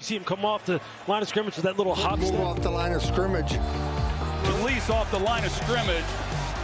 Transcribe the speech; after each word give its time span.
You 0.00 0.06
see 0.06 0.16
him 0.16 0.24
come 0.24 0.46
off 0.46 0.64
the 0.64 0.80
line 1.06 1.20
of 1.20 1.28
scrimmage 1.28 1.56
with 1.56 1.64
that 1.66 1.76
little 1.76 1.94
hop 1.94 2.20
Move 2.20 2.28
step. 2.28 2.40
off 2.40 2.62
the 2.62 2.70
line 2.70 2.92
of 2.92 3.02
scrimmage. 3.02 3.58
Release 4.56 4.88
off 4.88 5.10
the 5.10 5.18
line 5.18 5.44
of 5.44 5.52
scrimmage. 5.52 6.04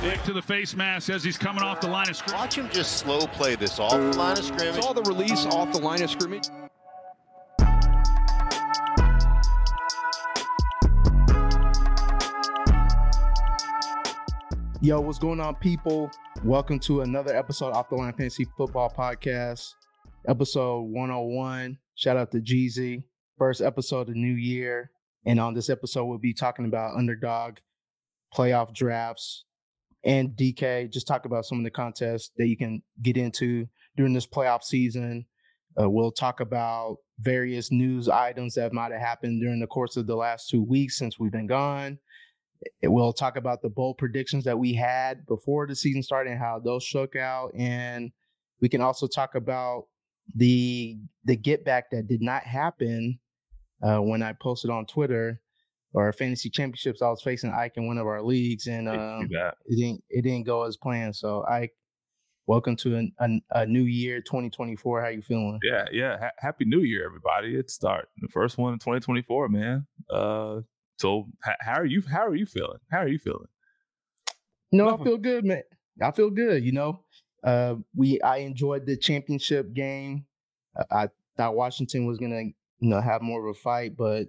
Dick 0.00 0.22
to 0.22 0.32
the 0.32 0.40
face 0.40 0.74
mask 0.74 1.10
as 1.10 1.22
he's 1.22 1.36
coming 1.36 1.62
off 1.62 1.82
the 1.82 1.86
line 1.86 2.08
of 2.08 2.16
scrimmage. 2.16 2.40
Watch 2.40 2.54
him 2.56 2.70
just 2.70 2.96
slow 2.96 3.26
play 3.26 3.54
this 3.54 3.78
off 3.78 3.90
the 3.90 4.16
line 4.16 4.38
of 4.38 4.44
scrimmage. 4.44 4.82
Saw 4.82 4.94
the 4.94 5.02
release 5.02 5.44
off 5.44 5.70
the 5.70 5.78
line 5.78 6.00
of 6.00 6.08
scrimmage. 6.08 6.48
Yo, 14.80 14.98
what's 14.98 15.18
going 15.18 15.40
on, 15.40 15.56
people? 15.56 16.10
Welcome 16.42 16.78
to 16.80 17.02
another 17.02 17.36
episode 17.36 17.74
Off 17.74 17.90
the 17.90 17.96
Line 17.96 18.14
Fantasy 18.14 18.46
Football 18.56 18.94
Podcast, 18.96 19.74
episode 20.26 20.84
101. 20.84 21.76
Shout 21.96 22.16
out 22.16 22.30
to 22.32 22.40
Jeezy. 22.40 23.02
First 23.38 23.60
episode 23.60 24.08
of 24.08 24.16
new 24.16 24.34
year. 24.34 24.90
And 25.26 25.38
on 25.38 25.52
this 25.52 25.68
episode, 25.68 26.06
we'll 26.06 26.18
be 26.18 26.32
talking 26.32 26.64
about 26.64 26.96
underdog 26.96 27.58
playoff 28.34 28.72
drafts 28.72 29.44
and 30.04 30.30
DK. 30.30 30.90
Just 30.90 31.06
talk 31.06 31.26
about 31.26 31.44
some 31.44 31.58
of 31.58 31.64
the 31.64 31.70
contests 31.70 32.30
that 32.38 32.46
you 32.46 32.56
can 32.56 32.82
get 33.02 33.16
into 33.16 33.66
during 33.96 34.14
this 34.14 34.26
playoff 34.26 34.62
season. 34.62 35.26
Uh, 35.78 35.90
we'll 35.90 36.12
talk 36.12 36.40
about 36.40 36.96
various 37.20 37.70
news 37.70 38.08
items 38.08 38.54
that 38.54 38.72
might 38.72 38.92
have 38.92 39.00
happened 39.00 39.42
during 39.42 39.60
the 39.60 39.66
course 39.66 39.98
of 39.98 40.06
the 40.06 40.16
last 40.16 40.48
two 40.48 40.62
weeks 40.62 40.96
since 40.96 41.18
we've 41.18 41.32
been 41.32 41.46
gone. 41.46 41.98
We'll 42.82 43.12
talk 43.12 43.36
about 43.36 43.60
the 43.60 43.68
bold 43.68 43.98
predictions 43.98 44.44
that 44.44 44.58
we 44.58 44.72
had 44.72 45.26
before 45.26 45.66
the 45.66 45.76
season 45.76 46.02
started 46.02 46.30
and 46.30 46.40
how 46.40 46.58
those 46.58 46.84
shook 46.84 47.16
out. 47.16 47.52
And 47.54 48.12
we 48.62 48.70
can 48.70 48.80
also 48.80 49.06
talk 49.06 49.34
about 49.34 49.88
the 50.34 50.98
the 51.24 51.36
get 51.36 51.64
back 51.64 51.90
that 51.90 52.08
did 52.08 52.22
not 52.22 52.42
happen 52.42 53.18
uh, 53.82 53.98
when 53.98 54.22
I 54.22 54.32
posted 54.32 54.70
on 54.70 54.86
Twitter 54.86 55.40
or 55.92 56.12
fantasy 56.12 56.50
championships. 56.50 57.02
I 57.02 57.08
was 57.08 57.22
facing 57.22 57.50
Ike 57.50 57.72
in 57.76 57.86
one 57.86 57.98
of 57.98 58.06
our 58.06 58.22
leagues, 58.22 58.66
and 58.66 58.88
um, 58.88 59.28
it 59.66 59.76
didn't 59.76 60.04
it 60.10 60.22
didn't 60.22 60.46
go 60.46 60.64
as 60.64 60.76
planned. 60.76 61.16
So 61.16 61.44
Ike, 61.48 61.72
welcome 62.46 62.76
to 62.76 62.96
an, 62.96 63.12
an, 63.18 63.42
a 63.50 63.66
new 63.66 63.84
year, 63.84 64.20
2024. 64.20 65.02
How 65.02 65.08
you 65.08 65.22
feeling? 65.22 65.58
Yeah, 65.62 65.86
yeah. 65.92 66.18
Ha- 66.18 66.30
Happy 66.38 66.64
New 66.64 66.80
Year, 66.80 67.06
everybody! 67.06 67.54
It's 67.56 67.74
start 67.74 68.08
the 68.20 68.28
first 68.28 68.58
one 68.58 68.74
in 68.74 68.78
2024, 68.78 69.48
man. 69.48 69.86
Uh, 70.10 70.60
so 70.98 71.28
how 71.42 71.74
are 71.80 71.86
you? 71.86 72.02
How 72.02 72.26
are 72.26 72.34
you 72.34 72.46
feeling? 72.46 72.78
How 72.90 72.98
are 72.98 73.08
you 73.08 73.18
feeling? 73.18 73.48
No, 74.72 74.88
I 74.88 75.02
feel 75.02 75.16
good, 75.16 75.44
man. 75.44 75.62
I 76.02 76.10
feel 76.10 76.30
good. 76.30 76.64
You 76.64 76.72
know, 76.72 77.00
uh, 77.44 77.76
we 77.94 78.20
I 78.20 78.38
enjoyed 78.38 78.86
the 78.86 78.96
championship 78.96 79.72
game. 79.72 80.26
I 80.90 81.08
thought 81.36 81.54
Washington 81.54 82.06
was 82.06 82.18
gonna, 82.18 82.42
you 82.80 82.90
know, 82.90 83.00
have 83.00 83.22
more 83.22 83.46
of 83.46 83.56
a 83.56 83.58
fight, 83.58 83.96
but 83.96 84.26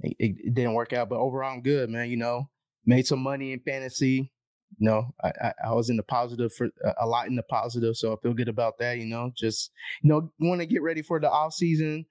it, 0.00 0.16
it, 0.18 0.54
didn't 0.54 0.74
work 0.74 0.92
out. 0.92 1.08
But 1.08 1.18
overall, 1.18 1.52
I'm 1.52 1.62
good, 1.62 1.90
man. 1.90 2.10
You 2.10 2.16
know, 2.16 2.50
made 2.86 3.06
some 3.06 3.20
money 3.20 3.52
in 3.52 3.60
fantasy. 3.60 4.32
You 4.78 4.86
know, 4.86 5.14
I, 5.22 5.32
I, 5.42 5.52
I 5.68 5.72
was 5.72 5.88
in 5.88 5.96
the 5.96 6.02
positive 6.02 6.52
for 6.52 6.68
uh, 6.86 6.92
a 7.00 7.06
lot 7.06 7.26
in 7.26 7.36
the 7.36 7.42
positive, 7.42 7.96
so 7.96 8.12
I 8.12 8.16
feel 8.22 8.34
good 8.34 8.48
about 8.48 8.78
that. 8.78 8.98
You 8.98 9.06
know, 9.06 9.32
just 9.36 9.70
you 10.02 10.10
know, 10.10 10.30
want 10.38 10.60
to 10.60 10.66
get 10.66 10.82
ready 10.82 11.02
for 11.02 11.18
the 11.18 11.30
off 11.30 11.54
season 11.54 12.04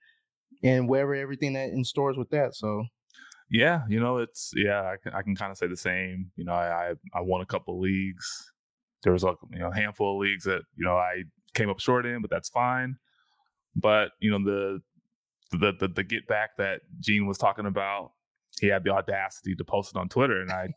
and 0.64 0.90
wherever 0.90 1.14
everything 1.14 1.54
that 1.54 1.70
in 1.70 1.84
stores 1.84 2.18
with 2.18 2.30
that. 2.32 2.56
So 2.56 2.86
Yeah, 3.52 3.82
you 3.88 4.00
know, 4.00 4.18
it's 4.18 4.52
yeah. 4.56 4.82
I 4.82 4.96
can, 5.02 5.14
I 5.14 5.22
can 5.22 5.36
kind 5.36 5.52
of 5.52 5.58
say 5.58 5.68
the 5.68 5.78
same. 5.78 6.32
You 6.36 6.46
know, 6.46 6.54
I, 6.54 6.94
I 7.14 7.22
won 7.22 7.42
a 7.42 7.46
couple 7.46 7.80
leagues. 7.80 8.52
There 9.04 9.14
was 9.14 9.24
like 9.24 9.38
you 9.52 9.60
know 9.60 9.70
a 9.70 9.76
handful 9.76 10.16
of 10.16 10.22
leagues 10.22 10.46
that 10.46 10.64
you 10.76 10.86
know 10.86 10.98
I 10.98 11.24
came 11.54 11.70
up 11.70 11.80
short 11.80 12.06
in, 12.06 12.22
but 12.22 12.32
that's 12.32 12.50
fine. 12.50 12.98
But 13.76 14.10
you 14.20 14.32
know 14.32 14.44
the 14.44 14.82
the 15.52 15.74
the, 15.80 15.88
the 15.88 16.04
get 16.04 16.28
back 16.28 16.58
that 16.58 16.82
Gene 17.00 17.28
was 17.28 17.38
talking 17.38 17.66
about, 17.66 18.12
he 18.60 18.68
had 18.68 18.84
the 18.84 18.92
audacity 18.92 19.56
to 19.56 19.64
post 19.64 19.96
it 19.96 20.00
on 20.00 20.10
Twitter, 20.10 20.42
and 20.42 20.52
I 20.52 20.70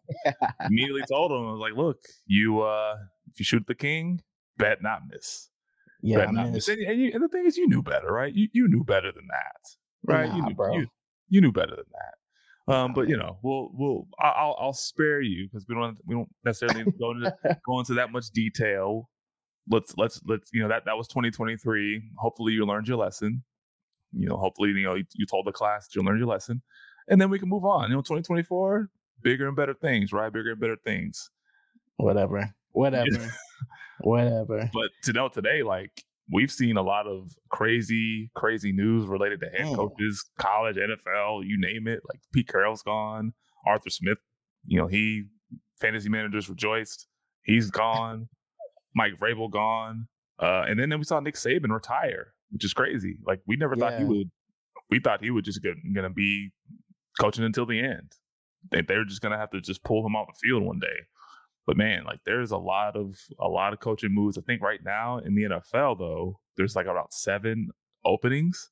immediately 0.66 1.02
told 1.08 1.32
him, 1.32 1.46
I 1.46 1.52
was 1.52 1.60
like, 1.60 1.76
"Look, 1.76 1.98
you 2.26 2.60
uh 2.60 2.96
if 3.32 3.38
you 3.38 3.44
shoot 3.44 3.66
the 3.66 3.74
king, 3.74 4.22
bet 4.56 4.82
not 4.82 5.02
miss, 5.08 5.48
yeah, 6.02 6.18
bet 6.18 6.28
I 6.28 6.32
not 6.32 6.50
miss." 6.50 6.68
And, 6.68 6.80
and, 6.82 7.00
you, 7.00 7.10
and 7.14 7.22
the 7.22 7.28
thing 7.28 7.46
is, 7.46 7.56
you 7.56 7.68
knew 7.68 7.82
better, 7.82 8.12
right? 8.12 8.32
You 8.32 8.48
you 8.52 8.68
knew 8.68 8.84
better 8.84 9.12
than 9.12 9.26
that, 9.28 10.12
right? 10.12 10.34
you 10.34 10.42
knew, 10.42 10.54
bro. 10.54 10.74
You, 10.74 10.86
you 11.28 11.40
knew 11.40 11.52
better 11.52 11.76
than 11.76 11.86
that. 11.92 12.14
Um, 12.72 12.90
Nah, 12.90 12.94
but 12.94 13.08
you 13.08 13.16
know, 13.16 13.38
we'll 13.42 13.70
we'll 13.72 14.06
I'll 14.18 14.56
I'll 14.60 14.72
spare 14.72 15.20
you 15.20 15.48
because 15.48 15.66
we 15.68 15.74
don't 15.74 15.96
we 16.06 16.14
don't 16.14 16.28
necessarily 16.44 16.90
go 16.98 17.12
into 17.12 17.34
go 17.66 17.78
into 17.80 17.94
that 17.94 18.12
much 18.12 18.30
detail. 18.30 19.08
Let's 19.68 19.94
let's 19.96 20.20
let's 20.26 20.50
you 20.52 20.62
know 20.62 20.68
that 20.68 20.84
that 20.84 20.96
was 20.96 21.08
2023. 21.08 22.10
Hopefully, 22.18 22.52
you 22.52 22.64
learned 22.66 22.88
your 22.88 22.98
lesson. 22.98 23.42
You 24.12 24.28
know, 24.28 24.36
hopefully, 24.36 24.70
you 24.70 24.82
know 24.82 24.94
you, 24.94 25.04
you 25.14 25.26
told 25.26 25.46
the 25.46 25.52
class 25.52 25.88
you 25.94 26.02
learned 26.02 26.18
your 26.18 26.28
lesson, 26.28 26.62
and 27.08 27.20
then 27.20 27.30
we 27.30 27.38
can 27.38 27.48
move 27.48 27.64
on. 27.64 27.90
You 27.90 27.96
know, 27.96 28.02
2024, 28.02 28.88
bigger 29.22 29.46
and 29.46 29.56
better 29.56 29.74
things, 29.74 30.12
right? 30.12 30.32
Bigger 30.32 30.52
and 30.52 30.60
better 30.60 30.76
things. 30.84 31.30
whatever, 31.96 32.54
whatever, 32.72 33.30
whatever. 34.00 34.70
But 34.72 34.90
to 35.04 35.12
know 35.12 35.28
today, 35.28 35.62
like 35.62 36.04
we've 36.32 36.50
seen 36.52 36.76
a 36.76 36.82
lot 36.82 37.06
of 37.06 37.32
crazy, 37.50 38.30
crazy 38.34 38.72
news 38.72 39.06
related 39.06 39.40
to 39.40 39.46
head 39.48 39.66
Mm. 39.66 39.74
coaches, 39.76 40.24
college, 40.38 40.76
NFL, 40.76 41.44
you 41.44 41.58
name 41.60 41.86
it. 41.88 42.00
Like 42.08 42.20
Pete 42.32 42.48
Carroll's 42.48 42.82
gone, 42.82 43.32
Arthur 43.66 43.90
Smith, 43.90 44.18
you 44.66 44.78
know, 44.78 44.86
he 44.86 45.24
fantasy 45.80 46.08
managers 46.08 46.48
rejoiced. 46.48 47.06
He's 47.42 47.70
gone. 47.70 48.28
Mike 48.94 49.18
Vrabel 49.18 49.50
gone. 49.50 50.08
Uh, 50.38 50.64
and 50.68 50.78
then, 50.78 50.88
then 50.88 50.98
we 50.98 51.04
saw 51.04 51.20
Nick 51.20 51.34
Saban 51.34 51.70
retire, 51.72 52.34
which 52.50 52.64
is 52.64 52.72
crazy. 52.72 53.16
Like 53.26 53.40
we 53.46 53.56
never 53.56 53.76
thought 53.76 53.98
he 53.98 54.04
would. 54.04 54.30
We 54.90 55.00
thought 55.00 55.22
he 55.22 55.30
would 55.30 55.44
just 55.44 55.62
get 55.62 55.74
gonna 55.94 56.10
be 56.10 56.50
coaching 57.20 57.44
until 57.44 57.66
the 57.66 57.80
end. 57.80 58.12
They 58.70 58.82
they 58.82 58.96
were 58.96 59.04
just 59.04 59.20
gonna 59.20 59.38
have 59.38 59.50
to 59.50 59.60
just 59.60 59.84
pull 59.84 60.06
him 60.06 60.16
off 60.16 60.28
the 60.28 60.48
field 60.48 60.62
one 60.62 60.78
day. 60.80 61.06
But 61.66 61.76
man, 61.76 62.04
like 62.04 62.20
there's 62.26 62.50
a 62.50 62.56
lot 62.56 62.96
of 62.96 63.16
a 63.38 63.48
lot 63.48 63.72
of 63.72 63.80
coaching 63.80 64.14
moves. 64.14 64.36
I 64.36 64.42
think 64.42 64.62
right 64.62 64.80
now 64.84 65.18
in 65.18 65.34
the 65.34 65.42
NFL 65.42 65.98
though, 65.98 66.40
there's 66.56 66.76
like 66.76 66.86
about 66.86 67.12
seven 67.12 67.70
openings. 68.04 68.70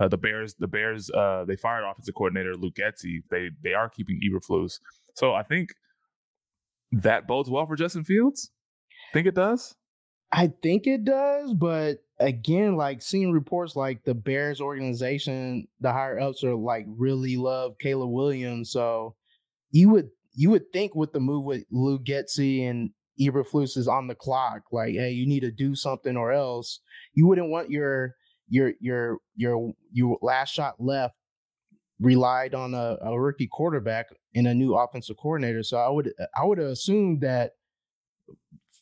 Uh, 0.00 0.08
the 0.08 0.18
Bears, 0.18 0.54
the 0.58 0.66
Bears, 0.66 1.08
uh, 1.10 1.44
they 1.46 1.54
fired 1.54 1.84
offensive 1.88 2.16
coordinator 2.16 2.56
Luke 2.56 2.74
Getsy. 2.74 3.22
They 3.30 3.50
they 3.62 3.74
are 3.74 3.88
keeping 3.88 4.20
Eberflus. 4.24 4.80
So 5.14 5.34
I 5.34 5.44
think 5.44 5.74
that 6.90 7.28
bodes 7.28 7.48
well 7.48 7.66
for 7.66 7.76
Justin 7.76 8.04
Fields. 8.04 8.50
Think 9.12 9.28
it 9.28 9.34
does? 9.34 9.76
I 10.36 10.52
think 10.62 10.88
it 10.88 11.04
does, 11.04 11.54
but 11.54 11.98
again, 12.18 12.76
like 12.76 13.02
seeing 13.02 13.30
reports 13.30 13.76
like 13.76 14.02
the 14.02 14.14
Bears 14.14 14.60
organization, 14.60 15.68
the 15.78 15.92
higher 15.92 16.18
ups 16.18 16.42
are 16.42 16.56
like 16.56 16.86
really 16.88 17.36
love 17.36 17.76
Caleb 17.80 18.10
Williams. 18.10 18.72
So 18.72 19.14
you 19.70 19.90
would 19.90 20.10
you 20.34 20.50
would 20.50 20.72
think 20.72 20.96
with 20.96 21.12
the 21.12 21.20
move 21.20 21.44
with 21.44 21.64
Lou 21.70 22.00
Getsy 22.00 22.68
and 22.68 22.90
Eberflus 23.20 23.76
is 23.76 23.86
on 23.86 24.08
the 24.08 24.16
clock, 24.16 24.62
like, 24.72 24.94
hey, 24.94 25.12
you 25.12 25.24
need 25.24 25.40
to 25.40 25.52
do 25.52 25.76
something 25.76 26.16
or 26.16 26.32
else 26.32 26.80
you 27.14 27.28
wouldn't 27.28 27.50
want 27.50 27.70
your 27.70 28.16
your 28.48 28.72
your 28.80 29.18
your 29.36 29.72
your 29.92 30.18
last 30.20 30.52
shot 30.52 30.74
left 30.80 31.14
relied 32.00 32.56
on 32.56 32.74
a, 32.74 32.96
a 33.02 33.20
rookie 33.20 33.46
quarterback 33.46 34.06
and 34.34 34.48
a 34.48 34.54
new 34.54 34.74
offensive 34.74 35.16
coordinator. 35.16 35.62
So 35.62 35.76
I 35.76 35.88
would 35.88 36.12
I 36.36 36.44
would 36.44 36.58
assume 36.58 37.20
that 37.20 37.52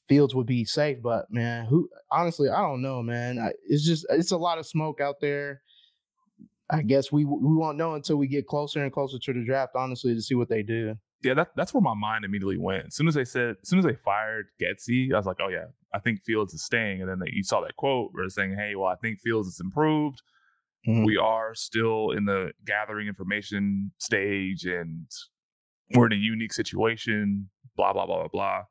Fields 0.08 0.34
would 0.34 0.46
be 0.46 0.64
safe, 0.64 0.98
but 1.02 1.26
man, 1.30 1.66
who 1.66 1.88
honestly, 2.10 2.48
I 2.48 2.60
don't 2.60 2.82
know, 2.82 3.02
man. 3.02 3.38
I, 3.38 3.52
it's 3.66 3.84
just 3.86 4.04
it's 4.10 4.32
a 4.32 4.36
lot 4.36 4.58
of 4.58 4.66
smoke 4.66 5.00
out 5.00 5.16
there. 5.20 5.62
I 6.70 6.82
guess 6.82 7.12
we 7.12 7.24
we 7.24 7.54
won't 7.54 7.78
know 7.78 7.94
until 7.94 8.16
we 8.16 8.26
get 8.26 8.46
closer 8.46 8.82
and 8.82 8.92
closer 8.92 9.18
to 9.18 9.32
the 9.32 9.44
draft, 9.44 9.72
honestly, 9.76 10.14
to 10.14 10.22
see 10.22 10.34
what 10.34 10.48
they 10.48 10.62
do. 10.62 10.96
Yeah, 11.22 11.34
that, 11.34 11.50
that's 11.54 11.72
where 11.72 11.80
my 11.80 11.94
mind 11.94 12.24
immediately 12.24 12.58
went. 12.58 12.86
As 12.86 12.96
soon 12.96 13.06
as 13.06 13.14
they 13.14 13.24
said, 13.24 13.54
as 13.62 13.68
soon 13.68 13.78
as 13.78 13.84
they 13.84 13.94
fired 14.04 14.46
Getsy, 14.60 15.12
I 15.12 15.16
was 15.16 15.26
like, 15.26 15.36
oh 15.40 15.48
yeah, 15.48 15.66
I 15.94 16.00
think 16.00 16.24
Fields 16.24 16.52
is 16.52 16.64
staying. 16.64 17.00
And 17.00 17.08
then 17.08 17.20
they, 17.20 17.30
you 17.32 17.44
saw 17.44 17.60
that 17.60 17.76
quote 17.76 18.08
where 18.12 18.24
it's 18.24 18.34
saying, 18.34 18.56
hey, 18.58 18.74
well, 18.74 18.88
I 18.88 18.96
think 18.96 19.20
Fields 19.20 19.46
is 19.46 19.60
improved. 19.60 20.20
Mhm. 20.88 21.06
We 21.06 21.16
are 21.16 21.54
still 21.54 22.10
in 22.10 22.24
the 22.24 22.50
gathering 22.66 23.06
information 23.06 23.92
stage, 23.98 24.64
and 24.64 25.06
we're 25.94 26.06
in 26.06 26.12
a 26.12 26.16
unique 26.16 26.52
situation. 26.52 27.50
Blah 27.76 27.92
blah 27.92 28.06
blah 28.06 28.18
blah 28.22 28.28
blah. 28.28 28.62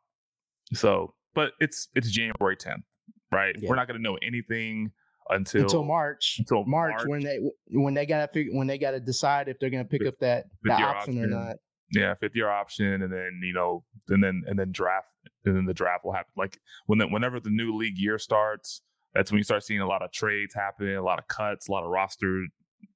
So, 0.74 1.14
but 1.34 1.54
it's 1.60 1.88
it's 1.96 2.10
January 2.10 2.56
10th, 2.56 2.84
right? 3.32 3.56
Yeah. 3.60 3.70
We're 3.70 3.76
not 3.76 3.88
going 3.88 3.98
to 3.98 4.04
know 4.04 4.18
anything 4.22 4.92
until 5.32 5.62
until 5.62 5.84
March. 5.84 6.36
until 6.40 6.66
March, 6.66 6.94
March. 6.98 7.08
when 7.08 7.22
they 7.22 7.40
when 7.70 7.94
they 7.94 8.06
gotta 8.06 8.28
figure 8.28 8.54
when 8.54 8.68
they 8.68 8.78
gotta 8.78 9.00
decide 9.00 9.48
if 9.48 9.58
they're 9.60 9.70
gonna 9.70 9.86
pick 9.86 10.06
up 10.06 10.18
that, 10.20 10.46
that 10.64 10.80
year 10.80 10.88
option, 10.88 11.24
or 11.24 11.28
not. 11.28 11.56
yeah 11.92 12.14
fifth 12.16 12.36
year 12.36 12.50
option 12.50 13.02
and 13.02 13.12
then 13.12 13.40
you 13.44 13.54
know 13.54 13.84
and 14.10 14.24
then 14.24 14.44
and 14.48 14.58
then 14.60 14.72
draft 14.72 15.08
and 15.46 15.56
then 15.56 15.66
the 15.66 15.74
draft 15.74 16.04
will 16.04 16.14
happen 16.14 16.32
like 16.36 16.60
when 16.88 17.00
the, 17.00 17.08
whenever 17.08 17.40
the 17.40 17.50
new 17.50 17.76
league 17.76 17.98
year 17.98 18.18
starts 18.18 18.82
that's 19.14 19.32
when 19.32 19.38
you 19.38 19.44
start 19.44 19.64
seeing 19.64 19.80
a 19.80 19.88
lot 19.88 20.02
of 20.02 20.12
trades 20.12 20.54
happen 20.54 20.94
a 20.96 21.04
lot 21.04 21.20
of 21.20 21.28
cuts 21.28 21.68
a 21.68 21.72
lot 21.72 21.84
of 21.84 21.90
roster 21.90 22.46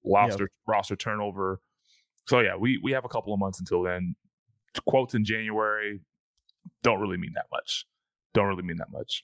roster 0.03 0.49
roster 0.67 0.95
turnover 0.95 1.61
so 2.27 2.39
yeah 2.39 2.55
we 2.55 2.79
we 2.83 2.91
have 2.91 3.05
a 3.05 3.09
couple 3.09 3.33
of 3.33 3.39
months 3.39 3.59
until 3.59 3.83
then 3.83 4.15
quotes 4.85 5.13
in 5.13 5.23
january 5.23 6.01
don't 6.83 6.99
really 6.99 7.17
mean 7.17 7.31
that 7.35 7.45
much 7.51 7.85
don't 8.35 8.45
really 8.47 8.63
mean 8.63 8.77
that 8.77 8.91
much 8.91 9.23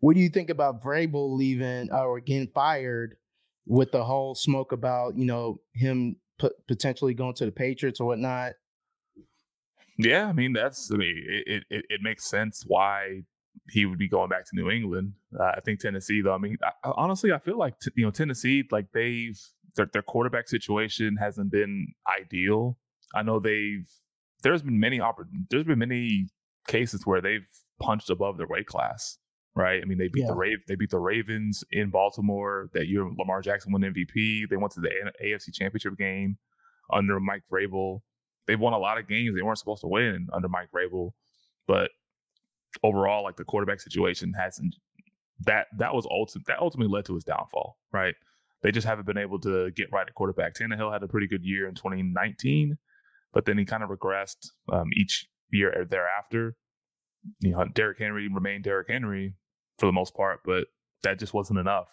What 0.00 0.14
do 0.14 0.20
you 0.20 0.28
think 0.28 0.50
about 0.50 0.82
Vrabel 0.82 1.36
leaving 1.36 1.90
uh, 1.90 2.04
or 2.04 2.20
getting 2.20 2.48
fired 2.54 3.16
with 3.66 3.90
the 3.92 4.04
whole 4.04 4.34
smoke 4.34 4.72
about 4.72 5.16
you 5.16 5.24
know 5.24 5.60
him 5.72 6.16
p- 6.40 6.50
potentially 6.68 7.14
going 7.14 7.34
to 7.34 7.46
the 7.46 7.50
Patriots 7.52 7.98
or 8.00 8.06
whatnot? 8.08 8.52
Yeah, 9.98 10.26
I 10.26 10.32
mean 10.32 10.52
that's 10.52 10.90
I 10.92 10.96
mean 10.96 11.14
it 11.46 11.64
it, 11.70 11.84
it 11.88 12.00
makes 12.02 12.24
sense 12.24 12.64
why 12.66 13.22
he 13.70 13.86
would 13.86 13.98
be 13.98 14.08
going 14.08 14.28
back 14.28 14.44
to 14.44 14.50
New 14.56 14.68
England. 14.70 15.12
Uh, 15.38 15.44
I 15.56 15.60
think 15.64 15.78
Tennessee 15.80 16.20
though. 16.20 16.34
I 16.34 16.38
mean, 16.38 16.56
I, 16.62 16.70
I- 16.88 16.92
honestly, 16.96 17.32
I 17.32 17.38
feel 17.38 17.56
like 17.58 17.78
t- 17.80 17.90
you 17.96 18.04
know 18.04 18.10
Tennessee 18.10 18.64
like 18.70 18.86
they've 18.92 19.38
their, 19.76 19.86
their 19.92 20.02
quarterback 20.02 20.48
situation 20.48 21.16
hasn't 21.16 21.50
been 21.50 21.88
ideal. 22.20 22.78
I 23.14 23.22
know 23.22 23.38
they've 23.38 23.88
there's 24.42 24.62
been 24.62 24.78
many 24.80 24.98
oppor- 24.98 25.28
there's 25.50 25.64
been 25.64 25.78
many 25.78 26.28
cases 26.66 27.02
where 27.06 27.20
they've 27.20 27.46
punched 27.80 28.10
above 28.10 28.38
their 28.38 28.46
weight 28.46 28.66
class. 28.66 29.18
Right. 29.56 29.80
I 29.80 29.84
mean, 29.84 29.98
they 29.98 30.08
beat 30.08 30.22
Yeah. 30.22 30.28
the 30.28 30.34
Rav- 30.34 30.64
they 30.66 30.74
beat 30.74 30.90
the 30.90 30.98
Ravens 30.98 31.62
in 31.70 31.90
Baltimore 31.90 32.70
that 32.72 32.88
year. 32.88 33.04
Lamar 33.18 33.40
Jackson 33.40 33.72
won 33.72 33.82
MVP. 33.84 34.46
They 34.50 34.56
went 34.56 34.72
to 34.72 34.80
the 34.80 34.90
A- 34.90 35.26
AFC 35.34 35.52
Championship 35.52 35.96
game 35.96 36.38
under 36.92 37.18
Mike 37.20 37.42
Vrabel 37.50 38.00
they've 38.46 38.60
won 38.60 38.74
a 38.74 38.78
lot 38.78 38.98
of 38.98 39.08
games 39.08 39.34
they 39.34 39.40
weren't 39.40 39.56
supposed 39.56 39.80
to 39.80 39.86
win 39.86 40.28
under 40.30 40.48
Mike 40.50 40.68
Vrabel, 40.70 41.12
but 41.66 41.90
overall, 42.82 43.22
like 43.22 43.36
the 43.36 43.44
quarterback 43.44 43.80
situation 43.80 44.34
hasn't 44.38 44.76
that 45.40 45.66
that 45.78 45.94
was 45.94 46.06
ultimate 46.10 46.46
that 46.46 46.58
ultimately 46.58 46.92
led 46.92 47.04
to 47.06 47.14
his 47.14 47.24
downfall, 47.24 47.78
right? 47.92 48.14
They 48.62 48.70
just 48.70 48.86
haven't 48.86 49.06
been 49.06 49.18
able 49.18 49.38
to 49.40 49.70
get 49.72 49.90
right 49.92 50.06
at 50.06 50.14
quarterback. 50.14 50.54
Tannehill 50.54 50.92
had 50.92 51.02
a 51.02 51.08
pretty 51.08 51.26
good 51.26 51.42
year 51.44 51.68
in 51.68 51.74
2019, 51.74 52.76
but 53.32 53.44
then 53.46 53.56
he 53.58 53.64
kind 53.64 53.82
of 53.82 53.90
regressed 53.90 54.50
um, 54.72 54.88
each 54.94 55.26
year 55.50 55.86
thereafter. 55.88 56.56
You 57.40 57.52
know, 57.52 57.64
Derrick 57.66 57.98
Henry 57.98 58.28
remained 58.28 58.64
Derrick 58.64 58.88
Henry 58.88 59.34
for 59.78 59.86
the 59.86 59.92
most 59.92 60.14
part, 60.14 60.40
but 60.44 60.66
that 61.02 61.18
just 61.18 61.34
wasn't 61.34 61.58
enough. 61.58 61.88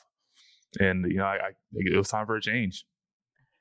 And 0.79 1.05
you 1.09 1.17
know, 1.17 1.25
I, 1.25 1.35
I 1.35 1.49
it 1.73 1.97
was 1.97 2.09
time 2.09 2.25
for 2.25 2.35
a 2.35 2.41
change. 2.41 2.85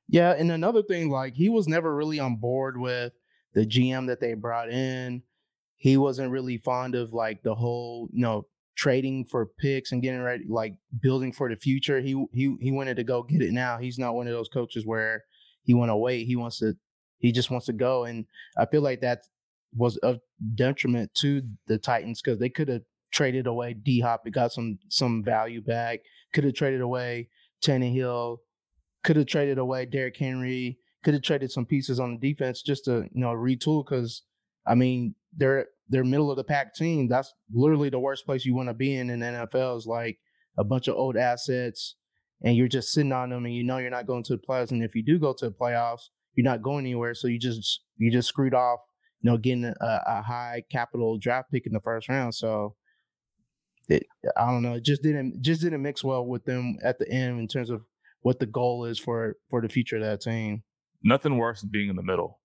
Yeah, 0.09 0.33
and 0.33 0.51
another 0.51 0.83
thing, 0.83 1.11
like 1.11 1.35
he 1.35 1.49
was 1.49 1.69
never 1.69 1.95
really 1.95 2.19
on 2.19 2.37
board 2.37 2.79
with 2.79 3.13
the 3.55 3.67
GM 3.67 4.07
that 4.09 4.21
they 4.21 4.35
brought 4.35 4.71
in. 4.71 5.23
He 5.77 5.97
wasn't 5.97 6.31
really 6.31 6.59
fond 6.59 6.95
of 6.95 7.13
like 7.13 7.43
the 7.43 7.55
whole, 7.55 8.09
you 8.13 8.21
know, 8.21 8.47
trading 8.77 9.25
for 9.25 9.47
picks 9.59 9.93
and 9.93 10.03
getting 10.03 10.21
ready, 10.23 10.45
like 10.49 10.75
building 11.01 11.33
for 11.33 11.49
the 11.49 11.57
future. 11.57 12.01
He 12.01 12.25
he 12.33 12.57
he 12.61 12.73
wanted 12.73 12.97
to 12.97 13.05
go 13.05 13.23
get 13.23 13.43
it 13.43 13.53
now. 13.53 13.79
He's 13.79 13.99
not 13.99 14.15
one 14.15 14.27
of 14.27 14.33
those 14.33 14.49
coaches 14.49 14.87
where 14.87 15.25
he 15.63 15.75
want 15.75 15.91
to 15.91 15.97
wait. 15.97 16.27
He 16.27 16.37
wants 16.37 16.59
to, 16.59 16.75
he 17.19 17.33
just 17.33 17.51
wants 17.51 17.67
to 17.67 17.73
go. 17.73 18.05
And 18.05 18.27
I 18.57 18.67
feel 18.67 18.83
like 18.83 19.01
that 19.03 19.21
was 19.77 19.99
a 20.03 20.19
detriment 20.55 21.13
to 21.15 21.43
the 21.67 21.79
Titans 21.79 22.21
because 22.23 22.39
they 22.39 22.49
could 22.49 22.69
have 22.69 22.83
traded 23.13 23.47
away 23.47 23.75
D 23.75 24.01
Hop 24.01 24.25
got 24.31 24.53
some 24.53 24.79
some 24.89 25.23
value 25.25 25.61
back. 25.61 26.01
Could 26.33 26.45
have 26.45 26.55
traded 26.55 26.81
away 26.81 27.29
Tannehill 27.65 28.39
could 29.03 29.17
have 29.17 29.27
traded 29.27 29.59
away 29.59 29.87
Derrick 29.87 30.17
Henry, 30.17 30.79
could 31.03 31.15
have 31.15 31.23
traded 31.23 31.51
some 31.51 31.67
pieces 31.67 31.99
on 31.99 32.19
the 32.19 32.33
defense 32.33 32.63
just 32.63 32.85
to 32.85 33.09
you 33.13 33.21
know 33.21 33.29
retool. 33.31 33.85
Because 33.85 34.23
I 34.67 34.75
mean, 34.75 35.15
they're 35.37 35.67
they're 35.89 36.05
middle 36.05 36.31
of 36.31 36.37
the 36.37 36.45
pack 36.45 36.75
team. 36.75 37.09
That's 37.09 37.33
literally 37.53 37.91
the 37.91 37.99
worst 37.99 38.27
place 38.27 38.45
you 38.45 38.55
want 38.55 38.69
to 38.69 38.75
be 38.75 38.95
in 38.95 39.11
in 39.11 39.21
the 39.21 39.49
NFL. 39.53 39.79
Is 39.79 39.87
like 39.87 40.19
a 40.59 40.65
bunch 40.65 40.89
of 40.89 40.97
old 40.97 41.17
assets, 41.17 41.97
and 42.43 42.57
you're 42.57 42.69
just 42.69 42.93
sitting 42.93 43.13
on 43.13 43.31
them, 43.31 43.47
and 43.47 43.55
you 43.55 43.65
know 43.65 43.79
you're 43.79 43.91
not 43.91 44.07
going 44.07 44.23
to 44.25 44.37
the 44.37 44.43
playoffs. 44.43 44.71
And 44.71 44.83
if 44.83 44.95
you 44.95 45.03
do 45.03 45.19
go 45.19 45.33
to 45.33 45.47
the 45.47 45.55
playoffs, 45.55 46.09
you're 46.35 46.45
not 46.45 46.63
going 46.63 46.85
anywhere. 46.85 47.15
So 47.15 47.29
you 47.29 47.39
just 47.39 47.81
you 47.97 48.11
just 48.11 48.29
screwed 48.29 48.55
off, 48.55 48.81
you 49.23 49.31
know, 49.31 49.37
getting 49.37 49.65
a, 49.65 49.75
a 50.07 50.23
high 50.23 50.63
capital 50.71 51.19
draft 51.19 51.51
pick 51.51 51.67
in 51.67 51.73
the 51.73 51.81
first 51.81 52.09
round. 52.09 52.35
So. 52.35 52.75
It, 53.89 54.07
I 54.37 54.47
don't 54.47 54.63
know. 54.63 54.75
It 54.75 54.85
just 54.85 55.03
didn't 55.03 55.43
just 55.43 55.63
didn't 55.63 55.83
mix 55.83 56.05
well 56.05 56.25
with 56.25 56.45
them 56.45 56.77
at 56.85 57.01
the 57.01 57.11
end 57.11 57.41
in 57.41 57.49
terms 57.49 57.71
of 57.71 57.83
what 58.21 58.39
the 58.39 58.47
goal 58.47 58.85
is 58.85 59.01
for 59.01 59.35
for 59.49 59.61
the 59.61 59.69
future 59.69 59.97
of 59.97 60.03
that 60.03 60.21
team. 60.21 60.63
nothing 61.03 61.37
worse 61.39 61.63
than 61.63 61.71
being 61.71 61.89
in 61.91 61.97
the 61.97 62.03
middle. 62.03 62.39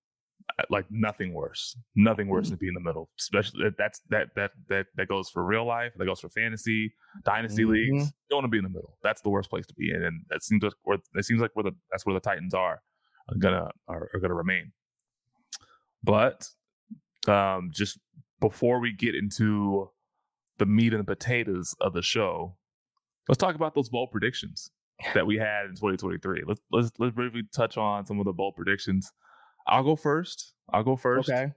Like 0.70 0.86
nothing 0.90 1.32
worse, 1.34 1.76
nothing 1.94 2.26
worse 2.26 2.48
than 2.48 2.58
being 2.58 2.70
in 2.76 2.82
the 2.82 2.88
middle. 2.88 3.10
Especially 3.20 3.62
that- 3.62 3.76
that's 3.78 4.00
that 4.08 4.34
that 4.34 4.50
that 4.70 4.86
that 4.96 5.06
goes 5.06 5.30
for 5.30 5.44
real 5.44 5.64
life. 5.64 5.92
That 5.96 6.06
goes 6.06 6.18
for 6.18 6.30
fantasy, 6.30 6.92
dynasty 7.24 7.62
Mhm. 7.62 7.70
leagues. 7.70 8.06
You 8.06 8.12
don't 8.30 8.38
want 8.38 8.44
to 8.46 8.48
be 8.48 8.58
in 8.58 8.64
the 8.64 8.70
middle. 8.70 8.98
That's 9.04 9.20
the 9.20 9.30
worst 9.30 9.48
place 9.48 9.66
to 9.68 9.74
be 9.74 9.90
in, 9.90 10.02
and 10.02 10.24
that 10.30 10.42
seems 10.42 10.64
like 10.64 10.72
where 10.82 10.98
that 11.14 11.22
seems 11.24 11.40
like 11.40 11.52
where 11.54 11.62
the 11.64 11.76
that's 11.92 12.04
where 12.04 12.14
the 12.14 12.20
Titans 12.20 12.54
are, 12.54 12.82
are 13.28 13.36
gonna 13.38 13.70
are, 13.86 14.10
are 14.14 14.18
gonna 14.20 14.34
remain. 14.34 14.72
But 16.02 16.48
um, 17.28 17.70
just 17.72 17.98
before 18.40 18.80
we 18.80 18.92
get 18.92 19.14
into 19.14 19.90
the 20.58 20.66
meat 20.66 20.92
and 20.92 21.00
the 21.00 21.04
potatoes 21.04 21.74
of 21.80 21.92
the 21.92 22.02
show, 22.02 22.56
let's 23.28 23.38
talk 23.38 23.54
about 23.54 23.74
those 23.74 23.88
bold 23.88 24.10
predictions 24.10 24.70
that 25.14 25.26
we 25.26 25.36
had 25.36 25.66
in 25.66 25.70
2023. 25.72 26.42
Let's 26.46 26.60
let's 26.72 26.90
let's 26.98 27.14
briefly 27.14 27.42
touch 27.54 27.76
on 27.76 28.06
some 28.06 28.18
of 28.18 28.24
the 28.24 28.32
bold 28.32 28.54
predictions. 28.56 29.10
I'll 29.66 29.84
go 29.84 29.96
first. 29.96 30.54
I'll 30.72 30.84
go 30.84 30.96
first. 30.96 31.28
Okay. 31.30 31.52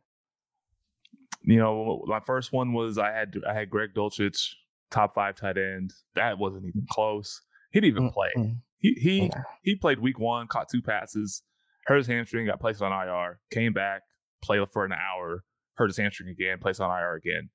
You 1.44 1.58
know, 1.58 2.04
my 2.06 2.20
first 2.20 2.52
one 2.52 2.74
was 2.74 2.98
I 2.98 3.12
had 3.12 3.34
I 3.48 3.54
had 3.54 3.70
Greg 3.70 3.92
Dulcich, 3.96 4.54
top 4.92 5.16
five 5.16 5.36
tight 5.36 5.58
end. 5.58 5.94
That 6.16 6.38
wasn't 6.38 6.66
even 6.66 6.86
close. 6.90 7.42
He 7.72 7.80
didn't 7.80 7.96
even 7.98 8.12
play. 8.12 8.30
Mm-mm. 8.38 8.58
He 8.78 8.94
he 8.94 9.22
Yeah. 9.26 9.44
he 9.64 9.76
played 9.76 10.00
week 10.00 10.20
one, 10.20 10.48
caught 10.48 10.68
two 10.70 10.82
passes, 10.82 11.44
hurt 11.86 11.98
his 11.98 12.08
hamstring, 12.08 12.46
got 12.46 12.60
placed 12.60 12.82
on 12.82 12.92
IR, 12.92 13.40
came 13.52 13.74
back, 13.74 14.02
played 14.44 14.68
for 14.70 14.86
an 14.86 14.92
hour, 14.92 15.44
hurt 15.80 15.88
his 15.90 15.98
hamstring 15.98 16.30
again, 16.30 16.60
placed 16.60 16.80
on 16.82 16.92
IR 16.92 17.16
again. 17.16 17.50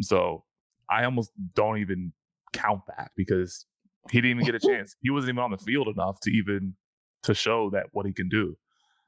So 0.00 0.44
I 0.90 1.04
almost 1.04 1.30
don't 1.54 1.78
even 1.78 2.12
count 2.52 2.80
that 2.88 3.10
because 3.16 3.66
he 4.10 4.20
didn't 4.20 4.40
even 4.40 4.46
get 4.52 4.54
a 4.56 4.66
chance. 4.68 4.96
He 5.00 5.10
wasn't 5.10 5.34
even 5.34 5.44
on 5.44 5.50
the 5.52 5.58
field 5.58 5.86
enough 5.88 6.18
to 6.22 6.30
even 6.30 6.74
to 7.24 7.34
show 7.34 7.70
that 7.70 7.86
what 7.92 8.06
he 8.06 8.12
can 8.12 8.28
do. 8.28 8.56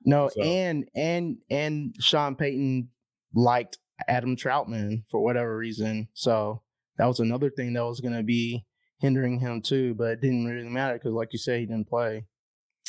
No, 0.05 0.29
So- 0.29 0.43
and 0.43 0.89
and 0.94 1.39
and 1.51 1.96
Sean 1.98 2.37
Payton 2.37 2.89
liked 3.34 3.79
Adam 4.06 4.37
Trautman 4.37 5.03
for 5.10 5.20
whatever 5.22 5.56
reason. 5.56 6.08
So 6.15 6.63
that 6.98 7.06
was 7.06 7.19
another 7.20 7.51
thing 7.51 7.72
that 7.72 7.84
was 7.84 8.01
going 8.01 8.15
to 8.15 8.22
be 8.22 8.65
hindering 9.01 9.41
him 9.41 9.60
too. 9.63 9.94
But 9.94 10.13
it 10.13 10.20
didn't 10.20 10.46
really 10.46 10.69
matter 10.69 10.94
because, 10.94 11.13
like 11.13 11.32
you 11.32 11.39
said, 11.39 11.60
he 11.60 11.67
didn't 11.67 11.89
play. 11.89 12.27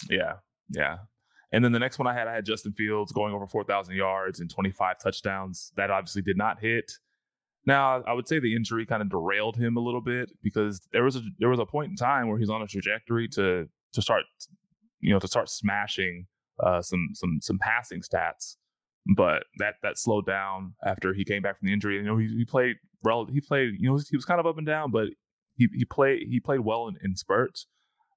Yeah, 0.09 0.33
yeah. 0.69 0.97
And 1.51 1.63
then 1.63 1.71
the 1.71 1.79
next 1.79 1.97
one 1.97 2.07
I 2.07 2.13
had, 2.13 2.27
I 2.27 2.33
had 2.33 2.45
Justin 2.45 2.73
Fields 2.73 3.11
going 3.11 3.33
over 3.33 3.47
4,000 3.47 3.95
yards 3.95 4.39
and 4.39 4.49
25 4.49 4.99
touchdowns. 4.99 5.71
That 5.77 5.89
obviously 5.89 6.21
did 6.21 6.37
not 6.37 6.59
hit. 6.59 6.91
Now, 7.65 8.03
I 8.03 8.13
would 8.13 8.27
say 8.27 8.39
the 8.39 8.55
injury 8.55 8.85
kind 8.85 9.01
of 9.01 9.09
derailed 9.09 9.57
him 9.57 9.75
a 9.75 9.79
little 9.79 10.01
bit 10.01 10.31
because 10.41 10.87
there 10.91 11.03
was 11.03 11.15
a 11.15 11.21
there 11.39 11.49
was 11.49 11.59
a 11.59 11.65
point 11.65 11.89
in 11.89 11.95
time 11.95 12.27
where 12.27 12.37
he's 12.37 12.49
on 12.49 12.61
a 12.61 12.67
trajectory 12.67 13.27
to 13.29 13.67
to 13.93 14.01
start, 14.01 14.23
you 15.01 15.11
know, 15.11 15.19
to 15.19 15.27
start 15.27 15.49
smashing 15.49 16.25
uh, 16.63 16.81
some 16.81 17.09
some 17.13 17.39
some 17.41 17.59
passing 17.59 18.01
stats. 18.01 18.55
But 19.15 19.43
that 19.57 19.75
that 19.83 19.97
slowed 19.97 20.25
down 20.25 20.73
after 20.85 21.13
he 21.13 21.25
came 21.25 21.41
back 21.41 21.59
from 21.59 21.67
the 21.67 21.73
injury. 21.73 21.97
You 21.97 22.03
know, 22.03 22.17
he, 22.17 22.27
he 22.27 22.45
played 22.45 22.77
rel- 23.03 23.27
he 23.27 23.41
played 23.41 23.73
you 23.77 23.89
know 23.89 23.99
he 24.09 24.15
was 24.15 24.25
kind 24.25 24.39
of 24.39 24.45
up 24.45 24.57
and 24.57 24.65
down, 24.65 24.91
but 24.91 25.07
he 25.55 25.67
he 25.73 25.83
played 25.83 26.23
he 26.29 26.39
played 26.39 26.61
well 26.61 26.87
in, 26.87 26.95
in 27.03 27.15
spurts 27.15 27.67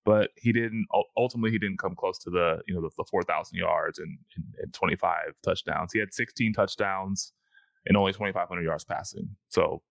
but 0.05 0.31
he 0.37 0.53
didn't 0.53 0.87
ultimately 1.17 1.51
he 1.51 1.59
didn't 1.59 1.79
come 1.79 1.95
close 1.95 2.19
to 2.19 2.31
the 2.31 2.61
you 2.67 2.75
know 2.75 2.81
the, 2.81 2.91
the 2.97 3.05
4000 3.11 3.57
yards 3.57 3.99
and, 3.99 4.19
and, 4.37 4.45
and 4.59 4.75
25 4.75 5.35
touchdowns. 5.45 5.93
He 5.93 5.99
had 5.99 6.13
16 6.13 6.53
touchdowns 6.53 7.33
and 7.87 7.97
only 7.97 8.13
2500 8.13 8.63
yards 8.63 8.85
passing. 8.85 9.37
So 9.49 9.83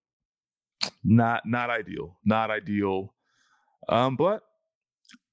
not 1.03 1.44
not 1.46 1.70
ideal 1.70 2.18
not 2.25 2.51
ideal. 2.51 3.13
Um 3.89 4.15
but 4.15 4.44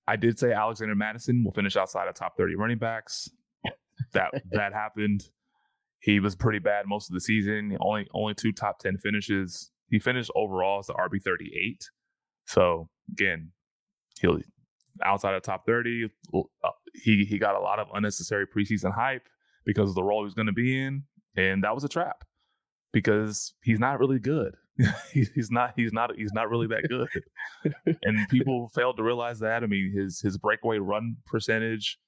i 0.07 0.17
did 0.17 0.39
say 0.39 0.53
alexander 0.53 0.95
mattison 0.95 1.45
will 1.45 1.53
finish 1.53 1.77
outside 1.77 2.09
of 2.09 2.15
top 2.15 2.37
30 2.37 2.55
running 2.57 2.79
backs. 2.79 3.29
That 4.13 4.31
that 4.53 4.73
happened. 4.73 5.25
He 6.01 6.21
was 6.21 6.37
pretty 6.37 6.61
bad 6.61 6.87
most 6.87 7.11
of 7.11 7.15
the 7.15 7.21
season. 7.21 7.77
Only 7.81 8.07
only 8.15 8.35
two 8.35 8.53
top 8.53 8.79
10 8.79 8.99
finishes. 8.99 9.71
He 9.91 9.99
finished 9.99 10.31
overall 10.37 10.81
as 10.81 10.87
the 10.87 10.95
rb38 10.95 11.83
so 12.47 12.89
again 13.11 13.53
he'll 14.21 14.39
outside 15.05 15.35
of 15.35 15.43
top 15.43 15.67
30 15.67 16.09
uh, 16.35 16.41
he 16.95 17.25
he 17.25 17.39
got 17.39 17.55
a 17.55 17.61
lot 17.61 17.79
of 17.79 17.89
unnecessary 17.95 18.47
preseason 18.47 18.93
hype 18.93 19.29
because 19.65 19.89
of 19.89 19.95
the 19.95 20.03
role 20.03 20.21
he 20.21 20.25
was 20.25 20.35
going 20.35 20.47
to 20.47 20.53
be 20.53 20.81
in 20.81 21.03
and 21.37 21.65
that 21.65 21.75
was 21.75 21.85
a 21.85 21.89
trap 21.89 22.25
because 22.93 23.55
he's 23.63 23.79
not 23.79 24.01
really 24.01 24.19
good 24.19 24.55
he's 25.13 25.51
not 25.51 25.73
he's 25.77 25.93
not 25.93 26.15
he's 26.17 26.33
not 26.33 26.49
really 26.49 26.67
that 26.69 26.89
good. 26.89 27.09
and 28.05 28.29
people 28.29 28.71
failed 28.75 28.97
to 28.97 29.03
realize 29.03 29.41
that. 29.41 29.63
I 29.63 29.67
mean, 29.67 29.93
his 29.95 30.21
his 30.21 30.39
breakaway 30.39 30.79
run 30.79 31.17
percentage 31.27 31.99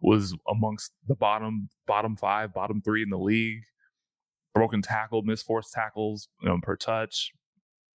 was 0.00 0.34
amongst 0.48 0.92
the 1.06 1.14
bottom 1.14 1.68
bottom 1.86 2.16
five, 2.16 2.52
bottom 2.52 2.82
three 2.82 3.02
in 3.02 3.10
the 3.10 3.18
league. 3.18 3.62
Broken 4.54 4.82
tackle, 4.82 5.22
missed 5.22 5.46
forced 5.46 5.72
tackles 5.72 6.28
you 6.42 6.48
know, 6.48 6.58
per 6.62 6.76
touch, 6.76 7.30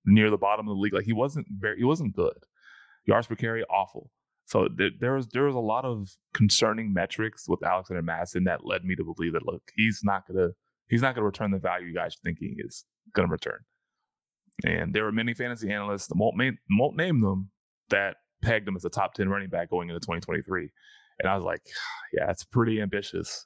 near 0.06 0.30
the 0.30 0.38
bottom 0.38 0.68
of 0.68 0.76
the 0.76 0.80
league. 0.80 0.94
Like 0.94 1.06
he 1.06 1.14
wasn't 1.14 1.48
very 1.50 1.78
he 1.78 1.84
wasn't 1.84 2.16
good. 2.16 2.38
Yards 3.06 3.28
per 3.28 3.36
carry, 3.36 3.64
awful. 3.64 4.12
So 4.52 4.68
there, 4.76 4.90
there 5.00 5.14
was 5.14 5.30
there 5.30 5.44
was 5.44 5.56
a 5.56 5.60
lot 5.60 5.86
of 5.86 6.10
concerning 6.34 6.92
metrics 6.92 7.48
with 7.48 7.64
Alexander 7.64 8.02
Mattison 8.02 8.44
that 8.44 8.66
led 8.66 8.84
me 8.84 8.96
to 8.96 9.04
believe 9.06 9.32
that 9.32 9.46
look, 9.46 9.64
he's 9.78 10.02
not 10.04 10.28
gonna 10.28 10.50
he's 10.90 11.02
not 11.02 11.16
gonna 11.16 11.26
return 11.26 11.52
the 11.52 11.58
value 11.58 11.88
you 11.88 11.96
guys 11.96 12.18
think 12.22 12.38
he 12.38 12.56
is 12.58 12.84
gonna 13.14 13.30
return. 13.30 13.60
And 14.66 14.94
there 14.94 15.06
were 15.06 15.14
many 15.14 15.34
fantasy 15.34 15.72
analysts, 15.72 16.10
won't 16.14 16.36
name, 16.36 16.58
won't 16.70 16.98
name 16.98 17.22
them, 17.22 17.50
that 17.92 18.18
pegged 18.42 18.68
him 18.68 18.76
as 18.76 18.84
a 18.84 18.90
top 18.90 19.14
10 19.14 19.30
running 19.30 19.48
back 19.48 19.70
going 19.70 19.88
into 19.88 20.02
2023. 20.02 20.70
And 21.20 21.30
I 21.30 21.36
was 21.38 21.46
like, 21.46 21.62
yeah, 22.14 22.30
it's 22.30 22.44
pretty 22.44 22.82
ambitious, 22.82 23.46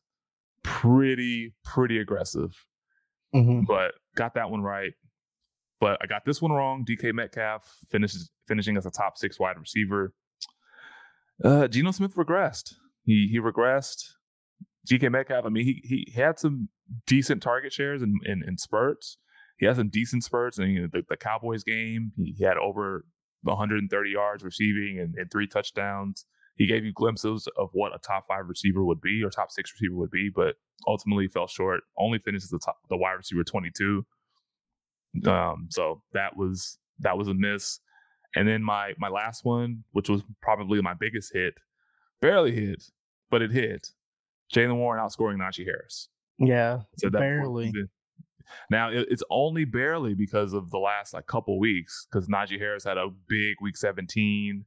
pretty, 0.64 1.54
pretty 1.64 2.00
aggressive. 2.00 2.66
Mm-hmm. 3.36 3.66
But 3.68 3.92
got 4.16 4.34
that 4.34 4.50
one 4.50 4.62
right. 4.62 4.94
But 5.80 6.00
I 6.02 6.08
got 6.08 6.26
this 6.26 6.42
one 6.42 6.52
wrong. 6.52 6.84
DK 6.84 7.14
Metcalf 7.14 7.62
finishes 7.92 8.32
finishing 8.48 8.76
as 8.76 8.88
a 8.88 8.92
top 8.92 9.20
six 9.20 9.40
wide 9.40 9.60
receiver. 9.60 10.12
Uh, 11.44 11.68
Geno 11.68 11.92
Smith 11.92 12.16
regressed. 12.16 12.74
He 13.04 13.28
he 13.32 13.40
regressed. 13.40 14.04
DK 14.90 15.12
Metcalf. 15.12 15.46
I 15.46 15.50
mean, 15.50 15.66
he 15.66 15.82
he 15.84 16.12
had 16.16 16.40
some 16.40 16.70
decent 17.06 17.42
target 17.42 17.74
shares 17.74 18.02
in 18.02 18.20
in, 18.26 18.44
in 18.48 18.58
spurts. 18.58 19.18
He 19.58 19.66
had 19.66 19.78
some 19.78 19.90
decent 19.90 20.24
spurts. 20.24 20.58
And 20.58 20.72
you 20.72 20.82
know, 20.82 20.88
the, 20.92 21.04
the 21.08 21.18
Cowboys 21.18 21.64
game, 21.64 22.12
he, 22.18 22.36
he 22.38 22.44
had 22.44 22.58
over 22.58 23.06
130 23.44 24.10
yards 24.10 24.44
receiving 24.44 25.00
and, 25.00 25.16
and 25.16 25.32
three 25.32 25.48
touchdowns. 25.48 26.26
He 26.56 26.68
gave 26.68 26.86
you 26.86 26.94
glimpses 26.94 27.48
of 27.58 27.70
what 27.74 27.94
a 27.94 28.00
top 28.00 28.26
five 28.28 28.48
receiver 28.48 28.84
would 28.84 29.02
be 29.02 29.22
or 29.24 29.30
top 29.30 29.52
six 29.52 29.72
receiver 29.74 29.96
would 29.96 30.12
be, 30.12 30.30
but 30.34 30.56
ultimately 30.88 31.28
fell 31.28 31.48
short. 31.48 31.82
Only 31.98 32.20
finishes 32.20 32.50
the 32.50 32.60
top, 32.60 32.78
the 32.90 32.98
wide 32.98 33.14
receiver 33.14 33.44
22. 33.44 34.06
Um, 35.26 35.68
so 35.70 36.02
that 36.14 36.38
was 36.38 36.78
that 37.00 37.18
was 37.18 37.28
a 37.28 37.34
miss. 37.34 37.80
And 38.36 38.48
then 38.48 38.62
my 38.64 38.94
my 38.98 39.10
last 39.10 39.46
one, 39.46 39.84
which 39.92 40.10
was 40.10 40.24
probably 40.42 40.82
my 40.82 40.94
biggest 40.94 41.34
hit, 41.34 41.54
barely 42.22 42.52
hit, 42.52 42.84
but 43.30 43.42
it 43.42 43.52
hit. 43.52 43.90
Jaylen 44.54 44.76
Warren 44.76 45.04
outscoring 45.04 45.38
Najee 45.38 45.66
Harris. 45.66 46.10
Yeah, 46.38 46.82
so 46.98 47.10
barely. 47.10 47.72
Now 48.70 48.90
it's 48.92 49.24
only 49.30 49.66
barely 49.66 50.14
because 50.14 50.54
of 50.54 50.70
the 50.70 50.78
last 50.78 51.14
like 51.14 51.26
couple 51.26 51.58
weeks 51.60 52.08
because 52.10 52.28
Najee 52.28 52.60
Harris 52.60 52.84
had 52.84 52.98
a 52.98 53.08
big 53.28 53.56
week 53.62 53.78
17, 53.78 54.66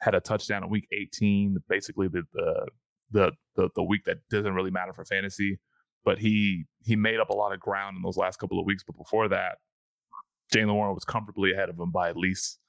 had 0.00 0.14
a 0.14 0.20
touchdown 0.20 0.64
in 0.64 0.70
week 0.70 0.88
18, 0.92 1.58
basically 1.68 2.08
the 2.08 2.22
the 2.32 2.66
the 3.10 3.32
the, 3.56 3.68
the 3.74 3.82
week 3.82 4.04
that 4.04 4.18
doesn't 4.30 4.54
really 4.54 4.70
matter 4.70 4.92
for 4.92 5.04
fantasy. 5.04 5.58
But 6.04 6.18
he 6.18 6.64
he 6.84 6.96
made 6.96 7.18
up 7.18 7.30
a 7.30 7.34
lot 7.34 7.52
of 7.52 7.60
ground 7.60 7.96
in 7.96 8.02
those 8.02 8.16
last 8.16 8.38
couple 8.38 8.58
of 8.58 8.64
weeks. 8.64 8.84
But 8.86 8.96
before 8.96 9.28
that, 9.28 9.58
Jaylen 10.54 10.74
Warren 10.74 10.94
was 10.94 11.04
comfortably 11.04 11.52
ahead 11.52 11.68
of 11.68 11.78
him 11.78 11.90
by 11.90 12.08
at 12.08 12.16
least 12.16 12.60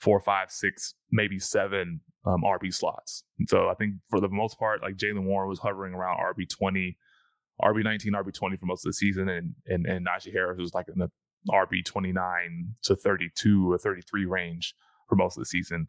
four, 0.00 0.20
five, 0.20 0.50
six, 0.50 0.94
maybe 1.10 1.38
seven 1.38 2.00
um, 2.26 2.42
RB 2.42 2.72
slots. 2.74 3.24
And 3.38 3.48
so 3.48 3.68
I 3.68 3.74
think 3.74 3.94
for 4.10 4.20
the 4.20 4.28
most 4.28 4.58
part, 4.58 4.82
like 4.82 4.96
Jaylen 4.96 5.24
Warren 5.24 5.48
was 5.48 5.58
hovering 5.58 5.94
around 5.94 6.18
RB 6.18 6.48
twenty, 6.48 6.96
RB 7.62 7.84
nineteen, 7.84 8.12
RB 8.12 8.32
twenty 8.34 8.56
for 8.56 8.66
most 8.66 8.84
of 8.84 8.90
the 8.90 8.94
season, 8.94 9.28
and 9.28 9.54
and 9.66 9.86
and 9.86 10.06
Najee 10.06 10.32
Harris 10.32 10.58
was 10.58 10.74
like 10.74 10.86
in 10.88 10.98
the 10.98 11.10
RB 11.50 11.84
twenty 11.84 12.12
nine 12.12 12.74
to 12.84 12.96
thirty 12.96 13.30
two 13.34 13.70
or 13.70 13.78
thirty 13.78 14.02
three 14.02 14.26
range 14.26 14.74
for 15.08 15.16
most 15.16 15.36
of 15.36 15.42
the 15.42 15.46
season. 15.46 15.88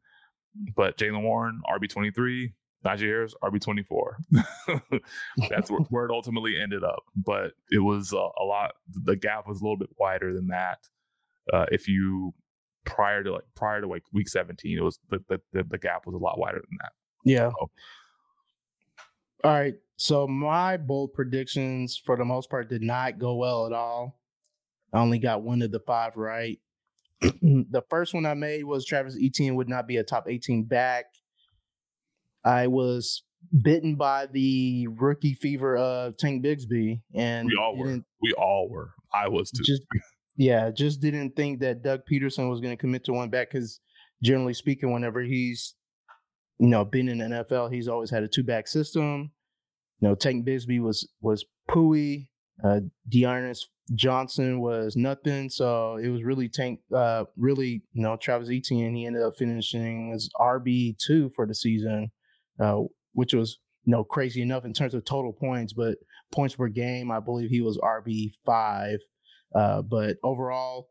But 0.75 0.97
Jaylen 0.97 1.23
Warren 1.23 1.61
RB 1.69 1.89
twenty 1.89 2.11
three, 2.11 2.53
Najee 2.85 3.01
Harris 3.01 3.33
RB 3.43 3.59
twenty 3.59 3.83
four. 3.83 4.17
That's 5.49 5.71
where, 5.71 5.81
where, 5.89 6.05
it 6.05 6.11
ultimately 6.11 6.55
ended 6.61 6.83
up. 6.83 7.03
But 7.15 7.53
it 7.71 7.79
was 7.79 8.13
uh, 8.13 8.29
a 8.39 8.45
lot. 8.45 8.73
The 8.91 9.15
gap 9.15 9.47
was 9.47 9.59
a 9.59 9.63
little 9.63 9.77
bit 9.77 9.89
wider 9.97 10.33
than 10.33 10.47
that. 10.47 10.79
Uh, 11.51 11.65
if 11.71 11.87
you 11.87 12.33
prior 12.87 13.23
to 13.23 13.31
like 13.31 13.43
prior 13.55 13.81
to 13.81 13.87
like 13.87 14.03
week 14.13 14.27
17 14.27 14.77
it 14.77 14.81
was 14.81 14.99
the 15.09 15.19
the, 15.29 15.63
the 15.63 15.77
gap 15.77 16.05
was 16.05 16.15
a 16.15 16.17
lot 16.17 16.39
wider 16.39 16.57
than 16.57 16.77
that. 16.81 16.91
Yeah. 17.23 17.49
So. 17.49 17.69
all 19.43 19.53
right. 19.53 19.75
So 19.97 20.27
my 20.27 20.77
bold 20.77 21.13
predictions 21.13 22.01
for 22.03 22.15
the 22.15 22.25
most 22.25 22.49
part 22.49 22.69
did 22.69 22.81
not 22.81 23.19
go 23.19 23.35
well 23.35 23.65
at 23.65 23.73
all. 23.73 24.19
I 24.93 24.99
only 24.99 25.19
got 25.19 25.41
one 25.41 25.61
of 25.61 25.71
the 25.71 25.79
five 25.79 26.15
right. 26.15 26.59
The 27.21 27.83
first 27.89 28.13
one 28.13 28.25
i 28.25 28.33
made 28.35 28.63
was 28.63 28.85
travis 28.85 29.17
etienne 29.21 29.55
would 29.55 29.69
not 29.69 29.87
be 29.87 29.97
a 29.97 30.03
top 30.03 30.27
18 30.29 30.63
back. 30.65 31.05
I 32.45 32.67
was 32.67 33.23
bitten 33.61 33.95
by 33.95 34.27
the 34.27 34.87
rookie 34.87 35.33
fever 35.33 35.75
of 35.77 36.17
tank 36.17 36.45
bigsby 36.45 37.01
and 37.13 37.47
we 37.47 37.57
all 37.59 37.75
were. 37.75 37.99
we 38.21 38.33
all 38.33 38.69
were. 38.69 38.91
I 39.13 39.27
was 39.27 39.51
too. 39.51 39.63
Just 39.63 39.81
yeah, 40.37 40.69
just 40.69 41.01
didn't 41.01 41.35
think 41.35 41.59
that 41.61 41.83
Doug 41.83 42.01
Pederson 42.09 42.49
was 42.49 42.61
going 42.61 42.75
to 42.75 42.79
commit 42.79 43.03
to 43.05 43.13
one 43.13 43.29
back 43.29 43.51
because 43.51 43.79
generally 44.21 44.53
speaking, 44.53 44.93
whenever 44.93 45.21
he's 45.21 45.73
you 46.59 46.67
know 46.67 46.85
been 46.85 47.09
in 47.09 47.17
the 47.17 47.25
NFL, 47.25 47.73
he's 47.73 47.87
always 47.87 48.11
had 48.11 48.23
a 48.23 48.27
two 48.27 48.43
back 48.43 48.67
system. 48.67 49.31
You 49.99 50.09
know, 50.09 50.15
Tank 50.15 50.47
Bigsby 50.47 50.79
was 50.79 51.09
was 51.21 51.43
pooey. 51.69 52.27
Uh, 52.63 52.81
D'Ernest 53.09 53.69
Johnson 53.93 54.59
was 54.59 54.95
nothing. 54.95 55.49
So 55.49 55.97
it 55.97 56.09
was 56.09 56.23
really 56.23 56.49
Tank, 56.49 56.79
uh, 56.95 57.25
really, 57.35 57.83
you 57.93 58.01
know, 58.01 58.17
Travis 58.17 58.49
Etienne. 58.49 58.95
He 58.95 59.05
ended 59.05 59.21
up 59.21 59.35
finishing 59.37 60.11
as 60.13 60.29
RB 60.39 60.97
two 60.97 61.31
for 61.35 61.47
the 61.47 61.55
season, 61.55 62.11
uh, 62.59 62.81
which 63.13 63.33
was 63.33 63.57
you 63.85 63.91
know 63.91 64.03
crazy 64.03 64.43
enough 64.43 64.65
in 64.65 64.73
terms 64.73 64.93
of 64.93 65.03
total 65.03 65.33
points, 65.33 65.73
but 65.73 65.97
points 66.31 66.55
per 66.55 66.67
game, 66.67 67.09
I 67.09 67.19
believe 67.19 67.49
he 67.49 67.61
was 67.61 67.79
RB 67.79 68.33
five. 68.45 68.99
Uh, 69.55 69.81
but 69.81 70.17
overall, 70.23 70.89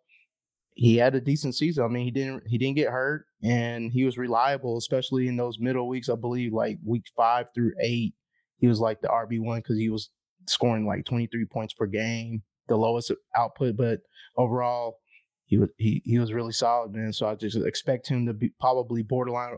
he 0.74 0.96
had 0.96 1.14
a 1.14 1.20
decent 1.20 1.54
season. 1.54 1.84
I 1.84 1.88
mean, 1.88 2.04
he 2.04 2.10
didn't 2.10 2.42
he 2.46 2.58
didn't 2.58 2.76
get 2.76 2.90
hurt, 2.90 3.26
and 3.42 3.90
he 3.90 4.04
was 4.04 4.18
reliable, 4.18 4.76
especially 4.76 5.26
in 5.26 5.36
those 5.36 5.58
middle 5.58 5.88
weeks. 5.88 6.08
I 6.08 6.16
believe 6.16 6.52
like 6.52 6.78
week 6.84 7.04
five 7.16 7.46
through 7.54 7.72
eight, 7.82 8.14
he 8.58 8.66
was 8.66 8.78
like 8.78 9.00
the 9.00 9.08
RB 9.08 9.40
one 9.40 9.60
because 9.60 9.78
he 9.78 9.88
was 9.88 10.10
scoring 10.46 10.86
like 10.86 11.06
twenty 11.06 11.26
three 11.26 11.46
points 11.46 11.72
per 11.72 11.86
game, 11.86 12.42
the 12.68 12.76
lowest 12.76 13.10
output. 13.34 13.76
But 13.76 14.00
overall, 14.36 14.98
he 15.46 15.56
was 15.56 15.70
he 15.78 16.02
he 16.04 16.18
was 16.18 16.34
really 16.34 16.52
solid, 16.52 16.92
man. 16.92 17.12
So 17.12 17.26
I 17.26 17.36
just 17.36 17.56
expect 17.56 18.08
him 18.08 18.26
to 18.26 18.34
be 18.34 18.50
probably 18.60 19.02
borderline, 19.02 19.56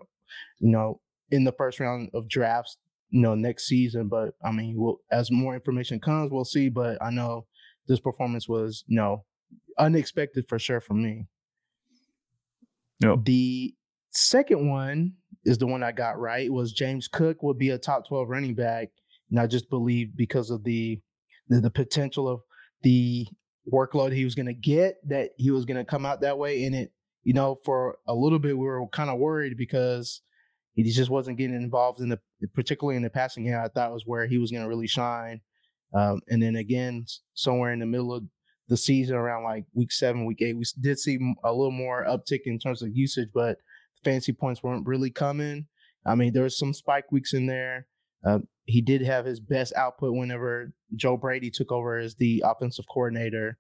you 0.61 0.71
know, 0.71 1.01
in 1.33 1.43
the 1.43 1.53
first 1.53 1.81
round 1.81 2.11
of 2.15 2.29
drafts, 2.29 2.77
you 3.11 3.23
know, 3.23 3.35
next 3.35 3.67
season. 3.67 4.07
But 4.09 4.35
I 4.45 4.53
mean, 4.53 4.75
we'll, 4.77 5.01
as 5.11 5.33
more 5.33 5.55
information 5.55 5.99
comes, 5.99 6.31
we'll 6.31 6.45
see. 6.45 6.69
But 6.69 7.03
I 7.03 7.11
know 7.11 7.47
this 7.89 8.01
performance 8.01 8.49
was, 8.49 8.85
you 8.87 8.97
know, 8.97 9.25
unexpected 9.79 10.47
for 10.49 10.59
sure 10.59 10.81
for 10.81 10.95
me. 10.95 11.27
Yep. 13.01 13.25
The 13.25 13.75
second 14.11 14.69
one 14.69 15.15
is 15.45 15.59
the 15.59 15.67
one 15.67 15.83
I 15.83 15.93
got 15.93 16.19
right. 16.19 16.53
Was 16.53 16.73
James 16.73 17.09
Cook 17.09 17.43
would 17.43 17.59
be 17.59 17.71
a 17.71 17.79
top 17.79 18.07
12 18.07 18.29
running 18.29 18.55
back. 18.55 18.89
And 19.31 19.41
I 19.41 19.47
just 19.47 19.71
believe 19.71 20.17
because 20.17 20.51
of 20.51 20.65
the 20.65 21.01
the, 21.49 21.61
the 21.61 21.71
potential 21.71 22.29
of 22.29 22.41
the 22.83 23.27
workload 23.73 24.13
he 24.13 24.25
was 24.25 24.35
going 24.35 24.47
to 24.47 24.55
get 24.55 24.97
that 25.09 25.31
he 25.37 25.51
was 25.51 25.65
going 25.65 25.77
to 25.77 25.85
come 25.85 26.05
out 26.05 26.21
that 26.21 26.39
way. 26.39 26.65
And 26.65 26.75
it, 26.75 26.93
you 27.25 27.35
know, 27.35 27.59
for 27.65 27.99
a 28.07 28.15
little 28.15 28.39
bit 28.39 28.57
we 28.57 28.67
were 28.67 28.87
kind 28.89 29.11
of 29.11 29.19
worried 29.19 29.57
because 29.57 30.23
he 30.75 30.85
just 30.85 31.11
wasn't 31.11 31.39
getting 31.39 31.57
involved 31.57 32.01
in 32.01 32.09
the 32.09 32.21
particularly 32.55 32.97
in 32.97 33.03
the 33.03 33.11
passing 33.11 33.45
game. 33.45 33.61
I 33.63 33.69
thought 33.69 33.93
was 33.93 34.07
where 34.07 34.27
he 34.27 34.39
was 34.39 34.51
going 34.51 34.63
to 34.63 34.69
really 34.69 34.87
shine. 34.87 35.41
Um, 35.95 36.21
and 36.29 36.43
then 36.43 36.57
again, 36.57 37.07
somewhere 37.35 37.73
in 37.73 37.81
the 37.81 37.87
middle 37.87 38.13
of 38.13 38.25
the 38.69 38.77
season, 38.77 39.17
around 39.17 39.45
like 39.45 39.65
week 39.73 39.93
seven, 39.93 40.27
week 40.27 40.43
eight, 40.43 40.57
we 40.57 40.65
did 40.81 40.99
see 40.99 41.19
a 41.45 41.53
little 41.53 41.71
more 41.71 42.05
uptick 42.05 42.41
in 42.45 42.59
terms 42.59 42.83
of 42.83 42.95
usage, 42.95 43.31
but 43.33 43.59
fancy 44.05 44.33
points 44.33 44.63
weren't 44.63 44.87
really 44.87 45.11
coming. 45.11 45.67
I 46.07 46.15
mean, 46.15 46.33
there 46.33 46.43
was 46.43 46.59
some 46.59 46.75
spike 46.75 47.11
weeks 47.11 47.33
in 47.33 47.47
there. 47.47 47.87
Uh, 48.27 48.41
he 48.65 48.81
did 48.81 49.03
have 49.03 49.25
his 49.25 49.41
best 49.41 49.73
output 49.77 50.15
whenever 50.15 50.73
Joe 50.95 51.17
Brady 51.17 51.51
took 51.51 51.73
over 51.73 51.97
as 51.97 52.15
the 52.17 52.43
offensive 52.45 52.85
coordinator. 52.93 53.59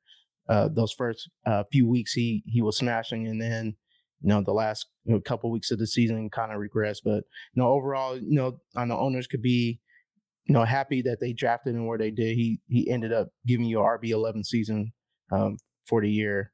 Uh, 0.49 0.69
those 0.69 0.93
first 0.93 1.31
uh, 1.47 1.65
few 1.71 1.87
weeks, 1.87 2.13
he 2.13 2.43
he 2.47 2.63
was 2.63 2.77
smashing, 2.77 3.27
and 3.27 3.41
then 3.41 3.77
you 4.23 4.29
know 4.29 4.43
the 4.43 4.53
last 4.53 4.87
you 5.05 5.15
know, 5.15 5.21
couple 5.21 5.51
weeks 5.51 5.71
of 5.71 5.79
the 5.79 5.87
season 5.87 6.29
kind 6.31 6.53
of 6.53 6.59
regressed. 6.59 7.03
But 7.05 7.25
you 7.55 7.63
know, 7.63 7.69
overall, 7.69 8.17
you 8.17 8.35
know, 8.35 8.61
I 8.77 8.85
know 8.85 8.99
owners 8.99 9.27
could 9.27 9.43
be 9.43 9.81
you 10.49 10.55
know, 10.55 10.64
happy 10.64 11.02
that 11.02 11.21
they 11.21 11.33
drafted 11.33 11.75
him 11.75 11.87
where 11.87 11.99
they 11.99 12.11
did. 12.11 12.37
He 12.37 12.61
he 12.69 12.90
ended 12.90 13.12
up 13.12 13.28
giving 13.47 13.67
you 13.67 13.78
RB 13.78 14.11
eleven 14.11 14.43
season 14.43 14.93
um, 15.31 15.59
for 15.87 16.00
the 16.00 16.11
year. 16.11 16.52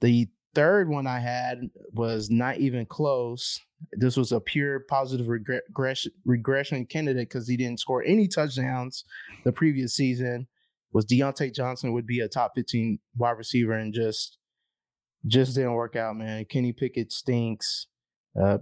The 0.00 0.28
third 0.54 0.88
one 0.88 1.06
I 1.06 1.18
had 1.20 1.60
was 1.92 2.30
not 2.30 2.58
even 2.58 2.86
close. 2.86 3.60
This 3.92 4.16
was 4.16 4.32
a 4.32 4.40
pure 4.40 4.80
positive 4.88 5.28
regression 5.28 6.12
regression 6.24 6.86
candidate 6.86 7.28
because 7.28 7.48
he 7.48 7.56
didn't 7.56 7.80
score 7.80 8.02
any 8.04 8.28
touchdowns 8.28 9.04
the 9.44 9.52
previous 9.52 9.94
season. 9.94 10.46
Was 10.92 11.04
Diontae 11.04 11.54
Johnson 11.54 11.92
would 11.92 12.06
be 12.06 12.20
a 12.20 12.28
top 12.28 12.52
fifteen 12.54 13.00
wide 13.16 13.32
receiver 13.32 13.72
and 13.72 13.92
just 13.92 14.38
just 15.26 15.54
didn't 15.54 15.72
work 15.72 15.96
out, 15.96 16.16
man. 16.16 16.44
Kenny 16.44 16.72
Pickett 16.72 17.12
stinks. 17.12 17.88
Uh, 18.40 18.58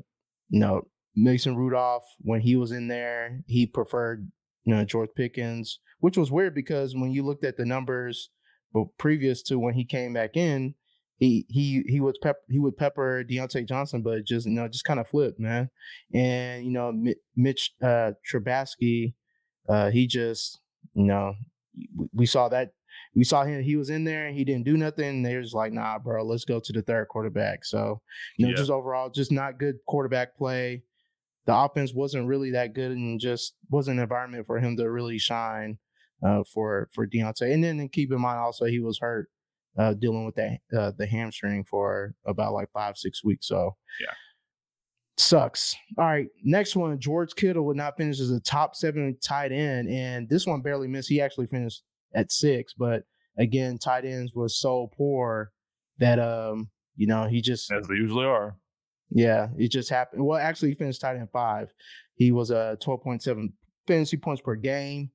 know, 0.51 0.83
Mason 1.17 1.57
Rudolph, 1.57 2.05
when 2.21 2.41
he 2.41 2.57
was 2.57 2.73
in 2.73 2.89
there, 2.89 3.41
he 3.47 3.67
preferred, 3.67 4.31
you 4.65 4.75
know, 4.75 4.85
George 4.85 5.11
Pickens, 5.17 5.79
which 6.01 6.17
was 6.17 6.31
weird 6.31 6.55
because 6.55 6.95
when 6.95 7.11
you 7.11 7.25
looked 7.25 7.45
at 7.45 7.57
the 7.57 7.65
numbers 7.65 8.31
but 8.73 8.87
previous 8.99 9.43
to 9.45 9.59
when 9.59 9.75
he 9.75 9.85
came 9.85 10.13
back 10.13 10.37
in, 10.37 10.75
he 11.17 11.47
he 11.49 11.85
he 11.87 12.01
would 12.01 12.17
pep 12.23 12.37
he 12.49 12.59
would 12.59 12.77
pepper 12.77 13.25
Diontae 13.25 13.69
Johnson, 13.69 14.03
but 14.03 14.25
just 14.25 14.47
you 14.47 14.53
know 14.53 14.67
just 14.67 14.85
kind 14.85 14.99
of 14.99 15.09
flipped, 15.09 15.39
man. 15.39 15.71
And 16.13 16.65
you 16.65 16.73
know 16.73 16.93
Mitch 17.37 17.73
uh, 17.83 18.13
Trubisky, 18.29 19.15
uh, 19.69 19.91
he 19.91 20.07
just 20.07 20.61
you 20.95 21.05
know 21.05 21.35
we 22.13 22.27
saw 22.27 22.49
that 22.49 22.73
we 23.15 23.25
saw 23.25 23.45
him 23.45 23.63
he 23.63 23.77
was 23.77 23.91
in 23.91 24.05
there 24.05 24.27
and 24.27 24.37
he 24.37 24.45
didn't 24.45 24.65
do 24.65 24.77
nothing. 24.77 25.23
They 25.23 25.37
was 25.37 25.55
like, 25.55 25.73
nah, 25.73 25.99
bro, 25.99 26.25
let's 26.25 26.45
go 26.45 26.59
to 26.59 26.73
the 26.73 26.83
third 26.83 27.09
quarterback. 27.09 27.65
So 27.65 28.01
you 28.37 28.47
know 28.47 28.51
yeah. 28.51 28.57
just 28.57 28.71
overall 28.71 29.09
just 29.09 29.31
not 29.31 29.59
good 29.59 29.77
quarterback 29.87 30.37
play. 30.37 30.83
The 31.47 31.57
offense 31.57 31.93
wasn't 31.95 32.27
really 32.27 32.53
that 32.53 32.75
good 32.75 32.93
and 32.93 33.21
just 33.21 33.55
wasn't 33.71 33.99
an 33.99 34.03
environment 34.03 34.47
for 34.47 34.59
him 34.59 34.77
to 34.77 34.91
really 34.91 35.19
shine 35.19 35.79
uh, 36.25 36.43
for 36.53 36.89
for 36.93 37.07
Diontae. 37.07 37.53
And 37.53 37.63
then 37.63 37.81
and 37.81 37.93
keep 37.93 38.13
in 38.13 38.21
mind 38.21 38.39
also 38.39 38.65
he 38.65 38.81
was 38.81 38.99
hurt 38.99 39.29
uh, 39.79 39.95
dealing 39.95 40.25
with 40.25 40.37
that 40.37 40.59
uh, 40.77 40.93
the 40.97 41.07
hamstring 41.07 41.65
for 41.65 42.15
about 42.27 42.53
like 42.53 42.71
five 42.73 42.97
six 42.97 43.25
weeks. 43.25 43.47
So 43.49 43.77
yeah, 44.01 44.15
sucks. 45.17 45.75
All 45.99 46.05
right, 46.05 46.29
next 46.43 46.77
one. 46.77 46.99
George 46.99 47.35
Kittle 47.35 47.67
would 47.67 47.77
not 47.77 47.97
finish 47.97 48.21
as 48.21 48.31
a 48.31 48.41
top 48.41 48.75
seven 48.75 49.17
tight 49.23 49.53
end, 49.53 49.89
and 49.89 50.29
this 50.29 50.47
one 50.47 50.63
barely 50.63 50.89
missed. 50.89 51.09
He 51.09 51.21
actually 51.21 51.47
finished 51.47 51.83
at 52.15 52.33
six, 52.33 52.73
but 52.73 53.03
again, 53.39 53.79
tight 53.79 54.05
ends 54.05 54.33
was 54.35 54.59
so 54.59 54.91
poor 54.97 55.53
that 55.99 56.19
um 56.19 56.71
you 56.97 57.07
know 57.07 57.27
he 57.27 57.41
just 57.41 57.71
as 57.73 57.87
they 57.87 57.95
usually 57.95 58.25
are. 58.25 58.57
Yeah, 59.15 59.49
it 59.57 59.69
just 59.71 59.89
happened. 59.89 60.27
Well, 60.27 60.39
actually, 60.39 60.71
he 60.71 60.75
finished 60.75 61.01
tight 61.01 61.17
end 61.17 61.31
five. 61.33 61.73
He 62.17 62.33
was 62.33 62.51
a 62.51 62.59
uh, 62.59 62.77
twelve 62.77 63.03
point 63.03 63.23
seven 63.23 63.55
fantasy 63.87 64.19
points 64.19 64.43
per 64.43 64.57
game 64.57 65.11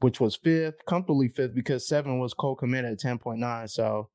which 0.00 0.18
was 0.18 0.36
fifth, 0.36 0.84
comfortably 0.86 1.28
fifth 1.28 1.54
because 1.54 1.86
seven 1.86 2.18
was 2.18 2.34
Cole 2.34 2.56
Kmet 2.56 2.90
at 2.90 2.98
ten 2.98 3.18
point 3.18 3.38
nine. 3.38 3.68
So 3.68 4.08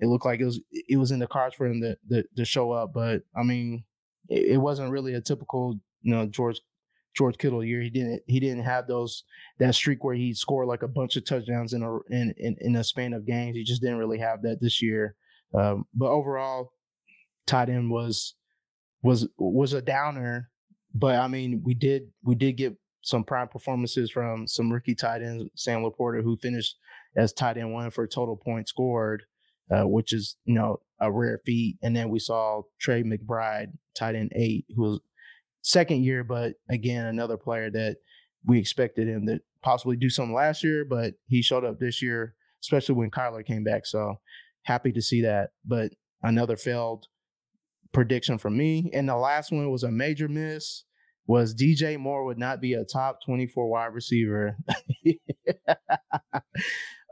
it 0.00 0.06
looked 0.06 0.24
like 0.24 0.40
it 0.40 0.44
was 0.44 0.60
it 0.70 0.96
was 0.96 1.10
in 1.10 1.18
the 1.18 1.26
cards 1.26 1.54
for 1.54 1.66
him 1.66 1.80
to 1.80 1.96
to, 2.10 2.24
to 2.36 2.44
show 2.44 2.72
up. 2.72 2.92
But 2.94 3.22
I 3.36 3.42
mean, 3.42 3.84
it, 4.28 4.54
it, 4.54 4.56
wasn't 4.58 4.90
really 4.90 5.14
a 5.14 5.20
typical 5.20 5.78
you 6.02 6.14
know 6.14 6.26
George 6.26 6.60
George 7.16 7.38
Kittle 7.38 7.64
year. 7.64 7.80
He 7.80 7.90
didn't 7.90 8.22
he 8.26 8.38
didn't 8.38 8.64
have 8.64 8.86
those 8.86 9.24
that 9.58 9.74
streak 9.74 10.04
where 10.04 10.14
he 10.14 10.34
scored 10.34 10.68
like 10.68 10.82
a 10.82 10.88
bunch 10.88 11.16
of 11.16 11.24
touchdowns 11.24 11.72
in 11.72 11.82
a 11.82 11.98
in 12.10 12.34
in, 12.36 12.56
in 12.60 12.76
a 12.76 12.84
span 12.84 13.14
of 13.14 13.26
games. 13.26 13.56
He 13.56 13.64
just 13.64 13.80
didn't 13.80 13.98
really 13.98 14.18
have 14.18 14.42
that 14.42 14.60
this 14.60 14.82
year. 14.82 15.16
Um, 15.54 15.86
but 15.94 16.10
overall, 16.10 16.72
tight 17.46 17.68
end 17.68 17.90
was 17.90 18.34
was 19.02 19.28
was 19.38 19.72
a 19.72 19.82
downer. 19.82 20.50
But 20.94 21.16
I 21.16 21.28
mean, 21.28 21.62
we 21.64 21.74
did 21.74 22.10
we 22.22 22.34
did 22.34 22.52
get 22.52 22.76
some 23.02 23.24
prime 23.24 23.48
performances 23.48 24.10
from 24.10 24.46
some 24.46 24.72
rookie 24.72 24.94
tight 24.94 25.22
ends, 25.22 25.50
Sam 25.54 25.82
LaPorta, 25.82 26.22
who 26.22 26.36
finished 26.36 26.76
as 27.16 27.32
tight 27.32 27.58
end 27.58 27.72
one 27.72 27.90
for 27.90 28.06
total 28.06 28.36
points 28.36 28.70
scored, 28.70 29.24
uh, 29.70 29.86
which 29.86 30.12
is 30.12 30.36
you 30.44 30.54
know 30.54 30.80
a 31.00 31.10
rare 31.10 31.40
feat. 31.44 31.78
And 31.82 31.94
then 31.94 32.08
we 32.08 32.18
saw 32.18 32.62
Trey 32.80 33.02
McBride, 33.02 33.72
tight 33.96 34.14
end 34.14 34.32
eight, 34.34 34.66
who 34.74 34.82
was 34.82 35.00
second 35.62 36.04
year, 36.04 36.24
but 36.24 36.54
again 36.68 37.06
another 37.06 37.36
player 37.36 37.70
that 37.70 37.96
we 38.46 38.58
expected 38.58 39.08
him 39.08 39.26
to 39.26 39.40
possibly 39.62 39.96
do 39.96 40.10
something 40.10 40.34
last 40.34 40.62
year, 40.62 40.84
but 40.84 41.14
he 41.26 41.40
showed 41.42 41.64
up 41.64 41.78
this 41.78 42.02
year, 42.02 42.34
especially 42.62 42.94
when 42.94 43.10
Kyler 43.10 43.44
came 43.44 43.64
back. 43.64 43.86
So 43.86 44.20
happy 44.62 44.92
to 44.92 45.02
see 45.02 45.22
that. 45.22 45.50
But 45.64 45.92
another 46.22 46.56
failed 46.56 47.06
prediction 47.94 48.36
from 48.36 48.56
me. 48.56 48.90
And 48.92 49.08
the 49.08 49.16
last 49.16 49.50
one 49.50 49.70
was 49.70 49.84
a 49.84 49.90
major 49.90 50.28
miss 50.28 50.84
was 51.26 51.54
DJ 51.54 51.98
Moore 51.98 52.24
would 52.24 52.38
not 52.38 52.60
be 52.60 52.74
a 52.74 52.84
top 52.84 53.20
24 53.24 53.68
wide 53.68 53.94
receiver. 53.94 54.56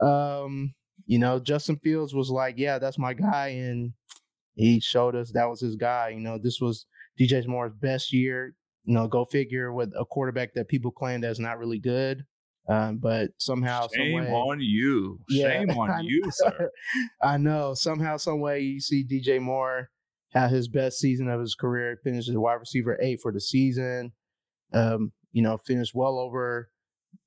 um, 0.03 0.75
you 1.07 1.18
know, 1.18 1.38
Justin 1.38 1.77
Fields 1.77 2.14
was 2.14 2.29
like, 2.29 2.57
yeah, 2.59 2.79
that's 2.79 2.99
my 2.99 3.14
guy. 3.14 3.49
And 3.49 3.92
he 4.55 4.81
showed 4.81 5.14
us 5.14 5.33
that 5.33 5.49
was 5.49 5.61
his 5.61 5.77
guy. 5.77 6.11
You 6.11 6.21
know, 6.21 6.38
this 6.42 6.59
was 6.61 6.87
DJ 7.18 7.47
Moore's 7.47 7.73
best 7.81 8.12
year. 8.12 8.55
You 8.85 8.95
know, 8.95 9.09
go 9.09 9.25
figure 9.25 9.73
with 9.73 9.92
a 9.99 10.05
quarterback 10.05 10.55
that 10.55 10.68
people 10.68 10.90
claim 10.90 11.21
that's 11.21 11.38
not 11.38 11.59
really 11.59 11.79
good. 11.79 12.25
Um, 12.68 12.99
but 12.99 13.31
somehow, 13.38 13.88
shame 13.92 14.23
some 14.23 14.27
way, 14.27 14.33
on 14.33 14.61
you. 14.61 15.18
Yeah, 15.29 15.49
shame 15.49 15.71
on 15.71 16.05
you, 16.05 16.23
sir. 16.31 16.71
I 17.23 17.37
know. 17.37 17.75
Somehow, 17.75 18.18
some 18.18 18.40
way, 18.40 18.61
you 18.61 18.81
see 18.81 19.05
DJ 19.05 19.40
Moore 19.40 19.88
had 20.33 20.51
his 20.51 20.68
best 20.68 20.99
season 20.99 21.29
of 21.29 21.40
his 21.40 21.55
career, 21.55 21.99
finished 22.03 22.29
as 22.29 22.37
wide 22.37 22.55
receiver 22.55 22.99
eight 23.01 23.21
for 23.21 23.33
the 23.33 23.40
season. 23.40 24.12
Um, 24.73 25.12
you 25.33 25.42
know, 25.42 25.59
finished 25.59 25.95
well 25.95 26.18
over 26.18 26.71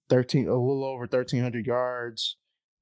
13, 0.10 0.48
a 0.48 0.52
little 0.52 0.86
over 0.86 1.02
1,300 1.02 1.66
yards, 1.66 2.38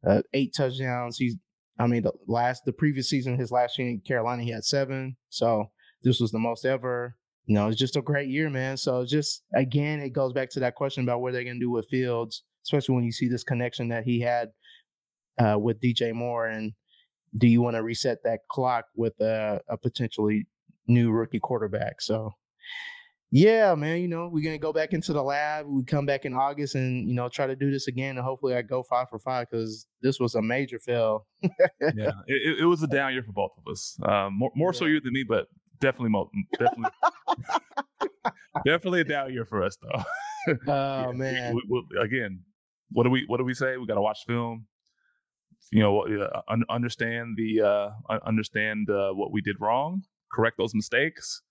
uh, 0.08 0.22
eight 0.34 0.54
touchdowns. 0.56 1.18
He's, 1.18 1.36
I 1.80 1.88
mean, 1.88 2.04
the 2.04 2.14
last, 2.28 2.64
the 2.66 2.74
previous 2.74 3.10
season, 3.10 3.38
his 3.38 3.52
last 3.52 3.78
year 3.78 3.90
in 3.90 4.00
Carolina, 4.02 4.44
he 4.44 4.52
had 4.52 4.64
seven. 4.64 5.18
So 5.30 5.72
this 6.04 6.20
was 6.20 6.32
the 6.32 6.40
most 6.40 6.66
ever. 6.66 7.18
You 7.46 7.56
know, 7.56 7.68
it's 7.68 7.78
just 7.80 7.98
a 7.98 8.02
great 8.02 8.30
year, 8.30 8.50
man. 8.50 8.78
So 8.78 9.06
just, 9.06 9.44
again, 9.54 10.00
it 10.00 10.14
goes 10.14 10.32
back 10.32 10.50
to 10.52 10.62
that 10.62 10.76
question 10.76 11.04
about 11.04 11.22
what 11.22 11.34
they're 11.34 11.44
to 11.44 11.60
do 11.60 11.70
with 11.70 11.90
Fields, 11.90 12.44
especially 12.66 12.96
when 12.96 13.04
you 13.04 13.12
see 13.12 13.28
this 13.28 13.44
connection 13.44 13.90
that 13.90 14.06
he 14.06 14.22
had 14.22 14.50
uh, 15.38 15.58
with 15.60 15.82
DJ 15.82 16.14
Moore. 16.14 16.48
And, 16.48 16.74
do 17.38 17.48
you 17.48 17.62
want 17.62 17.76
to 17.76 17.84
reset 17.84 18.24
that 18.24 18.42
clock 18.50 18.86
with 18.96 19.20
a, 19.20 19.62
a 19.68 19.78
potentially 19.78 20.48
new 20.88 21.12
rookie 21.12 21.40
quarterback? 21.40 22.02
So, 22.02 22.32
yeah, 23.32 23.74
man, 23.74 24.00
you 24.02 24.08
know, 24.08 24.30
we're 24.32 24.44
gonna 24.44 24.60
go 24.60 24.72
back 24.72 24.94
into 24.94 25.12
the 25.12 25.24
lab. 25.24 25.66
We 25.68 25.84
come 25.84 26.06
back 26.06 26.26
in 26.26 26.36
August 26.36 26.76
and 26.76 27.10
you 27.10 27.16
know 27.16 27.30
try 27.30 27.48
to 27.48 27.56
do 27.56 27.72
this 27.72 27.88
again, 27.88 28.18
and 28.18 28.26
hopefully 28.26 28.56
I 28.56 28.62
go 28.62 28.84
five 28.84 29.08
for 29.10 29.18
five 29.18 29.48
because 29.50 29.88
this 30.02 30.20
was 30.20 30.36
a 30.36 30.42
major 30.42 30.78
fail. 30.78 31.26
yeah, 31.42 31.50
it, 32.28 32.60
it, 32.62 32.66
was 32.66 32.84
a 32.84 32.88
down 32.88 33.12
year 33.14 33.24
for 33.24 33.32
both 33.32 33.52
of 33.58 33.72
us. 33.72 33.98
Um, 34.04 34.38
more 34.38 34.52
more 34.56 34.72
yeah. 34.72 34.80
so 34.80 34.86
you 34.86 35.02
than 35.02 35.14
me, 35.14 35.24
but 35.28 35.48
definitely, 35.80 36.12
mo- 36.12 36.30
definitely, 36.60 36.92
definitely 38.66 39.02
a 39.02 39.04
down 39.04 39.34
year 39.34 39.46
for 39.46 39.64
us 39.64 39.78
though. 39.82 40.54
oh 40.68 41.14
man! 41.14 41.56
We, 41.56 41.64
we, 41.70 42.00
again, 42.02 42.42
what 42.92 43.04
do 43.04 43.10
we 43.10 43.26
what 43.28 43.38
do 43.38 43.44
we 43.44 43.56
say? 43.56 43.78
We 43.78 43.88
got 43.88 43.96
to 43.96 44.02
watch 44.02 44.20
film, 44.28 44.68
you 45.74 45.80
know 45.80 46.02
uh, 46.02 46.56
understand 46.70 47.36
the 47.36 47.62
uh, 47.62 47.90
understand 48.26 48.90
uh, 48.90 49.12
what 49.12 49.32
we 49.32 49.42
did 49.42 49.60
wrong, 49.60 50.04
correct 50.32 50.58
those 50.58 50.76
mistakes, 50.76 51.42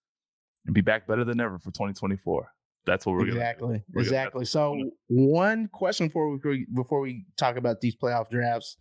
and 0.66 0.74
be 0.74 0.80
back 0.80 1.08
better 1.08 1.24
than 1.24 1.40
ever 1.40 1.58
for 1.58 1.72
2024. 1.72 2.46
That's 2.86 3.04
what 3.04 3.16
we're 3.16 3.26
exactly 3.26 3.66
gonna, 3.66 3.82
we're 3.92 4.02
exactly. 4.02 4.40
Gonna, 4.40 4.46
so 4.46 4.90
one 5.08 5.68
question 5.72 6.06
before 6.06 6.30
we 6.30 6.66
before 6.72 7.00
we 7.00 7.24
talk 7.36 7.56
about 7.56 7.80
these 7.80 7.96
playoff 7.96 8.30
drafts: 8.30 8.76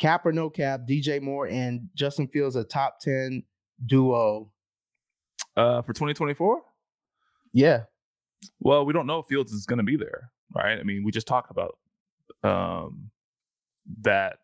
cap 0.00 0.26
or 0.26 0.32
no 0.32 0.50
cap, 0.50 0.80
DJ 0.88 1.22
Moore 1.22 1.46
and 1.46 1.88
Justin 1.94 2.26
Fields 2.26 2.56
a 2.56 2.64
top 2.64 2.98
ten 3.00 3.44
duo. 3.86 4.50
Uh, 5.56 5.82
for 5.82 5.92
2024. 5.92 6.62
Yeah. 7.52 7.82
Well, 8.58 8.84
we 8.84 8.92
don't 8.92 9.06
know 9.06 9.20
if 9.20 9.26
Fields 9.26 9.52
is 9.52 9.66
going 9.66 9.76
to 9.76 9.84
be 9.84 9.96
there, 9.96 10.32
right? 10.52 10.80
I 10.80 10.82
mean, 10.82 11.04
we 11.04 11.12
just 11.12 11.28
talked 11.28 11.52
about 11.52 11.78
um, 12.42 13.12
that 14.00 14.38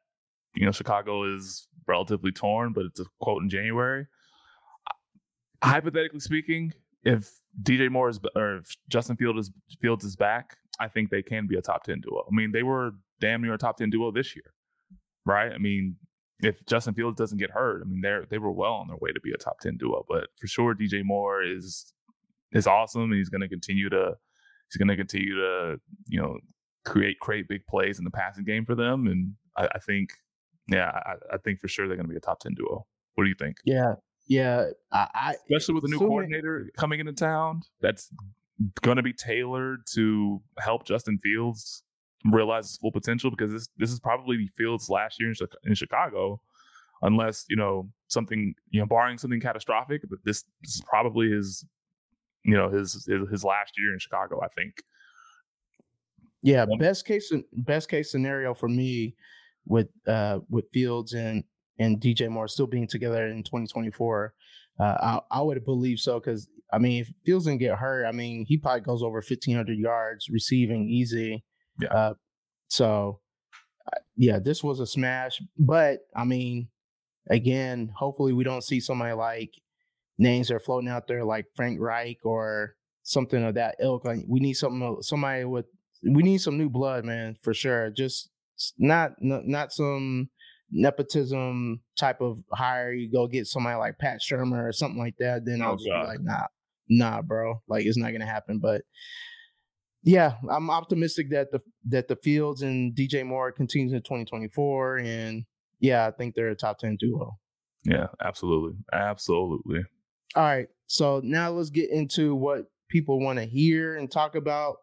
you 0.55 0.67
know, 0.67 0.73
Chicago 0.73 1.35
is 1.35 1.69
relatively 1.87 2.33
torn, 2.33 2.73
but 2.73 2.85
it's 2.87 3.01
a 3.01 3.05
quote 3.21 3.43
in 3.43 3.49
January. 3.49 4.07
Hypothetically 5.63 6.21
speaking, 6.21 6.73
if 7.05 7.31
DJ 7.63 7.91
Moore 7.91 8.09
is 8.09 8.21
or 8.35 8.59
if 8.59 8.77
Justin 8.89 9.17
Fields 9.17 9.49
is 9.49 9.77
Fields 9.81 10.05
is 10.05 10.17
back, 10.17 10.57
I 10.79 10.89
think 10.89 11.11
they 11.11 11.23
can 11.23 11.47
be 11.47 11.57
a 11.57 11.63
top 11.63 11.85
ten 11.85 12.01
duo. 12.01 12.25
I 12.31 12.35
mean, 12.35 12.53
they 12.53 12.63
were 12.63 12.93
damn 13.21 13.43
near 13.43 13.55
a 13.55 13.59
top 13.59 13.77
ten 13.77 13.91
duo 13.91 14.11
this 14.11 14.35
year, 14.35 14.53
right? 15.27 15.53
I 15.53 15.59
mean, 15.59 15.97
if 16.41 16.65
Justin 16.67 16.95
Fields 16.95 17.17
doesn't 17.17 17.39
get 17.39 17.51
hurt, 17.51 17.83
I 17.85 17.89
mean, 17.89 18.01
they're 18.01 18.25
they 18.31 18.39
were 18.39 18.53
well 18.53 18.73
on 18.73 18.89
their 18.89 18.97
way 18.97 19.13
to 19.13 19.21
be 19.21 19.33
a 19.33 19.37
top 19.37 19.61
ten 19.61 19.77
duo. 19.77 20.05
But 20.09 20.29
for 20.39 20.47
sure, 20.47 20.75
DJ 20.75 21.05
Moore 21.05 21.43
is 21.43 21.93
is 22.53 22.67
awesome, 22.67 23.03
and 23.03 23.15
he's 23.15 23.29
going 23.29 23.43
to 23.43 23.49
continue 23.49 23.89
to 23.91 24.15
he's 24.71 24.79
going 24.79 24.89
to 24.89 24.97
continue 24.97 25.35
to 25.37 25.77
you 26.09 26.21
know 26.21 26.39
create 26.85 27.19
create 27.21 27.49
big 27.49 27.67
plays 27.67 27.99
in 27.99 28.05
the 28.05 28.11
passing 28.11 28.45
game 28.45 28.65
for 28.65 28.75
them, 28.75 29.07
and 29.07 29.35
I, 29.57 29.69
I 29.75 29.79
think 29.79 30.11
yeah, 30.71 30.91
I, 30.91 31.35
I 31.35 31.37
think 31.39 31.61
for 31.61 31.69
sure 31.69 31.89
they're 31.89 31.97
going 31.97 32.07
to 32.07 32.11
be 32.11 32.17
a 32.17 32.21
top 32.21 32.41
ten 32.41 32.55
duo. 32.55 32.87
What 33.15 33.25
do 33.25 33.29
you 33.29 33.37
think? 33.39 33.57
Yeah, 33.65 33.95
yeah. 34.27 34.67
I, 34.93 35.35
especially 35.51 35.75
with 35.75 35.85
a 35.85 35.89
new 35.89 35.99
coordinator 35.99 36.71
coming 36.77 37.01
into 37.01 37.13
town, 37.13 37.63
that's 37.81 38.11
going 38.83 38.97
to 38.97 39.03
be 39.03 39.13
tailored 39.13 39.81
to 39.95 40.41
help 40.59 40.87
Justin 40.87 41.19
Fields 41.19 41.83
realize 42.25 42.69
his 42.69 42.77
full 42.77 42.93
potential 42.93 43.31
because 43.31 43.53
this 43.53 43.69
this 43.79 43.91
is 43.91 43.99
probably 43.99 44.49
Fields' 44.57 44.89
last 44.89 45.21
year 45.21 45.31
in, 45.31 45.35
in 45.65 45.75
Chicago, 45.75 46.41
unless 47.03 47.45
you 47.49 47.57
know 47.57 47.91
something 48.07 48.55
you 48.71 48.81
know 48.81 48.87
barring 48.87 49.19
something 49.19 49.41
catastrophic. 49.41 50.03
But 50.09 50.21
this, 50.25 50.45
this 50.63 50.77
is 50.77 50.83
probably 50.89 51.31
his 51.31 51.65
you 52.45 52.55
know 52.55 52.71
his, 52.71 52.93
his 53.07 53.29
his 53.29 53.45
last 53.45 53.73
year 53.77 53.93
in 53.93 53.99
Chicago. 53.99 54.41
I 54.43 54.49
think. 54.49 54.83
Yeah, 56.43 56.65
best 56.79 57.05
case 57.05 57.31
best 57.53 57.91
case 57.91 58.11
scenario 58.11 58.55
for 58.55 58.69
me 58.69 59.15
with 59.71 59.89
uh 60.09 60.41
with 60.51 60.65
Fields 60.73 61.15
and 61.15 61.45
and 61.79 61.99
DJ 61.99 62.29
Moore 62.29 62.49
still 62.49 62.67
being 62.67 62.87
together 62.87 63.27
in 63.29 63.43
2024. 63.43 64.35
Uh, 64.79 64.83
I, 64.83 65.21
I 65.39 65.41
would 65.41 65.65
believe 65.65 65.99
so 65.99 66.21
because 66.21 66.49
I 66.73 66.79
mean, 66.79 67.03
if 67.03 67.13
Fields 67.25 67.47
didn't 67.47 67.61
get 67.61 67.79
hurt, 67.79 68.05
I 68.05 68.13
mean, 68.13 68.45
he 68.47 68.59
probably 68.59 68.83
goes 68.83 69.03
over 69.03 69.17
1,500 69.17 69.79
yards 69.79 70.29
receiving 70.29 70.89
easy. 70.89 71.45
Yeah. 71.81 71.89
Uh, 71.89 72.15
so, 72.69 73.21
yeah, 74.17 74.39
this 74.39 74.63
was 74.63 74.81
a 74.81 74.87
smash. 74.87 75.41
But 75.59 76.01
I 76.15 76.25
mean, 76.25 76.69
again, 77.31 77.93
hopefully 77.97 78.33
we 78.33 78.45
don't 78.45 78.65
see 78.65 78.81
somebody 78.81 79.15
like 79.15 79.55
names 80.19 80.49
that 80.49 80.57
are 80.57 80.61
floating 80.61 80.91
out 80.91 81.07
there 81.09 81.25
like 81.25 81.47
Frank 81.55 81.81
Reich 81.81 82.19
or 82.25 82.77
something 83.03 83.43
of 83.43 83.55
that 83.55 83.77
ilk. 83.81 84.05
Like 84.05 84.25
we 84.29 84.41
need 84.41 84.55
something, 84.55 84.99
somebody 85.01 85.45
with, 85.45 85.67
we 86.03 86.23
need 86.23 86.41
some 86.41 86.59
new 86.59 86.69
blood, 86.69 87.05
man, 87.05 87.37
for 87.43 87.55
sure. 87.55 87.91
Just 87.91 88.31
not, 88.79 89.13
not 89.21 89.73
some 89.73 90.31
nepotism 90.71 91.81
type 91.99 92.21
of 92.21 92.39
hire. 92.53 92.93
You 92.93 93.11
go 93.11 93.27
get 93.27 93.47
somebody 93.47 93.77
like 93.77 93.99
Pat 93.99 94.21
Shurmur 94.21 94.69
or 94.69 94.73
something 94.73 94.99
like 94.99 95.17
that. 95.19 95.45
Then 95.45 95.63
I'll 95.63 95.73
oh, 95.73 95.77
just 95.77 95.89
God. 95.89 96.03
be 96.03 96.09
like, 96.09 96.21
nah, 96.23 96.47
nah, 96.89 97.23
bro. 97.23 97.63
Like 97.69 97.87
it's 97.87 97.97
not 97.97 98.13
gonna 98.13 98.27
happen. 98.27 98.59
But 98.59 98.83
yeah, 100.03 100.35
I'm 100.51 100.71
optimistic 100.71 101.31
that 101.31 101.51
the 101.51 101.61
that 101.89 102.09
the 102.09 102.17
Fields 102.17 102.63
and 102.63 102.95
DJ 102.95 103.25
Moore 103.25 103.53
continues 103.53 103.93
in 103.93 104.01
2024, 104.01 104.99
and 104.99 105.45
yeah, 105.79 106.07
I 106.07 106.11
think 106.11 106.35
they're 106.35 106.49
a 106.49 106.55
top 106.57 106.79
10 106.79 106.97
duo. 106.99 107.39
Yeah, 107.85 108.07
absolutely, 108.23 108.79
absolutely. 108.93 109.81
All 110.35 110.43
right, 110.43 110.69
so 110.87 111.21
now 111.25 111.51
let's 111.51 111.71
get 111.71 111.91
into 111.91 112.35
what 112.35 112.71
people 112.89 113.21
want 113.21 113.39
to 113.39 113.45
hear 113.45 113.97
and 113.97 114.11
talk 114.11 114.35
about. 114.37 114.77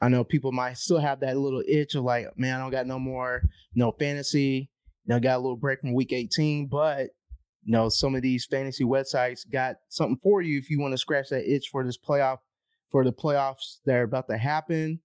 I 0.00 0.08
know 0.08 0.24
people 0.24 0.52
might 0.52 0.76
still 0.76 0.98
have 0.98 1.20
that 1.20 1.36
little 1.36 1.62
itch 1.66 1.94
of 1.94 2.04
like, 2.04 2.26
man, 2.36 2.56
I 2.56 2.62
don't 2.62 2.70
got 2.70 2.86
no 2.86 2.98
more, 2.98 3.42
no 3.74 3.92
fantasy. 3.92 4.70
You 5.06 5.14
know, 5.14 5.20
got 5.20 5.36
a 5.36 5.38
little 5.38 5.56
break 5.56 5.80
from 5.80 5.94
week 5.94 6.12
18, 6.12 6.66
but 6.66 7.08
you 7.64 7.72
know, 7.72 7.88
some 7.88 8.14
of 8.14 8.22
these 8.22 8.46
fantasy 8.46 8.84
websites 8.84 9.40
got 9.50 9.76
something 9.88 10.18
for 10.22 10.42
you 10.42 10.58
if 10.58 10.70
you 10.70 10.80
want 10.80 10.92
to 10.92 10.98
scratch 10.98 11.30
that 11.30 11.52
itch 11.52 11.68
for 11.70 11.84
this 11.84 11.98
playoff, 11.98 12.38
for 12.90 13.04
the 13.04 13.12
playoffs 13.12 13.78
that 13.86 13.96
are 13.96 14.02
about 14.02 14.28
to 14.28 14.36
happen. 14.36 15.00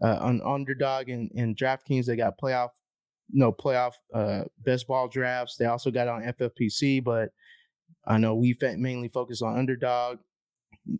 Uh, 0.00 0.16
on 0.20 0.40
Underdog 0.42 1.08
and, 1.08 1.28
and 1.34 1.56
DraftKings, 1.56 2.06
they 2.06 2.14
got 2.14 2.38
playoff, 2.40 2.68
you 3.32 3.40
know, 3.40 3.52
playoff 3.52 3.94
uh, 4.14 4.44
best 4.64 4.86
ball 4.86 5.08
drafts. 5.08 5.56
They 5.56 5.64
also 5.64 5.90
got 5.90 6.06
on 6.06 6.22
FFPC, 6.22 7.02
but 7.02 7.30
I 8.06 8.16
know 8.18 8.36
we 8.36 8.56
mainly 8.60 9.08
focus 9.08 9.42
on 9.42 9.58
Underdog. 9.58 10.18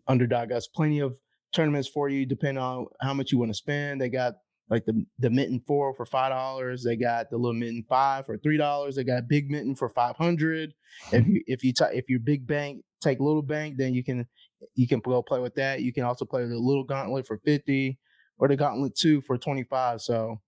Underdog 0.07 0.51
has 0.51 0.67
plenty 0.67 0.99
of 0.99 1.17
tournaments 1.53 1.87
for 1.87 2.09
you, 2.09 2.25
depending 2.25 2.61
on 2.61 2.87
how 3.01 3.13
much 3.13 3.31
you 3.31 3.37
want 3.37 3.51
to 3.51 3.57
spend. 3.57 4.01
They 4.01 4.09
got 4.09 4.35
like 4.69 4.85
the 4.85 5.05
the 5.17 5.29
mitten 5.29 5.61
four 5.65 5.93
for 5.95 6.05
five 6.05 6.31
dollars. 6.31 6.83
They 6.83 6.95
got 6.95 7.29
the 7.29 7.37
little 7.37 7.59
mitten 7.59 7.83
five 7.89 8.25
for 8.25 8.37
three 8.37 8.57
dollars. 8.57 8.95
They 8.95 9.03
got 9.03 9.27
big 9.27 9.49
mitten 9.49 9.75
for 9.75 9.89
five 9.89 10.15
hundred. 10.15 10.73
If 11.11 11.27
you 11.27 11.43
if 11.47 11.63
you 11.63 11.73
t- 11.73 11.85
if 11.93 12.09
your 12.09 12.19
big 12.19 12.45
bank 12.45 12.83
take 13.01 13.19
little 13.19 13.41
bank, 13.41 13.77
then 13.77 13.93
you 13.93 14.03
can 14.03 14.27
you 14.75 14.87
can 14.87 14.99
go 14.99 15.21
play 15.21 15.39
with 15.39 15.55
that. 15.55 15.81
You 15.81 15.93
can 15.93 16.03
also 16.03 16.25
play 16.25 16.45
the 16.45 16.57
little 16.57 16.83
gauntlet 16.83 17.25
for 17.25 17.39
fifty 17.39 17.97
or 18.37 18.47
the 18.47 18.55
gauntlet 18.55 18.95
two 18.95 19.21
for 19.21 19.37
twenty 19.37 19.63
five. 19.63 20.01
So 20.01 20.39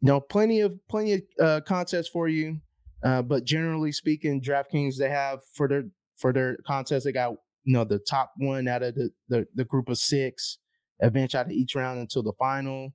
you 0.00 0.08
know, 0.08 0.20
plenty 0.20 0.60
of 0.60 0.78
plenty 0.88 1.14
of 1.14 1.22
uh, 1.40 1.60
contests 1.66 2.08
for 2.08 2.28
you. 2.28 2.60
Uh, 3.02 3.22
but 3.22 3.44
generally 3.44 3.92
speaking, 3.92 4.40
DraftKings 4.42 4.96
they 4.96 5.08
have 5.08 5.40
for 5.54 5.68
their 5.68 5.84
for 6.16 6.32
their 6.32 6.56
contests 6.66 7.04
they 7.04 7.12
got 7.12 7.34
you 7.68 7.74
know 7.74 7.84
the 7.84 7.98
top 7.98 8.32
one 8.38 8.66
out 8.66 8.82
of 8.82 8.94
the 8.94 9.10
the, 9.28 9.46
the 9.54 9.64
group 9.64 9.90
of 9.90 9.98
six 9.98 10.56
advance 11.02 11.34
out 11.34 11.46
of 11.46 11.52
each 11.52 11.74
round 11.74 12.00
until 12.00 12.22
the 12.22 12.32
final. 12.38 12.94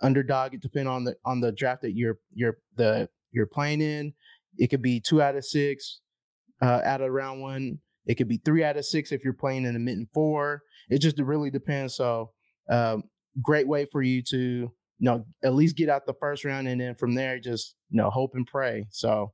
Underdog, 0.00 0.54
it 0.54 0.60
depends 0.60 0.88
on 0.88 1.04
the 1.04 1.14
on 1.24 1.40
the 1.40 1.52
draft 1.52 1.82
that 1.82 1.92
you're 1.92 2.18
you're 2.34 2.58
the 2.74 3.08
you're 3.30 3.46
playing 3.46 3.80
in. 3.80 4.12
It 4.56 4.70
could 4.70 4.82
be 4.82 4.98
two 4.98 5.22
out 5.22 5.36
of 5.36 5.44
six 5.44 6.00
uh, 6.60 6.80
out 6.84 7.00
of 7.00 7.12
round 7.12 7.40
one. 7.40 7.78
It 8.06 8.16
could 8.16 8.26
be 8.26 8.40
three 8.44 8.64
out 8.64 8.76
of 8.76 8.84
six 8.84 9.12
if 9.12 9.22
you're 9.22 9.34
playing 9.34 9.64
in 9.66 9.76
a 9.76 9.78
mitten 9.78 10.08
four. 10.12 10.62
It 10.90 10.98
just 10.98 11.20
really 11.20 11.50
depends. 11.50 11.94
So, 11.94 12.32
um, 12.68 13.04
great 13.40 13.68
way 13.68 13.86
for 13.92 14.02
you 14.02 14.20
to 14.30 14.36
you 14.36 14.72
know 14.98 15.24
at 15.44 15.54
least 15.54 15.76
get 15.76 15.88
out 15.88 16.06
the 16.06 16.14
first 16.14 16.44
round, 16.44 16.66
and 16.66 16.80
then 16.80 16.96
from 16.96 17.14
there 17.14 17.38
just 17.38 17.76
you 17.88 17.98
know 17.98 18.10
hope 18.10 18.32
and 18.34 18.48
pray. 18.48 18.88
So, 18.90 19.32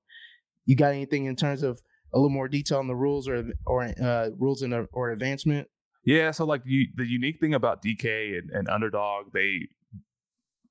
you 0.67 0.77
got 0.77 0.93
anything 0.93 1.25
in 1.25 1.37
terms 1.37 1.63
of 1.63 1.81
a 2.15 2.19
little 2.19 2.31
more 2.31 2.49
detail 2.49 2.79
on 2.79 2.87
the 2.87 2.97
rules 2.97 3.29
or 3.29 3.45
or 3.67 3.83
uh, 4.03 4.31
rules 4.39 4.63
in 4.63 4.73
a, 4.73 4.85
or 4.93 5.11
advancement? 5.11 5.69
Yeah, 6.05 6.31
so 6.31 6.45
like 6.45 6.63
you, 6.65 6.87
the 6.95 7.07
unique 7.07 7.41
thing 7.41 7.55
about 7.55 7.83
DK 7.83 8.39
and, 8.39 8.51
and 8.51 8.69
Underdog, 8.69 9.33
they 9.33 9.69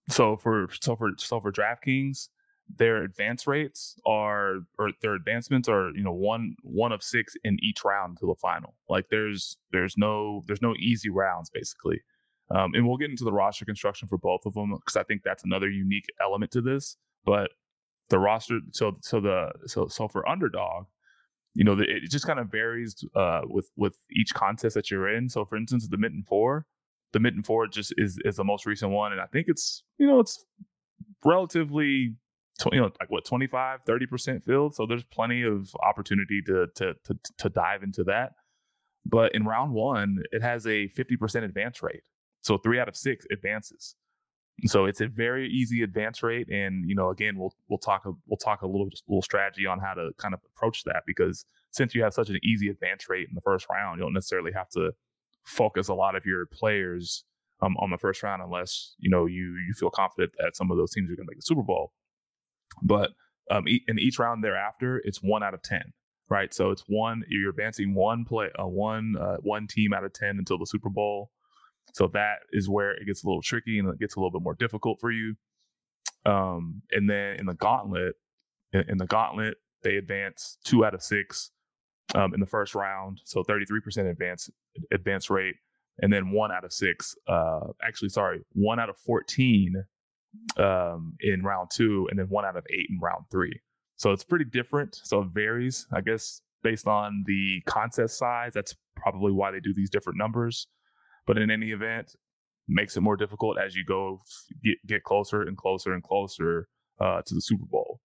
so 0.10 0.38
for 0.38 0.68
so 0.80 0.96
for 0.96 1.12
so 1.18 1.40
for 1.40 1.52
DraftKings, 1.52 2.30
their 2.78 3.04
advance 3.04 3.48
rates 3.48 3.96
are 4.06 4.60
or 4.78 4.92
their 5.02 5.16
advancements 5.16 5.68
are 5.68 5.92
you 5.96 6.04
know 6.04 6.14
one 6.14 6.56
one 6.62 6.92
of 6.92 7.04
six 7.04 7.36
in 7.44 7.58
each 7.62 7.84
round 7.84 8.18
to 8.20 8.26
the 8.26 8.36
final. 8.36 8.76
Like 8.90 9.10
there's 9.10 9.58
there's 9.72 9.98
no 9.98 10.44
there's 10.48 10.62
no 10.62 10.76
easy 10.78 11.10
rounds 11.10 11.50
basically, 11.50 12.02
um, 12.52 12.74
and 12.74 12.88
we'll 12.88 12.98
get 12.98 13.10
into 13.10 13.24
the 13.24 13.34
roster 13.34 13.66
construction 13.66 14.08
for 14.08 14.18
both 14.18 14.46
of 14.46 14.54
them 14.54 14.72
because 14.72 14.96
I 14.96 15.04
think 15.04 15.24
that's 15.24 15.44
another 15.44 15.70
unique 15.70 16.08
element 16.22 16.52
to 16.52 16.62
this. 16.62 16.98
But 17.26 17.52
the 18.10 18.20
roster 18.20 18.60
so 18.72 18.98
so 19.02 19.20
the 19.20 19.52
so 19.66 19.88
so 19.88 20.08
for 20.08 20.28
Underdog, 20.28 20.86
you 21.56 21.64
know, 21.64 21.78
it 21.80 22.10
just 22.10 22.26
kind 22.26 22.40
of 22.40 22.52
varies 22.52 23.04
uh, 23.16 23.42
with 23.46 23.70
with 23.76 23.96
each 24.12 24.34
contest 24.34 24.76
that 24.76 24.90
you're 24.90 25.08
in. 25.08 25.30
So, 25.30 25.46
for 25.46 25.56
instance, 25.56 25.88
the 25.88 25.98
Mitten 25.98 26.24
Four, 26.24 26.66
the 27.12 27.20
Mitten 27.20 27.44
Four 27.44 27.68
just 27.68 27.94
is 27.98 28.20
is 28.26 28.38
the 28.38 28.44
most 28.44 28.66
recent 28.66 28.92
one, 28.92 29.12
and 29.12 29.22
I 29.22 29.28
think 29.28 29.48
it's 29.48 29.84
you 29.98 30.08
know 30.08 30.20
it's 30.20 30.44
relatively 31.24 32.16
you 32.72 32.80
know 32.80 32.92
like 33.00 33.10
what 33.10 33.26
25 33.26 33.80
30 33.86 34.06
percent 34.06 34.44
filled 34.44 34.76
so 34.76 34.86
there's 34.86 35.04
plenty 35.04 35.42
of 35.42 35.76
opportunity 35.82 36.40
to, 36.46 36.68
to 36.76 36.94
to 37.04 37.18
to 37.38 37.50
dive 37.50 37.84
into 37.84 38.04
that. 38.06 38.34
But 39.06 39.36
in 39.36 39.44
round 39.44 39.74
one 39.74 40.20
it 40.32 40.42
has 40.42 40.66
a 40.66 40.88
50% 40.90 41.44
advance 41.44 41.82
rate. 41.82 42.04
So 42.42 42.58
three 42.58 42.80
out 42.80 42.88
of 42.88 42.96
six 42.96 43.26
advances 43.32 43.96
so 44.66 44.86
it's 44.86 45.02
a 45.02 45.08
very 45.08 45.50
easy 45.50 45.82
advance 45.82 46.24
rate, 46.24 46.48
and 46.50 46.88
you 46.88 46.96
know, 46.96 47.10
again, 47.10 47.38
we'll 47.38 47.54
we'll 47.68 47.80
talk 47.80 48.06
a, 48.06 48.12
we'll 48.28 48.38
talk 48.38 48.62
a 48.62 48.68
little 48.68 48.90
little 49.08 49.22
strategy 49.22 49.66
on 49.66 49.80
how 49.80 49.94
to 49.94 50.12
kind 50.18 50.34
of 50.34 50.40
approach 50.56 50.84
that 50.84 51.04
because 51.06 51.46
since 51.72 51.96
you 51.96 52.04
have 52.04 52.14
such 52.14 52.30
an 52.30 52.40
easy 52.44 52.70
advance 52.70 53.10
rate 53.10 53.28
in 53.28 53.36
the 53.36 53.42
first 53.42 53.66
round, 53.70 53.98
you 53.98 54.06
don't 54.06 54.14
necessarily 54.14 54.52
have 54.54 54.70
to 54.70 54.92
focus 55.44 55.90
a 55.90 55.94
lot 55.94 56.16
of 56.16 56.26
your 56.26 56.46
players 56.46 57.26
um, 57.62 57.76
on 57.80 57.90
the 57.90 57.98
first 57.98 58.24
round 58.24 58.42
unless 58.42 58.96
you 59.00 59.10
know 59.10 59.26
you 59.26 59.56
you 59.68 59.74
feel 59.78 59.90
confident 59.90 60.32
that 60.38 60.56
some 60.56 60.72
of 60.72 60.78
those 60.78 60.92
teams 60.92 61.10
are 61.10 61.16
going 61.16 61.26
to 61.26 61.32
make 61.32 61.40
the 61.40 61.46
Super 61.46 61.64
Bowl. 61.64 61.92
But 62.82 63.12
um, 63.52 63.66
in 63.68 64.00
each 64.00 64.20
round 64.20 64.44
thereafter, 64.44 65.02
it's 65.04 65.20
one 65.22 65.44
out 65.44 65.54
of 65.54 65.62
ten, 65.64 65.94
right? 66.30 66.54
So 66.54 66.72
it's 66.72 66.84
one 66.88 67.24
you're 67.28 67.50
advancing 67.50 67.96
one 67.96 68.24
play, 68.24 68.50
uh, 68.58 68.68
one 68.68 69.16
uh, 69.20 69.38
one 69.38 69.68
team 69.68 69.94
out 69.94 70.04
of 70.04 70.14
ten 70.14 70.38
until 70.38 70.58
the 70.58 70.66
Super 70.66 70.90
Bowl. 70.90 71.32
So 71.94 72.08
that 72.14 72.38
is 72.52 72.70
where 72.70 72.92
it 72.92 73.06
gets 73.06 73.24
a 73.24 73.28
little 73.28 73.42
tricky 73.42 73.80
and 73.80 73.88
it 73.90 74.00
gets 74.00 74.16
a 74.16 74.20
little 74.20 74.32
bit 74.32 74.42
more 74.42 74.56
difficult 74.56 75.00
for 75.00 75.12
you. 75.12 75.36
Um, 76.26 76.82
and 76.92 77.10
then 77.10 77.36
in 77.40 77.46
the 77.46 77.54
gauntlet, 77.54 78.16
in, 78.72 78.98
the 78.98 79.06
gauntlet, 79.06 79.56
they 79.84 79.98
advance 79.98 80.58
two 80.64 80.86
out 80.86 80.94
of 80.94 81.04
six 81.04 81.52
um, 82.16 82.34
in 82.34 82.40
the 82.40 82.46
first 82.46 82.74
round, 82.76 83.22
so 83.26 83.44
33% 83.44 84.10
advance 84.10 84.50
advance 84.92 85.30
rate, 85.30 85.56
and 86.00 86.12
then 86.12 86.32
one 86.32 86.52
out 86.52 86.64
of 86.64 86.74
six. 86.74 87.16
Uh, 87.28 87.68
actually, 87.84 88.10
sorry, 88.10 88.40
one 88.54 88.80
out 88.80 88.90
of 88.90 88.98
14 88.98 89.84
um, 90.58 91.14
in 91.20 91.44
round 91.44 91.70
two, 91.72 92.08
and 92.10 92.18
then 92.18 92.28
one 92.30 92.46
out 92.46 92.58
of 92.58 92.66
eight 92.72 92.88
in 92.90 93.00
round 93.00 93.26
three. 93.30 93.60
So 93.98 94.12
it's 94.12 94.24
pretty 94.24 94.46
different. 94.46 95.00
So 95.04 95.22
it 95.22 95.28
varies, 95.34 95.88
I 95.94 96.02
guess, 96.02 96.42
based 96.64 96.88
on 96.88 97.24
the 97.28 97.62
contest 97.68 98.18
size. 98.18 98.52
That's 98.54 98.76
probably 98.96 99.32
why 99.32 99.52
they 99.52 99.60
do 99.60 99.74
these 99.74 99.90
different 99.90 100.18
numbers. 100.18 100.68
But 101.26 101.38
in 101.38 101.50
any 101.50 101.72
event, 101.72 102.16
makes 102.68 102.96
it 102.96 103.02
more 103.02 103.18
difficult 103.18 103.58
as 103.58 103.76
you 103.76 103.84
go 103.86 104.22
get, 104.64 104.78
get 104.86 105.04
closer 105.04 105.42
and 105.42 105.58
closer 105.58 105.94
and 105.94 106.04
closer 106.04 106.68
uh, 107.00 107.22
to 107.26 107.36
the 107.36 107.42
Super 107.42 107.66
Bowl. 107.66 108.00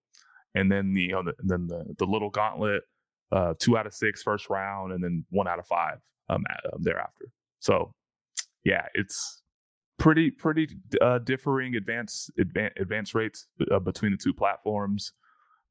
And 0.55 0.71
then 0.71 0.93
the 0.93 1.01
you 1.01 1.11
know 1.11 1.23
the, 1.23 1.33
then 1.39 1.67
the 1.67 1.85
the 1.97 2.05
little 2.05 2.29
gauntlet, 2.29 2.83
uh, 3.31 3.53
two 3.59 3.77
out 3.77 3.85
of 3.85 3.93
six 3.93 4.23
first 4.23 4.49
round, 4.49 4.93
and 4.93 5.03
then 5.03 5.25
one 5.29 5.47
out 5.47 5.59
of 5.59 5.67
five 5.67 5.99
um, 6.29 6.43
um 6.73 6.81
thereafter. 6.81 7.25
So 7.59 7.93
yeah, 8.63 8.85
it's 8.93 9.41
pretty 9.99 10.31
pretty 10.31 10.67
uh, 11.01 11.19
differing 11.19 11.75
advance 11.75 12.29
advance, 12.39 12.73
advance 12.79 13.13
rates 13.13 13.47
uh, 13.71 13.79
between 13.79 14.11
the 14.11 14.17
two 14.17 14.33
platforms, 14.33 15.11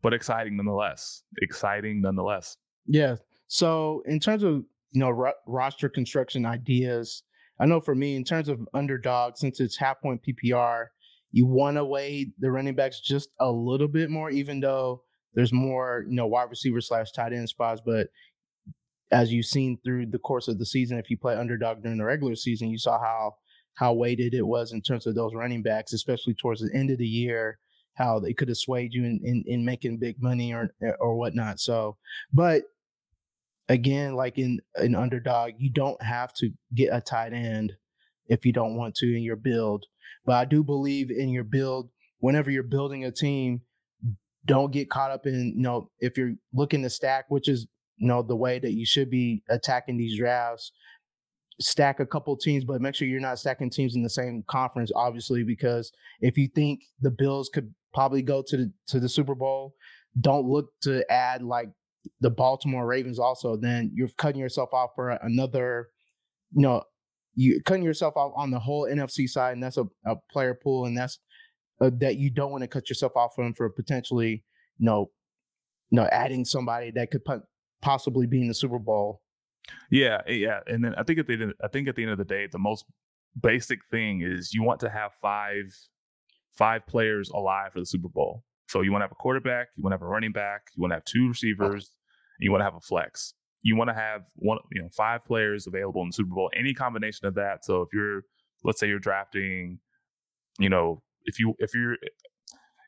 but 0.01 0.15
exciting 0.15 0.57
nonetheless. 0.57 1.23
Exciting 1.43 2.01
nonetheless. 2.01 2.57
Yeah. 2.87 3.17
So 3.49 4.03
in 4.07 4.21
terms 4.21 4.45
of 4.45 4.65
you 4.93 5.01
know 5.01 5.11
ro- 5.11 5.33
roster 5.47 5.89
construction 5.89 6.47
ideas, 6.47 7.25
I 7.61 7.67
know 7.67 7.81
for 7.81 7.95
me, 7.95 8.17
in 8.17 8.25
terms 8.25 8.49
of 8.49 8.61
underdog, 8.75 9.37
since 9.37 9.61
it's 9.61 9.77
half 9.77 10.01
point 10.01 10.23
PPR, 10.23 10.87
you 11.33 11.47
want 11.47 11.77
to 11.77 11.85
weigh 11.85 12.31
the 12.39 12.51
running 12.51 12.75
backs 12.75 13.01
just 13.01 13.31
a 13.41 13.51
little 13.51 13.89
bit 13.89 14.11
more, 14.11 14.31
even 14.31 14.61
though 14.61 15.03
there's 15.35 15.53
more, 15.53 16.05
you 16.09 16.17
know, 16.17 16.27
wide 16.27 16.51
receiver 16.51 16.81
slash 16.81 17.13
tight 17.13 17.33
end 17.33 17.49
spots. 17.49 17.83
But 17.85 18.09
as 19.11 19.33
you've 19.33 19.47
seen 19.47 19.79
through 19.85 20.07
the 20.07 20.19
course 20.19 20.49
of 20.49 20.59
the 20.59 20.67
season, 20.67 20.99
if 20.99 21.11
you 21.11 21.17
play 21.17 21.35
underdog 21.37 21.83
during 21.83 21.99
the 21.99 22.05
regular 22.05 22.35
season, 22.35 22.71
you 22.71 22.79
saw 22.79 22.99
how 22.99 23.37
how 23.75 23.93
weighted 23.93 24.35
it 24.35 24.47
was 24.47 24.73
in 24.73 24.83
terms 24.83 25.07
of 25.07 25.15
those 25.15 25.35
running 25.35 25.63
backs, 25.63 25.93
especially 25.93 26.35
towards 26.35 26.61
the 26.61 26.77
end 26.77 26.91
of 26.91 26.99
the 26.99 27.07
year, 27.07 27.59
how 27.95 28.19
they 28.19 28.33
could 28.33 28.49
have 28.49 28.57
swayed 28.57 28.93
you 28.93 29.05
in, 29.05 29.21
in, 29.23 29.45
in 29.47 29.65
making 29.65 29.99
big 29.99 30.21
money 30.23 30.53
or 30.53 30.71
or 30.99 31.17
whatnot. 31.17 31.61
So, 31.61 31.97
but 32.33 32.63
again, 33.69 34.15
like 34.15 34.39
in 34.39 34.61
an 34.77 34.95
underdog, 34.95 35.53
you 35.59 35.71
don't 35.71 36.01
have 36.03 36.33
to 36.35 36.51
get 36.75 36.89
a 36.93 37.01
tight 37.01 37.33
end 37.33 37.75
if 38.27 38.45
you 38.45 38.53
don't 38.53 38.77
want 38.77 38.95
to 38.97 39.07
in 39.07 39.23
your 39.23 39.37
build. 39.37 39.85
But 40.25 40.37
I 40.37 40.45
do 40.45 40.63
believe 40.63 41.11
in 41.11 41.31
your 41.31 41.45
build, 41.45 41.91
whenever 42.19 42.51
you're 42.51 42.63
building 42.63 43.05
a 43.05 43.11
team, 43.11 43.63
don't 44.45 44.73
get 44.73 44.91
caught 44.91 45.11
up 45.11 45.27
in, 45.27 45.55
you 45.57 45.63
know, 45.63 45.91
if 46.01 46.17
you're 46.17 46.35
looking 46.53 46.83
to 46.83 46.91
stack, 46.91 47.27
which 47.29 47.49
is, 47.49 47.67
you 47.97 48.09
know, 48.09 48.23
the 48.23 48.37
way 48.37 48.59
that 48.59 48.73
you 48.73 48.87
should 48.87 49.11
be 49.11 49.43
attacking 49.49 49.97
these 49.97 50.19
drafts, 50.19 50.73
stack 51.61 52.01
a 52.01 52.07
couple 52.07 52.37
teams, 52.37 52.65
but 52.65 52.81
make 52.81 52.95
sure 52.95 53.09
you're 53.09 53.21
not 53.21 53.39
stacking 53.39 53.71
teams 53.71 53.97
in 53.97 54.03
the 54.03 54.11
same 54.11 54.45
conference, 54.49 54.91
obviously, 54.95 55.43
because 55.43 55.93
if 56.21 56.39
you 56.39 56.49
think 56.55 56.81
the 57.01 57.11
Bills 57.11 57.51
could 57.53 57.75
probably 57.93 58.23
go 58.23 58.43
to 58.47 58.57
the 58.57 58.73
to 58.87 59.01
the 59.01 59.09
Super 59.09 59.35
Bowl, 59.35 59.75
don't 60.21 60.47
look 60.47 60.71
to 60.83 61.11
add 61.11 61.43
like 61.43 61.69
the 62.21 62.31
Baltimore 62.31 62.87
Ravens 62.87 63.19
also, 63.19 63.57
then 63.57 63.91
you're 63.95 64.09
cutting 64.19 64.41
yourself 64.41 64.73
off 64.73 64.91
for 64.95 65.11
another, 65.11 65.89
you 66.53 66.63
know, 66.63 66.83
you 67.35 67.61
cutting 67.65 67.85
yourself 67.85 68.17
off 68.17 68.33
on 68.37 68.51
the 68.51 68.59
whole 68.59 68.89
NFC 68.89 69.29
side, 69.29 69.53
and 69.53 69.63
that's 69.63 69.77
a, 69.77 69.85
a 70.07 70.17
player 70.31 70.55
pool, 70.55 70.87
and 70.87 70.97
that's 70.97 71.19
uh, 71.81 71.91
that 72.01 72.17
you 72.17 72.31
don't 72.31 72.51
want 72.51 72.63
to 72.63 72.69
cut 72.69 72.89
yourself 72.89 73.13
off 73.17 73.35
from 73.37 73.55
for 73.55 73.71
potentially, 73.71 74.43
you 74.79 74.87
know, 74.87 75.11
you 75.91 75.97
know, 75.97 76.09
adding 76.11 76.45
somebody 76.45 76.91
that 76.91 77.11
could 77.11 77.23
possibly 77.81 78.27
be 78.27 78.41
in 78.41 78.49
the 78.49 78.55
Super 78.55 78.79
Bowl. 78.79 79.23
Yeah, 79.91 80.23
eh, 80.27 80.33
yeah, 80.33 80.61
and 80.67 80.85
then 80.85 80.95
I 80.97 81.03
think 81.05 81.19
at 81.19 81.27
the 81.27 81.35
end, 81.35 81.55
I 81.63 81.69
think 81.69 81.89
at 81.89 81.97
the 81.97 82.03
end 82.03 82.13
of 82.13 82.19
the 82.19 82.25
day, 82.25 82.49
the 82.51 82.59
most 82.59 82.85
basic 83.41 83.81
thing 83.91 84.23
is 84.23 84.53
you 84.53 84.63
want 84.63 84.81
to 84.81 84.91
have 84.91 85.13
five 85.23 85.67
five 86.57 86.87
players 86.87 87.31
alive 87.31 87.73
for 87.73 87.81
the 87.81 87.87
Super 87.87 88.09
Bowl. 88.09 88.43
So 88.69 88.83
you 88.83 88.93
want 88.93 89.03
to 89.03 89.05
have 89.05 89.13
a 89.13 89.15
quarterback, 89.23 89.69
you 89.77 89.83
want 89.83 89.93
to 89.93 89.95
have 89.95 90.03
a 90.03 90.07
running 90.07 90.33
back, 90.33 90.63
you 90.77 90.83
want 90.83 90.91
to 90.91 90.97
have 90.97 91.05
two 91.05 91.29
receivers, 91.29 91.93
you 92.39 92.51
want 92.51 92.61
to 92.61 92.65
have 92.65 92.75
a 92.75 92.81
flex. 92.81 93.35
You 93.63 93.77
want 93.77 93.91
to 93.91 93.95
have 93.95 94.23
one, 94.37 94.59
you 94.73 94.83
know, 94.83 94.89
five 94.97 95.25
players 95.25 95.67
available 95.67 96.03
in 96.03 96.13
Super 96.13 96.35
Bowl. 96.35 96.51
Any 96.57 96.75
combination 96.75 97.27
of 97.27 97.35
that. 97.35 97.65
So 97.65 97.83
if 97.83 97.89
you're, 97.93 98.23
let's 98.65 98.79
say 98.79 98.87
you're 98.87 98.99
drafting, 98.99 99.81
you 100.59 100.69
know, 100.69 101.03
if 101.25 101.39
you 101.39 101.55
if 101.59 101.75
you're 101.75 101.97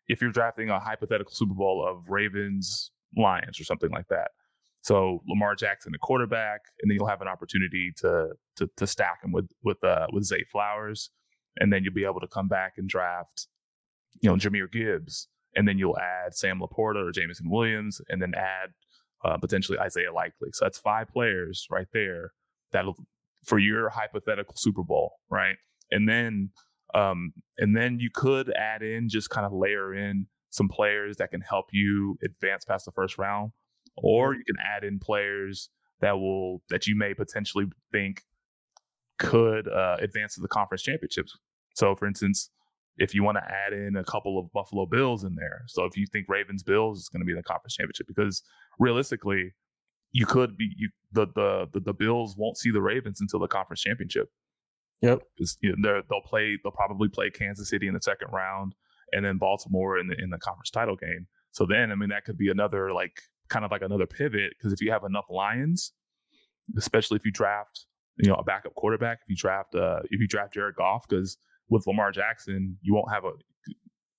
if 0.08 0.20
you're 0.20 0.32
drafting 0.32 0.70
a 0.70 0.80
hypothetical 0.80 1.32
Super 1.32 1.54
Bowl 1.54 1.86
of 1.86 2.08
Ravens 2.08 2.90
Lions 3.16 3.60
or 3.60 3.64
something 3.64 3.90
like 3.90 4.08
that. 4.08 4.30
So 4.82 5.22
Lamar 5.28 5.54
Jackson, 5.54 5.92
the 5.92 5.98
quarterback, 5.98 6.60
and 6.80 6.90
then 6.90 6.96
you'll 6.96 7.08
have 7.08 7.20
an 7.20 7.28
opportunity 7.28 7.92
to 7.98 8.30
to, 8.56 8.68
to 8.76 8.86
stack 8.86 9.22
him 9.22 9.32
with 9.32 9.48
with 9.62 9.82
uh, 9.84 10.06
with 10.12 10.24
Zay 10.24 10.44
Flowers, 10.50 11.10
and 11.58 11.72
then 11.72 11.84
you'll 11.84 11.94
be 11.94 12.04
able 12.04 12.20
to 12.20 12.28
come 12.28 12.48
back 12.48 12.74
and 12.76 12.88
draft, 12.88 13.48
you 14.20 14.30
know, 14.30 14.36
Jahmyr 14.36 14.70
Gibbs, 14.70 15.28
and 15.54 15.68
then 15.68 15.78
you'll 15.78 15.98
add 15.98 16.34
Sam 16.34 16.60
LaPorta 16.60 17.08
or 17.08 17.12
Jameson 17.12 17.50
Williams, 17.50 18.00
and 18.08 18.22
then 18.22 18.34
add 18.34 18.70
uh, 19.24 19.36
potentially 19.38 19.78
Isaiah 19.78 20.12
Likely. 20.12 20.50
So 20.52 20.64
that's 20.64 20.78
five 20.78 21.08
players 21.08 21.66
right 21.70 21.88
there 21.92 22.32
that'll 22.72 22.96
for 23.44 23.58
your 23.58 23.88
hypothetical 23.88 24.54
Super 24.56 24.82
Bowl, 24.82 25.14
right? 25.30 25.56
And 25.90 26.08
then 26.08 26.50
um, 26.94 27.32
and 27.58 27.76
then 27.76 27.98
you 28.00 28.10
could 28.12 28.52
add 28.52 28.82
in 28.82 29.08
just 29.08 29.30
kind 29.30 29.46
of 29.46 29.52
layer 29.52 29.94
in 29.94 30.26
some 30.50 30.68
players 30.68 31.16
that 31.18 31.30
can 31.30 31.40
help 31.40 31.66
you 31.72 32.18
advance 32.24 32.64
past 32.64 32.84
the 32.84 32.90
first 32.90 33.18
round, 33.18 33.52
or 33.96 34.34
you 34.34 34.42
can 34.44 34.56
add 34.58 34.84
in 34.84 34.98
players 34.98 35.70
that 36.00 36.18
will 36.18 36.62
that 36.70 36.86
you 36.86 36.96
may 36.96 37.14
potentially 37.14 37.66
think 37.92 38.22
could 39.18 39.68
uh, 39.68 39.96
advance 40.00 40.34
to 40.34 40.40
the 40.40 40.48
conference 40.48 40.82
championships. 40.82 41.36
So, 41.74 41.94
for 41.94 42.06
instance, 42.06 42.50
if 43.00 43.14
you 43.14 43.24
want 43.24 43.38
to 43.38 43.44
add 43.44 43.72
in 43.72 43.96
a 43.96 44.04
couple 44.04 44.38
of 44.38 44.52
Buffalo 44.52 44.84
Bills 44.84 45.24
in 45.24 45.34
there. 45.34 45.62
So 45.66 45.84
if 45.84 45.96
you 45.96 46.06
think 46.06 46.28
Ravens 46.28 46.62
Bills 46.62 47.00
is 47.00 47.08
going 47.08 47.20
to 47.20 47.26
be 47.26 47.34
the 47.34 47.42
conference 47.42 47.74
championship, 47.74 48.06
because 48.06 48.42
realistically, 48.78 49.54
you 50.12 50.26
could 50.26 50.56
be 50.56 50.70
you 50.76 50.90
the 51.10 51.26
the 51.34 51.68
the, 51.72 51.80
the 51.80 51.94
Bills 51.94 52.36
won't 52.36 52.58
see 52.58 52.70
the 52.70 52.82
Ravens 52.82 53.20
until 53.20 53.40
the 53.40 53.48
conference 53.48 53.80
championship. 53.80 54.28
Yep, 55.00 55.22
you 55.62 55.74
know, 55.78 56.02
they'll 56.10 56.20
play 56.20 56.58
they'll 56.62 56.72
probably 56.72 57.08
play 57.08 57.30
Kansas 57.30 57.70
City 57.70 57.88
in 57.88 57.94
the 57.94 58.02
second 58.02 58.28
round, 58.32 58.74
and 59.12 59.24
then 59.24 59.38
Baltimore 59.38 59.98
in 59.98 60.08
the 60.08 60.16
in 60.22 60.28
the 60.28 60.38
conference 60.38 60.70
title 60.70 60.96
game. 60.96 61.26
So 61.52 61.66
then, 61.66 61.90
I 61.90 61.94
mean, 61.94 62.10
that 62.10 62.24
could 62.24 62.36
be 62.36 62.50
another 62.50 62.92
like 62.92 63.22
kind 63.48 63.64
of 63.64 63.70
like 63.70 63.82
another 63.82 64.06
pivot 64.06 64.52
because 64.58 64.74
if 64.74 64.82
you 64.82 64.92
have 64.92 65.04
enough 65.04 65.24
Lions, 65.30 65.92
especially 66.76 67.16
if 67.16 67.24
you 67.24 67.32
draft 67.32 67.86
you 68.18 68.28
know 68.28 68.36
a 68.36 68.44
backup 68.44 68.74
quarterback, 68.74 69.20
if 69.22 69.30
you 69.30 69.36
draft 69.36 69.74
uh 69.74 70.00
if 70.10 70.20
you 70.20 70.28
draft 70.28 70.52
Jared 70.52 70.74
Goff, 70.76 71.06
because 71.08 71.38
with 71.70 71.86
Lamar 71.86 72.12
Jackson, 72.12 72.76
you 72.82 72.94
won't 72.94 73.10
have 73.10 73.24
a 73.24 73.32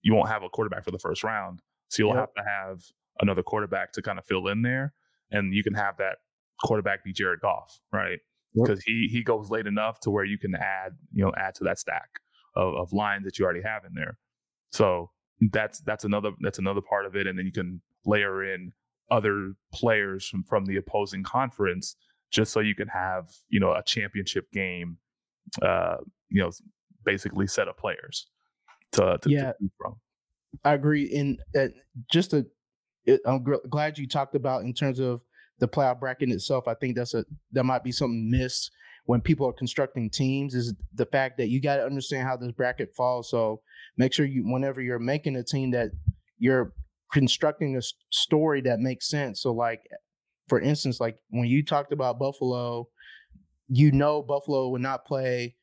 you 0.02 0.14
won't 0.16 0.30
have 0.30 0.44
a 0.44 0.50
quarterback 0.50 0.84
for 0.84 0.92
the 0.92 1.00
first 1.00 1.24
round. 1.24 1.62
So 1.90 2.04
you'll 2.04 2.16
yep. 2.16 2.20
have 2.20 2.34
to 2.34 2.50
have 2.50 2.84
another 3.20 3.44
quarterback 3.44 3.92
to 3.94 4.02
kind 4.02 4.18
of 4.18 4.26
fill 4.26 4.48
in 4.48 4.62
there, 4.62 4.94
and 5.30 5.54
you 5.54 5.64
can 5.64 5.74
have 5.74 5.98
that 5.98 6.18
quarterback 6.64 7.04
be 7.04 7.14
Jared 7.14 7.42
Goff, 7.42 7.80
right? 7.92 8.20
Because 8.56 8.80
yep. 8.80 8.84
he 8.86 9.10
he 9.12 9.24
goes 9.24 9.50
late 9.50 9.68
enough 9.68 10.00
to 10.02 10.10
where 10.10 10.26
you 10.26 10.38
can 10.38 10.56
add 10.56 10.94
you 11.14 11.24
know 11.24 11.32
add 11.38 11.56
to 11.56 11.64
that 11.66 11.80
stack 11.80 12.10
of, 12.56 12.74
of 12.76 12.94
Lions 12.94 13.26
that 13.26 13.38
you 13.38 13.46
already 13.46 13.62
have 13.62 13.86
in 13.86 13.94
there. 13.94 14.18
So 14.72 15.12
that's 15.52 15.82
that's 15.82 16.06
another 16.06 16.32
that's 16.40 16.60
another 16.60 16.82
part 16.82 17.06
of 17.06 17.16
it, 17.16 17.28
and 17.28 17.38
then 17.38 17.46
you 17.46 17.52
can 17.52 17.82
layer 18.06 18.44
in 18.44 18.74
other 19.10 19.54
players 19.74 20.28
from 20.28 20.44
from 20.44 20.66
the 20.66 20.78
opposing 20.78 21.24
conference 21.24 21.96
just 22.32 22.54
so 22.54 22.62
you 22.62 22.74
can 22.74 22.88
have 22.88 23.30
you 23.50 23.60
know 23.60 23.74
a 23.74 23.84
championship 23.84 24.50
game 24.52 24.98
uh 25.62 25.98
you 26.30 26.42
know 26.42 26.50
basically 27.04 27.48
set 27.48 27.68
of 27.68 27.78
players 27.78 28.28
to, 28.94 29.18
to 29.22 29.30
yeah. 29.30 29.52
To 29.54 29.72
from. 29.78 29.96
I 30.64 30.74
agree. 30.74 31.16
And 31.16 31.40
uh, 31.58 31.72
just 32.12 32.34
a, 32.34 32.46
it, 33.06 33.22
I'm 33.26 33.44
gr- 33.44 33.56
glad 33.70 33.98
you 33.98 34.08
talked 34.08 34.36
about 34.36 34.64
in 34.64 34.74
terms 34.74 35.00
of 35.00 35.22
the 35.60 35.68
playoff 35.68 36.00
bracket 36.00 36.30
itself. 36.30 36.68
I 36.68 36.74
think 36.74 36.96
that's 36.96 37.14
a 37.14 37.24
that 37.54 37.64
might 37.64 37.84
be 37.84 37.92
something 37.92 38.30
missed 38.30 38.72
when 39.06 39.22
people 39.22 39.48
are 39.48 39.54
constructing 39.54 40.10
teams 40.10 40.54
is 40.54 40.74
the 40.94 41.06
fact 41.06 41.38
that 41.38 41.50
you 41.50 41.62
got 41.62 41.78
to 41.78 41.86
understand 41.86 42.28
how 42.28 42.38
this 42.38 42.52
bracket 42.52 42.94
falls. 42.96 43.30
So 43.30 43.62
make 43.98 44.14
sure 44.14 44.26
you, 44.26 44.44
whenever 44.44 44.82
you're 44.82 45.00
making 45.00 45.36
a 45.36 45.44
team, 45.44 45.72
that 45.72 45.92
you're 46.38 46.74
constructing 47.12 47.78
a 47.78 47.82
story 48.10 48.62
that 48.62 48.80
makes 48.80 49.10
sense. 49.10 49.42
So, 49.42 49.54
like 49.54 49.82
for 50.48 50.60
instance, 50.60 51.00
like 51.00 51.18
when 51.30 51.48
you 51.48 51.64
talked 51.64 51.94
about 51.94 52.20
Buffalo, 52.20 52.88
you 53.70 53.92
know 53.92 54.22
Buffalo 54.22 54.70
would 54.70 54.82
not 54.82 55.06
play 55.06 55.56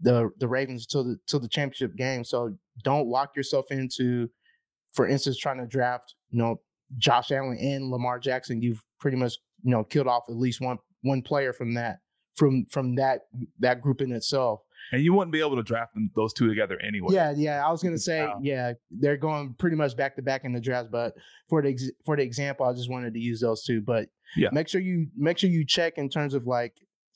the 0.00 0.30
the 0.38 0.48
Ravens 0.48 0.86
to 0.88 1.02
the 1.02 1.18
to 1.28 1.38
the 1.38 1.48
championship 1.48 1.96
game. 1.96 2.24
So 2.24 2.56
don't 2.82 3.08
lock 3.08 3.36
yourself 3.36 3.66
into, 3.70 4.28
for 4.92 5.06
instance, 5.06 5.38
trying 5.38 5.58
to 5.58 5.66
draft 5.66 6.14
you 6.30 6.38
know 6.38 6.60
Josh 6.98 7.30
Allen 7.30 7.58
and 7.60 7.90
Lamar 7.90 8.18
Jackson. 8.18 8.62
You've 8.62 8.82
pretty 9.00 9.16
much 9.16 9.34
you 9.62 9.70
know 9.70 9.84
killed 9.84 10.06
off 10.06 10.24
at 10.28 10.36
least 10.36 10.60
one 10.60 10.78
one 11.02 11.22
player 11.22 11.52
from 11.52 11.74
that 11.74 11.98
from 12.36 12.66
from 12.70 12.94
that 12.96 13.22
that 13.58 13.80
group 13.80 14.00
in 14.00 14.12
itself. 14.12 14.60
And 14.92 15.02
you 15.02 15.14
wouldn't 15.14 15.32
be 15.32 15.40
able 15.40 15.56
to 15.56 15.64
draft 15.64 15.94
them, 15.94 16.10
those 16.14 16.32
two 16.32 16.46
together 16.46 16.78
anyway. 16.80 17.08
Yeah, 17.10 17.32
yeah. 17.36 17.66
I 17.66 17.70
was 17.70 17.82
gonna 17.82 17.98
say, 17.98 18.20
wow. 18.24 18.38
yeah, 18.40 18.74
they're 18.90 19.16
going 19.16 19.54
pretty 19.58 19.76
much 19.76 19.96
back 19.96 20.14
to 20.16 20.22
back 20.22 20.44
in 20.44 20.52
the 20.52 20.60
draft. 20.60 20.90
But 20.92 21.14
for 21.48 21.62
the 21.62 21.70
ex- 21.70 21.90
for 22.04 22.16
the 22.16 22.22
example, 22.22 22.66
I 22.66 22.72
just 22.72 22.90
wanted 22.90 23.14
to 23.14 23.20
use 23.20 23.40
those 23.40 23.64
two. 23.64 23.80
But 23.80 24.08
yeah, 24.36 24.50
make 24.52 24.68
sure 24.68 24.80
you 24.80 25.08
make 25.16 25.38
sure 25.38 25.50
you 25.50 25.64
check 25.64 25.94
in 25.96 26.08
terms 26.08 26.34
of 26.34 26.46
like, 26.46 26.74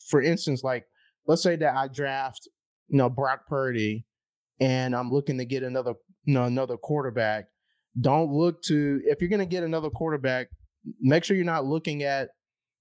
for 0.09 0.21
instance, 0.21 0.65
like 0.65 0.87
let's 1.27 1.43
say 1.43 1.55
that 1.57 1.77
I 1.77 1.87
draft 1.87 2.49
you 2.91 2.99
know, 2.99 3.09
Brock 3.09 3.47
Purdy 3.47 4.05
and 4.61 4.95
I'm 4.95 5.11
looking 5.11 5.39
to 5.39 5.45
get 5.45 5.63
another, 5.63 5.95
you 6.25 6.35
know, 6.35 6.45
another 6.45 6.77
quarterback, 6.77 7.47
don't 8.01 8.31
look 8.31 8.63
to 8.65 9.01
if 9.05 9.21
you're 9.21 9.31
going 9.31 9.41
to 9.41 9.47
get 9.47 9.65
another 9.65 9.91
quarterback, 9.91 10.49
make 11.01 11.25
sure 11.25 11.37
you're 11.37 11.45
not 11.45 11.65
looking 11.65 12.03
at 12.03 12.29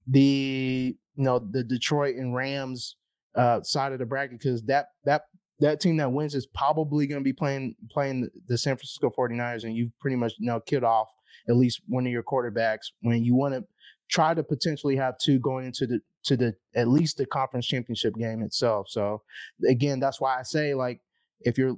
the, 0.08 0.98
you 1.15 1.24
know, 1.24 1.39
the 1.39 1.63
Detroit 1.63 2.15
and 2.15 2.36
Rams 2.36 2.98
uh, 3.36 3.62
side 3.62 3.93
of 3.93 4.00
the 4.00 4.06
bracket 4.06 4.39
because 4.39 4.63
that 4.63 4.88
that 5.06 5.24
that 5.60 5.80
team 5.80 5.98
that 5.98 6.12
wins 6.12 6.36
is 6.36 6.48
probably 6.48 7.06
going 7.06 7.22
to 7.22 7.24
be 7.24 7.34
playing 7.34 7.76
playing 7.91 8.28
the 8.48 8.58
San 8.58 8.76
Francisco 8.76 9.12
49ers 9.15 9.63
and 9.63 9.76
you've 9.76 9.98
pretty 10.00 10.15
much 10.15 10.34
you 10.39 10.48
know 10.48 10.60
killed 10.60 10.84
off 10.84 11.10
at 11.47 11.56
least 11.56 11.82
one 11.88 12.06
of 12.06 12.12
your 12.12 12.23
quarterbacks 12.23 12.91
when 13.02 13.23
you 13.23 13.36
want 13.36 13.54
to 13.54 13.63
try 14.10 14.34
to 14.34 14.43
potentially 14.43 14.95
have 14.95 15.17
two 15.17 15.39
going 15.39 15.65
into 15.65 15.86
the 15.86 15.99
to 16.23 16.36
the 16.36 16.54
at 16.75 16.88
least 16.88 17.17
the 17.17 17.25
conference 17.25 17.65
championship 17.65 18.15
game 18.15 18.41
itself. 18.41 18.88
So 18.89 19.21
again, 19.67 19.99
that's 19.99 20.19
why 20.19 20.38
I 20.38 20.43
say 20.43 20.73
like 20.73 21.02
if 21.41 21.58
you're 21.58 21.75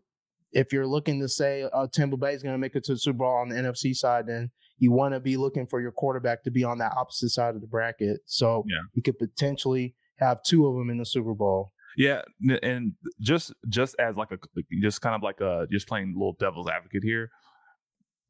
if 0.53 0.73
you're 0.73 0.87
looking 0.87 1.19
to 1.21 1.29
say 1.29 1.67
uh, 1.73 1.87
Tampa 1.91 2.17
Bay 2.17 2.33
is 2.33 2.43
going 2.43 2.53
to 2.53 2.59
make 2.59 2.75
it 2.75 2.83
to 2.85 2.93
the 2.93 2.99
Super 2.99 3.19
Bowl 3.19 3.35
on 3.35 3.49
the 3.49 3.55
NFC 3.55 3.95
side, 3.95 4.27
then 4.27 4.49
you 4.79 4.91
want 4.91 5.13
to 5.13 5.19
be 5.19 5.37
looking 5.37 5.65
for 5.67 5.79
your 5.79 5.91
quarterback 5.91 6.43
to 6.43 6.51
be 6.51 6.63
on 6.63 6.77
that 6.79 6.93
opposite 6.97 7.29
side 7.29 7.55
of 7.55 7.61
the 7.61 7.67
bracket. 7.67 8.19
So 8.25 8.65
yeah. 8.67 8.81
you 8.93 9.01
could 9.01 9.17
potentially 9.17 9.95
have 10.17 10.43
two 10.43 10.67
of 10.67 10.75
them 10.75 10.89
in 10.89 10.97
the 10.97 11.05
Super 11.05 11.33
Bowl. 11.33 11.71
Yeah, 11.97 12.21
and 12.63 12.93
just 13.19 13.53
just 13.67 13.95
as 13.99 14.15
like 14.15 14.31
a 14.31 14.37
just 14.81 15.01
kind 15.01 15.13
of 15.13 15.23
like 15.23 15.41
a 15.41 15.67
just 15.69 15.87
playing 15.87 16.13
little 16.13 16.37
devil's 16.39 16.69
advocate 16.69 17.03
here, 17.03 17.29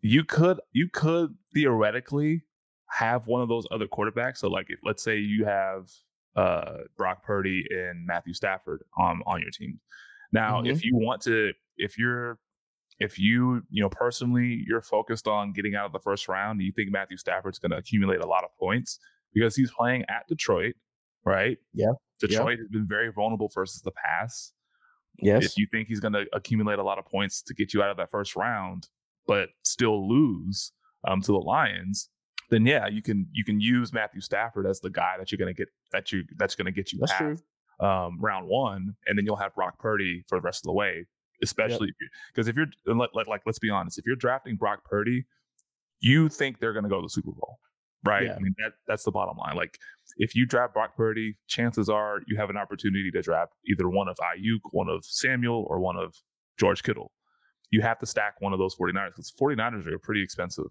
you 0.02 0.24
could 0.24 0.60
you 0.72 0.90
could 0.92 1.36
theoretically 1.54 2.44
have 2.90 3.28
one 3.28 3.42
of 3.42 3.50
those 3.50 3.66
other 3.72 3.88
quarterbacks. 3.88 4.38
So 4.38 4.50
like 4.50 4.68
if 4.70 4.80
let's 4.84 5.04
say 5.04 5.18
you 5.18 5.46
have 5.46 5.90
uh 6.36 6.78
Brock 6.98 7.24
Purdy 7.24 7.66
and 7.70 8.06
Matthew 8.06 8.34
Stafford 8.34 8.84
on 8.98 9.22
on 9.26 9.42
your 9.42 9.52
team. 9.52 9.80
Now, 10.32 10.62
mm-hmm. 10.62 10.72
if 10.72 10.84
you 10.84 10.96
want 10.96 11.22
to 11.24 11.52
if 11.78 11.98
you're 11.98 12.40
if 13.02 13.18
you, 13.18 13.64
you 13.72 13.82
know, 13.82 13.90
personally, 13.90 14.64
you're 14.68 14.82
focused 14.82 15.28
on 15.28 15.54
getting 15.54 15.74
out 15.74 15.88
of 15.88 15.92
the 15.92 16.00
first 16.00 16.28
round, 16.28 16.62
you 16.62 16.72
think 16.72 16.92
Matthew 16.92 17.18
Stafford's 17.18 17.58
going 17.58 17.72
to 17.72 17.78
accumulate 17.78 18.20
a 18.20 18.28
lot 18.28 18.44
of 18.44 18.52
points 18.60 19.00
because 19.34 19.56
he's 19.56 19.72
playing 19.72 20.04
at 20.08 20.28
Detroit, 20.30 20.76
right? 21.26 21.58
Yeah. 21.74 21.94
Detroit 22.20 22.60
has 22.60 22.68
been 22.68 22.88
very 22.88 23.12
vulnerable 23.12 23.50
versus 23.54 23.82
the 23.82 23.90
pass. 23.90 24.54
Yes. 25.18 25.46
If 25.46 25.58
you 25.58 25.68
think 25.72 25.88
he's 25.88 26.00
going 26.00 26.14
to 26.14 26.26
accumulate 26.32 26.78
a 26.78 26.84
lot 26.84 27.00
of 27.00 27.06
points 27.06 27.42
to 27.44 27.56
get 27.56 27.74
you 27.74 27.82
out 27.82 27.90
of 27.90 27.98
that 27.98 28.12
first 28.12 28.36
round, 28.36 28.88
but 29.28 29.50
still 29.64 30.08
lose 30.08 30.72
um, 31.08 31.22
to 31.22 31.32
the 31.32 31.38
Lions, 31.38 32.10
then 32.50 32.66
yeah, 32.66 32.88
you 32.88 33.02
can 33.02 33.28
you 33.32 33.44
can 33.44 33.60
use 33.60 33.94
Matthew 33.94 34.22
Stafford 34.22 34.68
as 34.68 34.80
the 34.82 34.90
guy 34.90 35.16
that 35.18 35.32
you're 35.32 35.46
to 35.46 35.54
get 35.54 35.70
that 35.92 36.12
you 36.12 36.24
that's 36.38 36.56
going 36.56 36.66
to 36.66 36.72
get 36.72 36.92
you 36.92 37.00
That's 37.00 37.14
past 37.14 37.44
um, 37.80 38.20
round 38.20 38.48
one, 38.48 38.96
and 39.08 39.18
then 39.18 39.26
you'll 39.26 39.38
have 39.38 39.56
Brock 39.56 39.80
Purdy 39.80 40.24
for 40.28 40.38
the 40.38 40.42
rest 40.42 40.64
of 40.64 40.68
the 40.68 40.74
way. 40.74 41.08
Especially 41.44 41.92
because 42.32 42.48
if 42.48 42.56
you're 42.56 42.68
like, 42.86 43.10
like, 43.16 43.26
like, 43.26 43.42
let's 43.48 43.58
be 43.58 43.72
honest, 43.72 43.98
if 43.98 44.06
you're 44.06 44.16
drafting 44.16 44.58
Brock 44.58 44.84
Purdy, 44.86 45.26
you 46.00 46.30
think 46.30 46.60
they're 46.60 46.74
going 46.74 46.84
to 46.84 46.90
go 46.90 46.98
to 46.98 47.06
the 47.06 47.10
Super 47.10 47.32
Bowl, 47.32 47.58
right? 48.06 48.26
Yeah. 48.26 48.36
I 48.36 48.40
mean 48.40 48.54
that 48.60 48.74
that's 48.86 49.04
the 49.04 49.12
bottom 49.12 49.38
line. 49.38 49.56
Like 49.56 49.80
if 50.18 50.36
you 50.36 50.46
draft 50.46 50.74
Brock 50.74 50.96
Purdy, 50.96 51.38
chances 51.48 51.90
are 51.90 52.20
you 52.28 52.38
have 52.38 52.52
an 52.52 52.58
opportunity 52.58 53.10
to 53.12 53.22
draft 53.24 53.54
either 53.66 53.90
one 53.90 54.08
of 54.08 54.18
Aiyuk, 54.18 54.60
one 54.72 54.88
of 54.88 55.04
Samuel, 55.04 55.66
or 55.68 55.80
one 55.80 55.98
of 55.98 56.14
George 56.60 56.84
Kittle. 56.84 57.12
You 57.72 57.82
have 57.82 58.00
to 58.00 58.06
stack 58.06 58.36
one 58.42 58.54
of 58.54 58.60
those 58.60 58.76
49ers 58.76 59.10
because 59.16 59.32
49ers 59.40 59.88
are 59.88 59.98
pretty 60.00 60.22
expensive. 60.24 60.66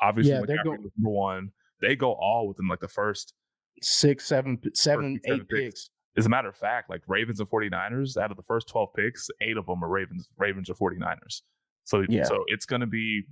Obviously, 0.00 0.32
Yeah, 0.32 0.40
McCaffrey 0.42 0.64
go- 0.64 0.70
number 0.76 1.10
one. 1.10 1.50
They 1.80 1.96
go 1.96 2.12
all 2.12 2.46
within 2.48 2.68
like 2.68 2.80
the 2.80 2.88
first 2.88 3.34
Six, 3.80 4.26
seven, 4.26 4.58
seven, 4.74 5.20
seven 5.24 5.40
eight 5.40 5.48
picks. 5.48 5.60
picks. 5.60 5.90
as 6.16 6.26
a 6.26 6.28
matter 6.28 6.48
of 6.48 6.56
fact, 6.56 6.88
like 6.90 7.00
Ravens 7.08 7.40
and 7.40 7.48
49ers, 7.48 8.16
out 8.16 8.30
of 8.30 8.36
the 8.36 8.42
first 8.44 8.68
12 8.68 8.90
picks, 8.94 9.28
eight 9.40 9.56
of 9.56 9.66
them 9.66 9.82
are 9.82 9.88
Ravens, 9.88 10.28
Ravens 10.36 10.68
or 10.70 10.74
49ers. 10.74 11.40
So, 11.84 12.04
Yeah. 12.08 12.24
so 12.24 12.44
it's 12.48 12.66
going 12.66 12.80
to 12.82 12.86
be 12.86 13.24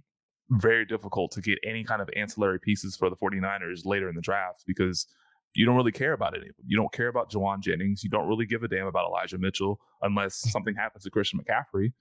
very 0.48 0.84
difficult 0.84 1.30
to 1.32 1.40
get 1.40 1.58
any 1.64 1.84
kind 1.84 2.02
of 2.02 2.08
ancillary 2.16 2.58
pieces 2.58 2.96
for 2.96 3.08
the 3.10 3.16
49ers 3.16 3.84
later 3.84 4.08
in 4.08 4.16
the 4.16 4.20
draft 4.22 4.64
because 4.66 5.06
you 5.54 5.64
don't 5.66 5.76
really 5.76 5.92
care 5.92 6.14
about 6.14 6.34
any 6.34 6.48
of 6.48 6.56
them. 6.56 6.64
You 6.66 6.76
don't 6.76 6.92
care 6.92 7.08
about 7.08 7.30
Jauan 7.30 7.60
Jennings. 7.60 8.02
You 8.02 8.10
don't 8.10 8.26
really 8.26 8.46
give 8.46 8.62
a 8.64 8.68
damn 8.68 8.86
about 8.86 9.06
Elijah 9.08 9.38
Mitchell 9.38 9.78
unless 10.02 10.34
something 10.50 10.74
happens 10.74 11.04
to 11.04 11.10
Christian 11.10 11.38
McCaffrey. 11.40 11.92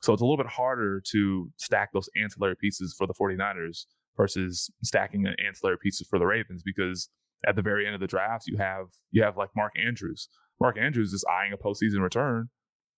So 0.00 0.12
it's 0.12 0.22
a 0.22 0.24
little 0.24 0.36
bit 0.36 0.46
harder 0.46 1.02
to 1.12 1.50
stack 1.56 1.92
those 1.92 2.08
ancillary 2.16 2.56
pieces 2.56 2.94
for 2.96 3.06
the 3.06 3.14
49ers 3.14 3.86
versus 4.16 4.70
stacking 4.82 5.22
the 5.22 5.34
ancillary 5.44 5.76
pieces 5.82 6.06
for 6.08 6.18
the 6.18 6.26
Ravens 6.26 6.62
because 6.64 7.08
at 7.46 7.56
the 7.56 7.62
very 7.62 7.84
end 7.86 7.94
of 7.94 8.00
the 8.00 8.06
draft, 8.06 8.46
you 8.46 8.56
have 8.58 8.86
you 9.10 9.22
have 9.22 9.36
like 9.36 9.50
Mark 9.56 9.72
Andrews. 9.78 10.28
Mark 10.60 10.76
Andrews 10.78 11.12
is 11.12 11.24
eyeing 11.30 11.52
a 11.52 11.56
postseason 11.56 12.00
return. 12.00 12.48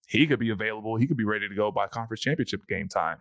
He 0.09 0.27
could 0.27 0.39
be 0.41 0.51
available. 0.51 0.97
He 0.97 1.07
could 1.07 1.17
be 1.19 1.25
ready 1.25 1.49
to 1.49 1.55
go 1.55 1.71
by 1.71 1.87
conference 1.89 2.21
championship 2.23 2.61
game 2.69 2.89
time, 2.89 3.19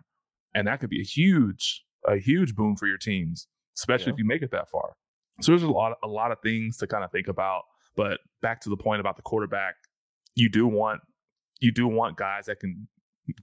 and 0.54 0.66
that 0.66 0.80
could 0.80 0.90
be 0.90 1.00
a 1.00 1.04
huge 1.04 1.84
a 2.06 2.16
huge 2.16 2.54
boom 2.54 2.76
for 2.76 2.86
your 2.86 2.96
teams, 2.98 3.46
especially 3.78 4.06
Yeah. 4.06 4.14
if 4.14 4.18
you 4.18 4.24
make 4.26 4.42
it 4.42 4.50
that 4.52 4.70
far. 4.70 4.94
So 5.42 5.52
there's 5.52 5.62
a 5.62 5.70
lot 5.70 5.96
a 6.02 6.08
lot 6.08 6.32
of 6.32 6.38
things 6.42 6.78
to 6.78 6.86
kind 6.86 7.04
of 7.04 7.10
think 7.12 7.28
about. 7.28 7.62
But 7.96 8.20
back 8.40 8.60
to 8.62 8.70
the 8.70 8.76
point 8.76 9.00
about 9.00 9.16
the 9.16 9.22
quarterback, 9.22 9.74
you 10.34 10.48
do 10.48 10.66
want 10.66 11.00
you 11.60 11.70
do 11.72 11.86
want 11.86 12.16
guys 12.16 12.46
that 12.46 12.60
can 12.60 12.88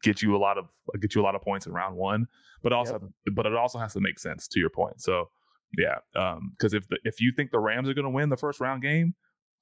get 0.04 0.22
you 0.22 0.36
a 0.36 0.40
lot 0.40 0.58
of 0.58 0.66
get 1.00 1.16
you 1.16 1.22
a 1.22 1.24
lot 1.24 1.36
of 1.36 1.42
points 1.42 1.66
in 1.66 1.74
round 1.74 1.96
one, 1.96 2.28
but 2.64 2.74
also 2.74 3.00
but 3.34 3.46
it 3.46 3.54
also 3.56 3.80
has 3.80 3.94
to 3.94 4.00
make 4.02 4.20
sense 4.20 4.48
to 4.50 4.60
your 4.60 4.70
point. 4.70 5.02
So 5.02 5.30
yeah, 5.78 5.98
Um 6.16 6.52
because 6.58 6.74
if 6.74 6.88
the, 6.88 6.98
if 7.04 7.20
you 7.22 7.32
think 7.36 7.52
the 7.52 7.60
Rams 7.60 7.90
are 7.90 7.94
going 7.94 8.06
to 8.06 8.10
win 8.10 8.30
the 8.30 8.38
first 8.38 8.60
round 8.60 8.82
game, 8.82 9.16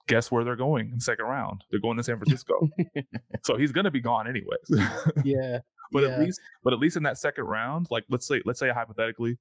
guess 0.08 0.32
where 0.32 0.44
they're 0.44 0.56
going 0.56 0.90
in 0.90 0.96
the 0.96 1.02
second 1.02 1.26
round? 1.26 1.64
They're 1.72 1.80
going 1.80 1.98
to 1.98 2.04
San 2.04 2.18
Francisco. 2.18 2.70
so 3.44 3.58
he's 3.58 3.72
going 3.72 3.86
to 3.86 3.92
be 3.92 4.02
gone 4.02 4.28
anyways. 4.28 4.86
Yeah. 5.24 5.60
but 5.92 6.04
Yeah. 6.04 6.10
at 6.10 6.20
least 6.20 6.40
but 6.64 6.74
at 6.74 6.80
least 6.80 6.98
in 6.98 7.04
that 7.04 7.18
second 7.18 7.46
round, 7.46 7.88
like 7.90 8.06
let's 8.10 8.28
say 8.28 8.42
let's 8.46 8.60
say 8.60 8.70
hypothetically, 8.70 9.38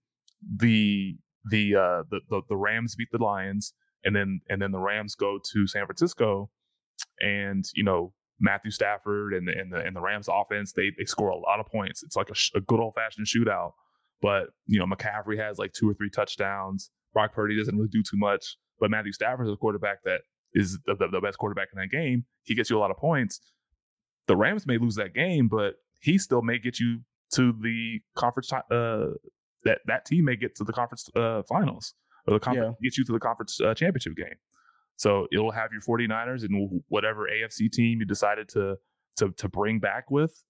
the 0.57 1.17
the 1.51 1.75
uh 1.77 2.03
the, 2.11 2.21
the 2.31 2.43
the 2.49 2.57
Rams 2.57 2.97
beat 2.97 3.09
the 3.13 3.23
Lions 3.23 3.75
and 4.05 4.15
then 4.17 4.41
and 4.49 4.61
then 4.63 4.71
the 4.73 4.79
Rams 4.79 5.15
go 5.15 5.39
to 5.53 5.67
San 5.67 5.85
Francisco 5.87 6.51
and 7.21 7.65
you 7.75 7.85
know 7.85 8.13
Matthew 8.45 8.71
Stafford 8.71 9.33
and 9.33 9.49
the 9.49 9.59
and 9.59 9.73
the, 9.73 9.79
and 9.79 9.97
the 9.97 10.01
Rams 10.01 10.29
offense 10.31 10.73
they 10.73 10.93
they 10.97 11.07
score 11.07 11.31
a 11.31 11.37
lot 11.37 11.59
of 11.59 11.67
points. 11.67 12.03
It's 12.03 12.15
like 12.15 12.31
a, 12.31 12.35
sh- 12.35 12.53
a 12.55 12.61
good 12.61 12.79
old 12.79 12.95
fashioned 12.95 13.27
shootout. 13.27 13.73
But 14.21 14.51
you 14.67 14.79
know 14.79 14.87
McCaffrey 14.87 15.39
has 15.39 15.59
like 15.59 15.73
two 15.73 15.89
or 15.89 15.95
three 15.95 16.11
touchdowns. 16.11 16.91
Brock 17.15 17.33
Purdy 17.33 17.57
doesn't 17.57 17.75
really 17.75 17.89
do 17.89 18.03
too 18.03 18.19
much. 18.19 18.57
But 18.79 18.91
Matthew 18.91 19.13
Stafford 19.13 19.47
is 19.47 19.53
a 19.53 19.57
quarterback 19.57 20.05
that 20.05 20.23
is 20.53 20.79
the, 20.87 20.95
the, 20.95 21.09
the 21.09 21.21
best 21.21 21.39
quarterback 21.39 21.69
in 21.73 21.81
that 21.81 21.91
game. 21.91 22.27
He 22.43 22.55
gets 22.55 22.69
you 22.71 22.77
a 22.77 22.81
lot 22.81 22.91
of 22.91 22.97
points. 22.97 23.41
The 24.27 24.37
Rams 24.37 24.67
may 24.67 24.79
lose 24.79 24.97
that 24.97 25.15
game, 25.15 25.49
but 25.49 25.77
he 26.01 26.19
still 26.19 26.43
may 26.43 26.59
get 26.59 26.79
you 26.79 27.01
to 27.35 27.53
the 27.63 28.01
conference. 28.15 28.53
Uh, 28.53 29.15
that 29.65 29.79
that 29.87 30.05
team 30.05 30.27
may 30.27 30.37
get 30.37 30.55
to 30.57 30.65
the 30.65 30.73
conference 30.73 31.09
uh, 31.17 31.43
finals 31.49 31.95
or 32.27 32.35
the 32.35 32.41
conference 32.41 32.77
get 32.83 32.99
you 32.99 33.05
to 33.05 33.13
the 33.13 33.19
conference 33.19 33.61
uh, 33.61 33.75
championship 33.75 34.15
game. 34.17 34.37
So 34.97 35.27
it'll 35.33 35.51
have 35.51 35.71
your 35.73 35.81
49ers 35.81 36.45
and 36.45 36.83
whatever 36.89 37.29
AFC 37.29 37.71
team 37.71 38.01
you 38.01 38.07
decided 38.07 38.49
to 38.51 38.77
to 39.17 39.31
to 39.37 39.49
bring 39.49 39.81
back 39.81 40.11
with. 40.11 40.43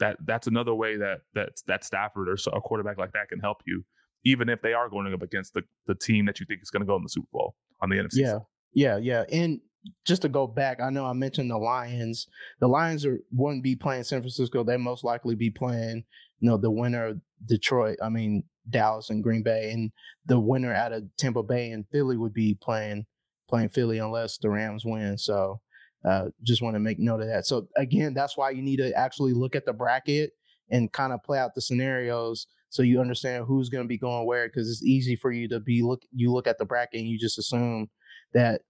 That 0.00 0.16
that's 0.24 0.46
another 0.46 0.74
way 0.74 0.96
that 0.96 1.20
that 1.34 1.50
that 1.66 1.84
Stafford 1.84 2.28
or 2.28 2.36
a 2.52 2.60
quarterback 2.60 2.98
like 2.98 3.12
that 3.12 3.28
can 3.28 3.38
help 3.38 3.58
you, 3.66 3.84
even 4.24 4.48
if 4.48 4.62
they 4.62 4.72
are 4.72 4.88
going 4.88 5.12
up 5.12 5.22
against 5.22 5.54
the 5.54 5.62
the 5.86 5.94
team 5.94 6.26
that 6.26 6.40
you 6.40 6.46
think 6.46 6.62
is 6.62 6.70
going 6.70 6.82
to 6.82 6.86
go 6.86 6.96
in 6.96 7.02
the 7.02 7.08
Super 7.08 7.28
Bowl 7.32 7.54
on 7.80 7.90
the 7.90 7.96
NFC. 7.96 8.14
Yeah. 8.14 8.38
Yeah, 8.74 8.98
yeah. 8.98 9.24
And 9.30 9.60
just 10.04 10.22
to 10.22 10.28
go 10.28 10.46
back, 10.46 10.80
I 10.80 10.90
know 10.90 11.06
I 11.06 11.12
mentioned 11.12 11.50
the 11.50 11.58
Lions. 11.58 12.26
The 12.60 12.66
Lions 12.66 13.06
are 13.06 13.20
wouldn't 13.32 13.62
be 13.62 13.76
playing 13.76 14.04
San 14.04 14.20
Francisco. 14.20 14.64
They 14.64 14.76
most 14.76 15.04
likely 15.04 15.34
be 15.34 15.50
playing, 15.50 16.04
you 16.40 16.50
know, 16.50 16.56
the 16.56 16.70
winner 16.70 17.06
of 17.06 17.20
Detroit. 17.46 17.98
I 18.02 18.08
mean 18.08 18.44
Dallas 18.68 19.10
and 19.10 19.22
Green 19.22 19.42
Bay, 19.42 19.70
and 19.72 19.92
the 20.26 20.40
winner 20.40 20.74
out 20.74 20.92
of 20.92 21.04
Tampa 21.18 21.42
Bay 21.42 21.70
and 21.70 21.84
Philly 21.92 22.16
would 22.16 22.34
be 22.34 22.56
playing 22.60 23.06
playing 23.48 23.68
Philly 23.70 23.98
unless 23.98 24.38
the 24.38 24.50
Rams 24.50 24.84
win. 24.84 25.18
So 25.18 25.60
uh, 26.04 26.26
just 26.42 26.62
want 26.62 26.74
to 26.74 26.80
make 26.80 26.98
note 26.98 27.20
of 27.20 27.28
that. 27.28 27.46
So 27.46 27.68
again, 27.76 28.14
that's 28.14 28.36
why 28.36 28.50
you 28.50 28.62
need 28.62 28.76
to 28.76 28.92
actually 28.94 29.32
look 29.32 29.54
at 29.54 29.64
the 29.64 29.72
bracket 29.72 30.32
and 30.70 30.92
kind 30.92 31.12
of 31.12 31.22
play 31.22 31.38
out 31.38 31.54
the 31.54 31.60
scenarios 31.60 32.46
so 32.70 32.82
you 32.82 33.00
understand 33.00 33.44
who's 33.46 33.68
going 33.68 33.84
to 33.84 33.88
be 33.88 33.98
going 33.98 34.26
where. 34.26 34.48
Because 34.48 34.68
it's 34.68 34.82
easy 34.82 35.16
for 35.16 35.30
you 35.30 35.48
to 35.48 35.60
be 35.60 35.82
look 35.82 36.02
you 36.12 36.32
look 36.32 36.46
at 36.46 36.58
the 36.58 36.64
bracket 36.64 37.00
and 37.00 37.08
you 37.08 37.18
just 37.18 37.38
assume 37.38 37.88
that 38.32 38.62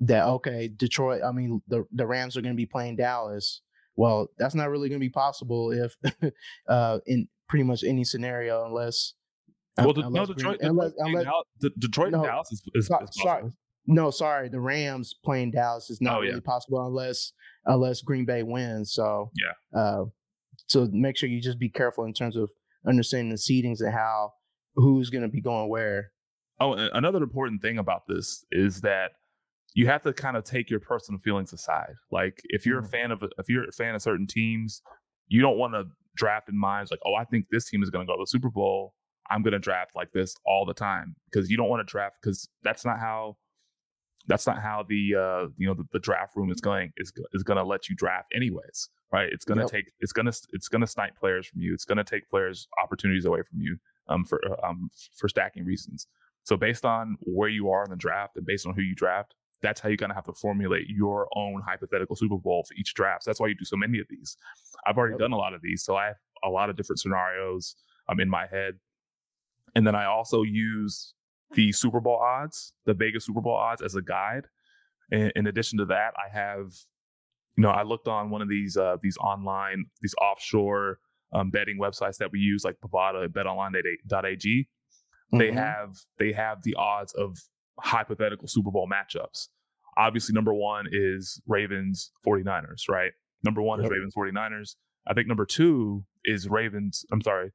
that 0.00 0.24
okay, 0.26 0.68
Detroit. 0.68 1.22
I 1.24 1.32
mean, 1.32 1.62
the 1.68 1.84
the 1.92 2.06
Rams 2.06 2.36
are 2.36 2.42
going 2.42 2.54
to 2.54 2.56
be 2.56 2.66
playing 2.66 2.96
Dallas. 2.96 3.62
Well, 3.96 4.28
that's 4.38 4.54
not 4.54 4.68
really 4.68 4.88
going 4.90 5.00
to 5.00 5.04
be 5.04 5.10
possible 5.10 5.72
if 5.72 5.96
uh, 6.68 6.98
in 7.06 7.28
pretty 7.48 7.64
much 7.64 7.82
any 7.84 8.04
scenario 8.04 8.66
unless. 8.66 9.14
Well, 9.78 9.92
the, 9.92 10.02
no, 10.02 10.06
unless 10.08 10.26
Green- 10.26 10.36
Detroit, 10.36 10.58
unless- 10.60 10.92
Detroit, 10.92 11.08
unless- 11.08 11.24
Dallas, 11.24 11.74
Detroit 11.78 12.14
and 12.14 12.22
Dallas 12.22 12.52
is, 12.52 12.62
is, 12.74 12.90
is 12.90 13.08
sorry. 13.12 13.44
No, 13.86 14.10
sorry, 14.10 14.48
the 14.48 14.60
Rams 14.60 15.14
playing 15.24 15.52
Dallas 15.52 15.90
is 15.90 16.00
not 16.00 16.18
Oh, 16.18 16.22
yeah. 16.22 16.30
really 16.30 16.40
possible 16.40 16.86
unless 16.86 17.32
unless 17.66 18.02
Green 18.02 18.24
Bay 18.24 18.42
wins. 18.42 18.92
So 18.92 19.30
Yeah. 19.34 19.78
uh, 19.80 20.04
so 20.66 20.88
make 20.92 21.16
sure 21.16 21.28
you 21.28 21.40
just 21.40 21.58
be 21.58 21.68
careful 21.68 22.04
in 22.04 22.12
terms 22.12 22.36
of 22.36 22.50
understanding 22.86 23.30
the 23.30 23.36
seedings 23.36 23.80
and 23.80 23.92
how 23.92 24.32
who's 24.74 25.10
going 25.10 25.22
to 25.22 25.28
be 25.28 25.40
going 25.40 25.68
where. 25.68 26.12
Oh, 26.60 26.72
another 26.72 27.22
important 27.22 27.60
thing 27.60 27.78
about 27.78 28.06
this 28.06 28.44
is 28.50 28.80
that 28.80 29.12
you 29.74 29.86
have 29.88 30.02
to 30.04 30.12
kind 30.12 30.36
of 30.38 30.44
take 30.44 30.70
your 30.70 30.80
personal 30.80 31.20
feelings 31.20 31.52
aside. 31.52 31.92
Like 32.10 32.40
if 32.44 32.64
you're 32.64 32.80
Mhm. 32.80 32.86
a 32.86 32.88
fan 32.88 33.10
of 33.10 33.22
if 33.38 33.48
you're 33.48 33.64
a 33.68 33.72
fan 33.72 33.94
of 33.94 34.00
certain 34.02 34.26
teams, 34.26 34.80
you 35.28 35.42
don't 35.42 35.58
want 35.58 35.74
to 35.74 35.84
draft 36.14 36.48
in 36.48 36.56
minds 36.58 36.90
like, 36.90 37.00
oh, 37.04 37.14
I 37.14 37.24
think 37.24 37.46
this 37.50 37.68
team 37.68 37.82
is 37.82 37.90
going 37.90 38.06
to 38.06 38.10
go 38.10 38.16
to 38.16 38.22
the 38.22 38.26
Super 38.26 38.48
Bowl. 38.50 38.94
I'm 39.28 39.42
going 39.42 39.52
to 39.52 39.58
draft 39.58 39.94
like 39.94 40.12
this 40.12 40.34
all 40.46 40.64
the 40.64 40.72
time 40.72 41.14
because 41.30 41.50
you 41.50 41.56
don't 41.56 41.68
want 41.68 41.86
to 41.86 41.90
draft 41.90 42.16
because 42.22 42.48
that's 42.62 42.84
not 42.86 42.98
how 43.00 43.36
that's 44.26 44.46
not 44.46 44.60
how 44.60 44.84
the 44.88 45.14
uh 45.14 45.46
you 45.56 45.66
know 45.66 45.74
the, 45.74 45.84
the 45.92 45.98
draft 45.98 46.36
room 46.36 46.50
is 46.50 46.60
going 46.60 46.92
is 46.96 47.12
is 47.32 47.42
going 47.42 47.56
to 47.56 47.64
let 47.64 47.88
you 47.88 47.96
draft 47.96 48.32
anyways 48.34 48.88
right? 49.12 49.28
It's 49.32 49.44
going 49.44 49.58
to 49.58 49.64
Yep. 49.64 49.70
take 49.70 49.92
it's 50.00 50.12
going 50.12 50.26
to 50.26 50.36
it's 50.52 50.66
going 50.68 50.80
to 50.80 50.86
snipe 50.86 51.16
players 51.16 51.46
from 51.46 51.60
you. 51.60 51.72
It's 51.72 51.84
going 51.84 51.98
to 51.98 52.04
take 52.04 52.28
players 52.28 52.66
opportunities 52.82 53.24
away 53.24 53.42
from 53.42 53.60
you 53.60 53.78
um 54.08 54.24
for 54.24 54.40
um 54.66 54.90
for 55.16 55.28
stacking 55.28 55.64
reasons. 55.64 56.08
So 56.42 56.56
based 56.56 56.84
on 56.84 57.16
where 57.20 57.48
you 57.48 57.70
are 57.70 57.84
in 57.84 57.90
the 57.90 57.96
draft 57.96 58.36
and 58.36 58.44
based 58.44 58.66
on 58.66 58.74
who 58.74 58.82
you 58.82 58.94
draft 58.94 59.34
that's 59.62 59.80
how 59.80 59.88
you're 59.88 59.96
going 59.96 60.10
to 60.10 60.14
have 60.14 60.26
to 60.26 60.34
formulate 60.34 60.86
your 60.88 61.28
own 61.34 61.62
hypothetical 61.66 62.14
super 62.14 62.36
bowl 62.36 62.62
for 62.64 62.74
each 62.74 62.92
draft. 62.94 63.22
So 63.24 63.30
that's 63.30 63.40
why 63.40 63.46
you 63.46 63.54
do 63.54 63.64
so 63.64 63.76
many 63.76 64.00
of 64.00 64.06
these. 64.10 64.36
I've 64.86 64.98
already 64.98 65.14
Yep. 65.14 65.20
done 65.20 65.32
a 65.32 65.36
lot 65.36 65.54
of 65.54 65.62
these 65.62 65.82
so 65.84 65.96
i 65.96 66.06
have 66.06 66.16
a 66.44 66.50
lot 66.50 66.68
of 66.68 66.76
different 66.76 66.98
scenarios 67.00 67.76
um 68.08 68.18
in 68.20 68.28
my 68.28 68.46
head. 68.48 68.74
And 69.76 69.86
then 69.86 69.94
i 69.94 70.04
also 70.06 70.42
use 70.42 71.14
the 71.52 71.72
Super 71.72 72.00
Bowl 72.00 72.16
odds, 72.16 72.72
the 72.86 72.94
Vegas 72.94 73.24
Super 73.26 73.40
Bowl 73.40 73.54
odds 73.54 73.82
as 73.82 73.94
a 73.94 74.02
guide. 74.02 74.46
In, 75.10 75.30
in 75.36 75.46
addition 75.46 75.78
to 75.78 75.84
that, 75.86 76.12
I 76.16 76.28
have, 76.36 76.72
you 77.56 77.62
know, 77.62 77.70
I 77.70 77.82
looked 77.84 78.08
on 78.08 78.30
one 78.30 78.42
of 78.42 78.48
these 78.48 78.76
uh, 78.76 78.96
these 79.02 79.16
online, 79.18 79.86
these 80.02 80.14
offshore 80.20 80.98
um, 81.32 81.50
betting 81.50 81.78
websites 81.80 82.16
that 82.18 82.30
we 82.32 82.38
use, 82.40 82.64
like 82.64 82.76
Bovada 82.84 83.28
BetOnline.ag. 83.28 84.68
They 85.32 85.48
Mhm. 85.50 85.54
have 85.54 85.96
they 86.18 86.32
have 86.32 86.62
the 86.62 86.74
odds 86.76 87.12
of 87.14 87.36
hypothetical 87.80 88.48
Super 88.48 88.70
Bowl 88.70 88.88
matchups. 88.88 89.48
Obviously, 89.96 90.34
number 90.34 90.52
one 90.54 90.86
is 90.90 91.40
Ravens 91.46 92.12
49ers, 92.26 92.88
right? 92.88 93.12
Number 93.44 93.62
one 93.62 93.80
Yep. 93.80 93.86
is 93.86 93.90
Ravens 93.90 94.14
49ers. 94.14 94.76
I 95.06 95.14
think 95.14 95.26
number 95.26 95.46
two 95.46 96.04
is 96.24 96.48
Ravens. 96.48 97.04
I'm 97.12 97.22
sorry. 97.22 97.52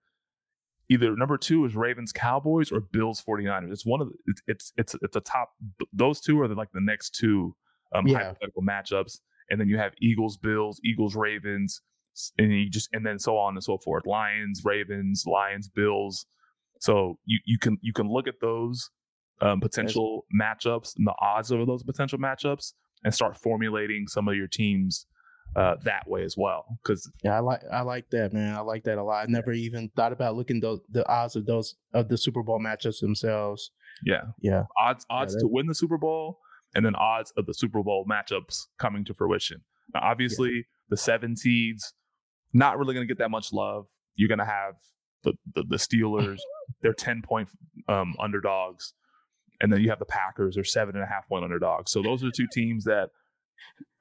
Either 0.92 1.16
number 1.16 1.38
two 1.38 1.64
is 1.64 1.74
Ravens 1.74 2.12
Cowboys 2.12 2.70
or 2.70 2.82
Bills 2.82 3.24
49ers. 3.26 3.72
It's 3.72 3.86
one 3.86 4.02
of 4.02 4.10
the, 4.10 4.16
it's 4.26 4.42
it's 4.48 4.74
it's 4.76 4.96
it's 5.02 5.16
a 5.16 5.22
top. 5.22 5.52
Those 5.94 6.20
two 6.20 6.42
are 6.42 6.50
the, 6.50 6.56
like 6.56 6.72
the 6.74 6.82
next 6.82 7.12
two 7.16 7.56
um, 7.96 8.06
Yeah. 8.06 8.18
hypothetical 8.18 8.62
matchups, 8.62 9.20
and 9.50 9.60
then 9.60 9.70
you 9.70 9.78
have 9.78 9.94
Eagles 10.02 10.36
Bills, 10.36 10.82
Eagles 10.84 11.16
Ravens, 11.16 11.82
and 12.38 12.52
you 12.52 12.70
just 12.70 12.90
and 12.92 13.06
then 13.06 13.20
so 13.20 13.38
on 13.38 13.54
and 13.56 13.64
so 13.64 13.78
forth. 13.78 14.06
Lions 14.06 14.64
Ravens, 14.66 15.24
Lions 15.26 15.70
Bills. 15.70 16.26
So 16.82 17.18
you 17.24 17.40
you 17.46 17.58
can 17.58 17.78
you 17.82 17.94
can 17.94 18.10
look 18.10 18.28
at 18.28 18.42
those 18.42 18.90
um, 19.40 19.62
potential 19.62 20.26
matchups 20.38 20.98
and 20.98 21.08
the 21.08 21.16
odds 21.22 21.52
of 21.52 21.66
those 21.68 21.84
potential 21.84 22.20
matchups 22.20 22.74
and 23.06 23.14
start 23.16 23.38
formulating 23.38 24.08
some 24.08 24.28
of 24.28 24.36
your 24.36 24.48
teams 24.48 25.06
uh, 25.56 25.76
that 25.84 26.08
way 26.08 26.24
as 26.24 26.36
well. 26.38 26.66
Because 26.84 27.10
Yeah, 27.24 27.36
I 27.36 27.40
like 27.40 27.62
I 27.72 27.82
like 27.82 28.10
that, 28.12 28.34
man. 28.34 28.56
I 28.56 28.62
like 28.62 28.84
that 28.86 28.98
a 28.98 29.04
lot. 29.04 29.24
I 29.24 29.26
never 29.32 29.52
even 29.52 29.90
thought 29.96 30.14
about 30.14 30.36
looking 30.36 30.60
those 30.60 30.80
the 30.90 31.08
odds 31.08 31.36
of 31.36 31.46
those 31.46 31.76
of 31.94 32.08
the 32.10 32.18
Super 32.18 32.44
Bowl 32.44 32.60
matchups 32.60 33.00
themselves. 33.02 33.72
yeah, 34.06 34.22
Yeah. 34.42 34.64
odds 34.80 35.06
odds 35.10 35.34
that- 35.34 35.42
to 35.42 35.48
win 35.48 35.68
the 35.68 35.76
Super 35.76 35.98
Bowl, 35.98 36.40
and 36.76 36.86
then 36.86 36.96
odds 36.96 37.32
of 37.38 37.46
the 37.46 37.54
Super 37.54 37.84
Bowl 37.84 38.06
matchups 38.10 38.68
coming 38.80 39.04
to 39.06 39.14
fruition. 39.14 39.62
Now, 39.94 40.02
obviously, 40.04 40.66
the 40.90 40.98
seven 40.98 41.36
seeds 41.36 41.94
not 42.54 42.78
really 42.78 42.94
going 42.94 43.06
to 43.08 43.14
get 43.14 43.20
that 43.20 43.30
much 43.32 43.52
love. 43.54 43.88
You're 44.16 44.28
going 44.30 44.40
to 44.40 44.46
have 44.46 44.76
the, 45.24 45.34
the 45.54 45.64
the 45.64 45.76
Steelers; 45.78 46.40
they're 46.82 46.94
ten 46.94 47.22
point 47.22 47.50
um, 47.90 48.16
underdogs, 48.20 48.94
and 49.60 49.72
then 49.72 49.82
you 49.82 49.90
have 49.90 50.00
the 50.00 50.06
Packers; 50.06 50.56
they're 50.56 50.64
seven 50.64 50.96
and 50.96 51.04
a 51.04 51.08
half 51.08 51.28
point 51.28 51.44
underdogs. 51.44 51.92
So 51.92 52.02
those 52.02 52.24
are 52.24 52.28
the 52.28 52.32
two 52.36 52.48
teams 52.54 52.86
that 52.86 53.10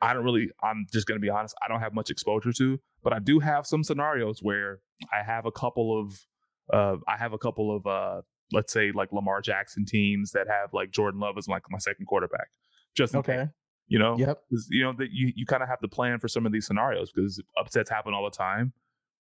I 0.01 0.15
don't 0.15 0.25
really. 0.25 0.49
I'm 0.63 0.87
just 0.93 1.07
going 1.07 1.21
to 1.21 1.23
be 1.25 1.31
honest. 1.31 1.55
I 1.65 1.69
don't 1.69 1.81
have 1.81 1.95
much 1.95 2.11
exposure 2.11 2.53
to, 2.53 2.79
but 3.03 3.13
I 3.13 3.19
do 3.19 3.39
have 3.41 3.67
some 3.67 3.85
scenarios 3.85 4.41
where 4.43 4.81
I 5.13 5.23
have 5.23 5.47
a 5.47 5.53
couple 5.53 5.99
of. 6.01 6.27
Uh, 6.73 6.97
I 7.09 7.17
have 7.17 7.33
a 7.33 7.39
couple 7.39 7.75
of 7.77 7.87
uh, 7.87 8.23
let's 8.53 8.73
say 8.73 8.93
like 8.93 9.13
Lamar 9.13 9.41
Jackson 9.41 9.85
teams 9.85 10.31
that 10.33 10.47
have 10.49 10.73
like 10.73 10.91
Jordan 10.91 11.21
Love 11.21 11.37
as 11.39 11.49
like 11.49 11.63
my 11.71 11.79
second 11.79 12.07
quarterback. 12.07 12.49
Just 12.97 13.15
in 13.15 13.23
case, 13.23 13.35
Okay. 13.41 13.49
you 13.89 13.99
know, 13.99 14.17
Yep. 14.19 14.39
you 14.71 14.83
know 14.85 14.93
that 14.99 15.09
you 15.13 15.33
you 15.37 15.47
kind 15.47 15.63
of 15.63 15.69
have 15.69 15.81
to 15.81 15.89
plan 15.89 16.19
for 16.19 16.29
some 16.29 16.47
of 16.47 16.53
these 16.53 16.67
scenarios 16.67 17.11
because 17.13 17.43
upsets 17.59 17.91
happen 17.91 18.15
all 18.15 18.25
the 18.25 18.37
time, 18.37 18.73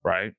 right? 0.04 0.32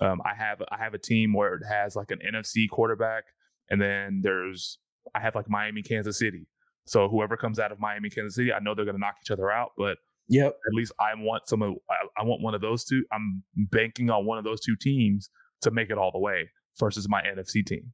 Um, 0.00 0.20
I 0.24 0.34
have 0.34 0.60
I 0.72 0.76
have 0.78 0.94
a 0.94 0.98
team 0.98 1.32
where 1.34 1.54
it 1.54 1.62
has 1.68 1.94
like 1.94 2.10
an 2.10 2.18
NFC 2.18 2.68
quarterback, 2.68 3.24
and 3.70 3.80
then 3.80 4.20
there's 4.22 4.78
I 5.14 5.20
have 5.20 5.34
like 5.34 5.48
Miami, 5.48 5.82
Kansas 5.82 6.18
City. 6.18 6.46
So 6.86 7.08
whoever 7.08 7.36
comes 7.36 7.58
out 7.58 7.72
of 7.72 7.80
Miami, 7.80 8.10
Kansas 8.10 8.34
City, 8.34 8.52
I 8.52 8.58
know 8.60 8.74
they're 8.74 8.84
going 8.84 8.96
to 8.96 9.00
knock 9.00 9.16
each 9.24 9.30
other 9.30 9.50
out, 9.50 9.70
but 9.76 9.98
Yep. 10.28 10.46
at 10.48 10.74
least 10.74 10.92
I 10.98 11.12
want 11.16 11.46
some 11.48 11.60
of 11.62 11.74
I, 11.90 12.22
I 12.22 12.24
want 12.24 12.42
one 12.42 12.54
of 12.54 12.60
those 12.62 12.84
two. 12.84 13.04
I'm 13.12 13.42
banking 13.56 14.08
on 14.10 14.24
one 14.24 14.38
of 14.38 14.44
those 14.44 14.60
two 14.60 14.74
teams 14.76 15.28
to 15.62 15.70
make 15.70 15.90
it 15.90 15.98
all 15.98 16.10
the 16.12 16.18
way 16.18 16.50
versus 16.78 17.08
my 17.08 17.20
NFC 17.22 17.64
team. 17.64 17.92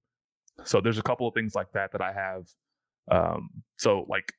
So 0.65 0.81
there's 0.81 0.99
a 0.99 1.03
couple 1.03 1.27
of 1.27 1.35
things 1.35 1.55
like 1.55 1.73
that 1.73 1.93
that 1.93 2.01
I 2.01 2.13
have. 2.13 2.47
Um, 3.11 3.51
so 3.79 4.07
like 4.09 4.33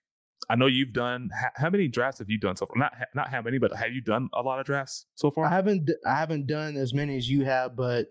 I 0.50 0.56
know 0.56 0.68
you've 0.68 0.94
done 0.94 1.30
ha- 1.38 1.52
how 1.56 1.70
many 1.70 1.88
drafts 1.88 2.20
have 2.20 2.30
you 2.30 2.40
done 2.40 2.56
so 2.56 2.66
far? 2.66 2.78
Not 2.78 2.94
ha- 2.98 3.06
not 3.14 3.30
how 3.30 3.42
many, 3.42 3.58
but 3.58 3.76
have 3.76 3.92
you 3.92 4.02
done 4.02 4.30
a 4.34 4.42
lot 4.42 4.60
of 4.60 4.66
drafts 4.66 5.06
so 5.16 5.30
far? 5.32 5.46
I 5.46 5.50
haven't 5.50 5.90
I 6.06 6.16
haven't 6.16 6.48
done 6.48 6.78
as 6.78 6.94
many 6.94 7.18
as 7.18 7.30
you 7.30 7.44
have, 7.46 7.76
but 7.76 8.08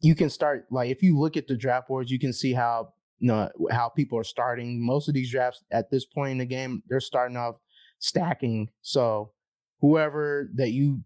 you 0.00 0.14
can 0.14 0.30
start 0.30 0.66
like 0.70 0.90
if 0.90 1.02
you 1.02 1.18
look 1.18 1.36
at 1.36 1.46
the 1.46 1.56
draft 1.56 1.88
boards, 1.88 2.10
you 2.10 2.18
can 2.18 2.32
see 2.32 2.54
how 2.54 2.94
know 3.26 3.48
how 3.70 3.88
people 3.88 4.18
are 4.18 4.24
starting. 4.24 4.84
Most 4.84 5.08
of 5.08 5.14
these 5.14 5.30
drafts 5.30 5.62
at 5.70 5.90
this 5.90 6.04
point 6.04 6.32
in 6.32 6.38
the 6.38 6.46
game, 6.46 6.82
they're 6.88 7.00
starting 7.00 7.36
off 7.36 7.56
stacking. 7.98 8.68
So 8.82 9.32
whoever 9.80 10.50
that 10.54 10.70
you 10.70 11.00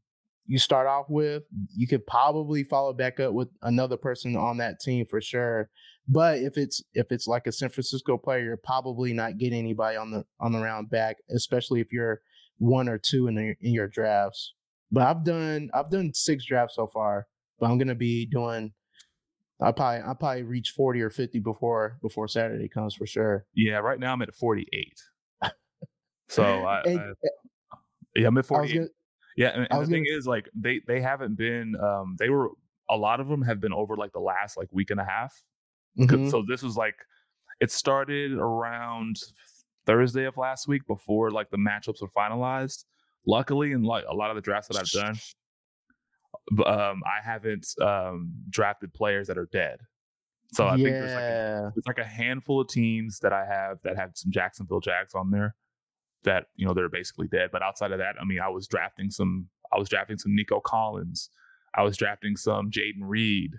you 0.46 0.58
start 0.58 0.86
off 0.86 1.06
with, 1.10 1.42
you 1.76 1.86
could 1.86 2.06
probably 2.06 2.64
follow 2.64 2.94
back 2.94 3.20
up 3.20 3.34
with 3.34 3.48
another 3.62 3.98
person 3.98 4.34
on 4.34 4.56
that 4.56 4.80
team 4.80 5.04
for 5.04 5.20
sure. 5.20 5.68
But 6.08 6.38
if 6.38 6.56
it's 6.56 6.82
if 6.94 7.12
it's 7.12 7.26
like 7.26 7.46
a 7.46 7.52
San 7.52 7.68
Francisco 7.68 8.16
player, 8.16 8.42
you're 8.42 8.56
probably 8.56 9.12
not 9.12 9.36
getting 9.36 9.58
anybody 9.58 9.98
on 9.98 10.10
the 10.10 10.24
on 10.40 10.52
the 10.52 10.58
round 10.58 10.88
back, 10.88 11.16
especially 11.30 11.80
if 11.80 11.92
you're 11.92 12.22
one 12.56 12.88
or 12.88 12.98
two 12.98 13.28
in 13.28 13.34
your 13.34 13.56
in 13.60 13.72
your 13.72 13.88
drafts. 13.88 14.54
But 14.90 15.02
I've 15.02 15.22
done 15.22 15.68
I've 15.74 15.90
done 15.90 16.14
six 16.14 16.46
drafts 16.46 16.76
so 16.76 16.86
far, 16.86 17.26
but 17.60 17.66
I'm 17.66 17.78
gonna 17.78 17.94
be 17.94 18.24
doing. 18.24 18.72
I 19.60 19.72
probably 19.72 20.02
I 20.08 20.14
probably 20.14 20.42
reach 20.44 20.70
forty 20.76 21.00
or 21.00 21.10
fifty 21.10 21.38
before 21.40 21.98
before 22.02 22.28
Saturday 22.28 22.68
comes 22.68 22.94
for 22.94 23.06
sure. 23.06 23.44
yeah, 23.54 23.78
right 23.78 23.98
now 23.98 24.12
I'm 24.12 24.22
at 24.22 24.34
48. 24.34 24.92
So 26.28 26.42
I, 26.44 26.82
Hey, 26.84 26.96
I 26.96 27.12
yeah, 28.16 28.28
I'm 28.28 28.36
at 28.38 28.44
I 28.44 28.48
48. 28.48 28.88
Yeah, 29.36 29.48
and, 29.48 29.66
and 29.70 29.82
the 29.82 29.86
thing 29.86 30.04
gonna- 30.04 30.18
is, 30.18 30.26
like, 30.26 30.48
they 30.54 30.80
they 30.86 31.00
haven't 31.00 31.36
been. 31.36 31.74
Um, 31.82 32.16
they 32.18 32.28
were 32.28 32.50
a 32.90 32.96
lot 32.96 33.20
of 33.20 33.28
them 33.28 33.42
have 33.42 33.60
been 33.60 33.72
over 33.72 33.96
like 33.96 34.12
the 34.12 34.18
last 34.20 34.56
like 34.56 34.68
week 34.72 34.90
and 34.90 35.00
a 35.00 35.04
half. 35.04 35.32
Mhm. 35.98 36.30
So 36.30 36.44
this 36.46 36.62
was 36.62 36.76
like, 36.76 36.96
it 37.60 37.70
started 37.70 38.32
around 38.32 39.16
Thursday 39.86 40.24
of 40.24 40.36
last 40.36 40.68
week 40.68 40.86
before 40.86 41.30
like 41.30 41.50
the 41.50 41.56
matchups 41.56 42.00
were 42.02 42.08
finalized. 42.16 42.84
Luckily, 43.26 43.72
in 43.72 43.82
like 43.82 44.04
a 44.08 44.14
lot 44.14 44.30
of 44.30 44.36
the 44.36 44.42
drafts 44.42 44.68
that 44.68 44.76
I've 44.78 44.90
done, 44.90 45.16
um, 46.66 47.02
I 47.04 47.24
haven't 47.24 47.66
um, 47.80 48.32
drafted 48.50 48.92
players 48.94 49.26
that 49.28 49.38
are 49.38 49.48
dead. 49.52 49.78
So 50.54 50.66
I 50.66 50.76
think 50.76 50.98
there's 50.98 51.12
like 51.14 51.24
a, 51.24 51.72
there's 51.74 51.86
like 51.86 51.98
a 51.98 52.08
handful 52.08 52.60
of 52.62 52.68
teams 52.68 53.18
that 53.20 53.32
I 53.34 53.44
have 53.44 53.78
that 53.84 53.96
have 53.98 54.12
some 54.14 54.30
Jacksonville 54.32 54.80
Jags 54.80 55.14
on 55.14 55.30
there 55.30 55.54
that 56.24 56.46
you 56.56 56.66
know 56.66 56.72
they're 56.72 56.88
basically 56.88 57.28
dead. 57.28 57.50
But 57.52 57.62
outside 57.62 57.92
of 57.92 57.98
that, 57.98 58.14
I 58.20 58.24
mean, 58.24 58.40
I 58.40 58.48
was 58.48 58.66
drafting 58.66 59.10
some. 59.10 59.48
I 59.72 59.78
was 59.78 59.88
drafting 59.90 60.16
some 60.16 60.34
Nico 60.34 60.60
Collins. 60.60 61.28
I 61.76 61.82
was 61.82 61.98
drafting 61.98 62.36
some 62.36 62.70
Jayden 62.70 63.02
Reed. 63.02 63.52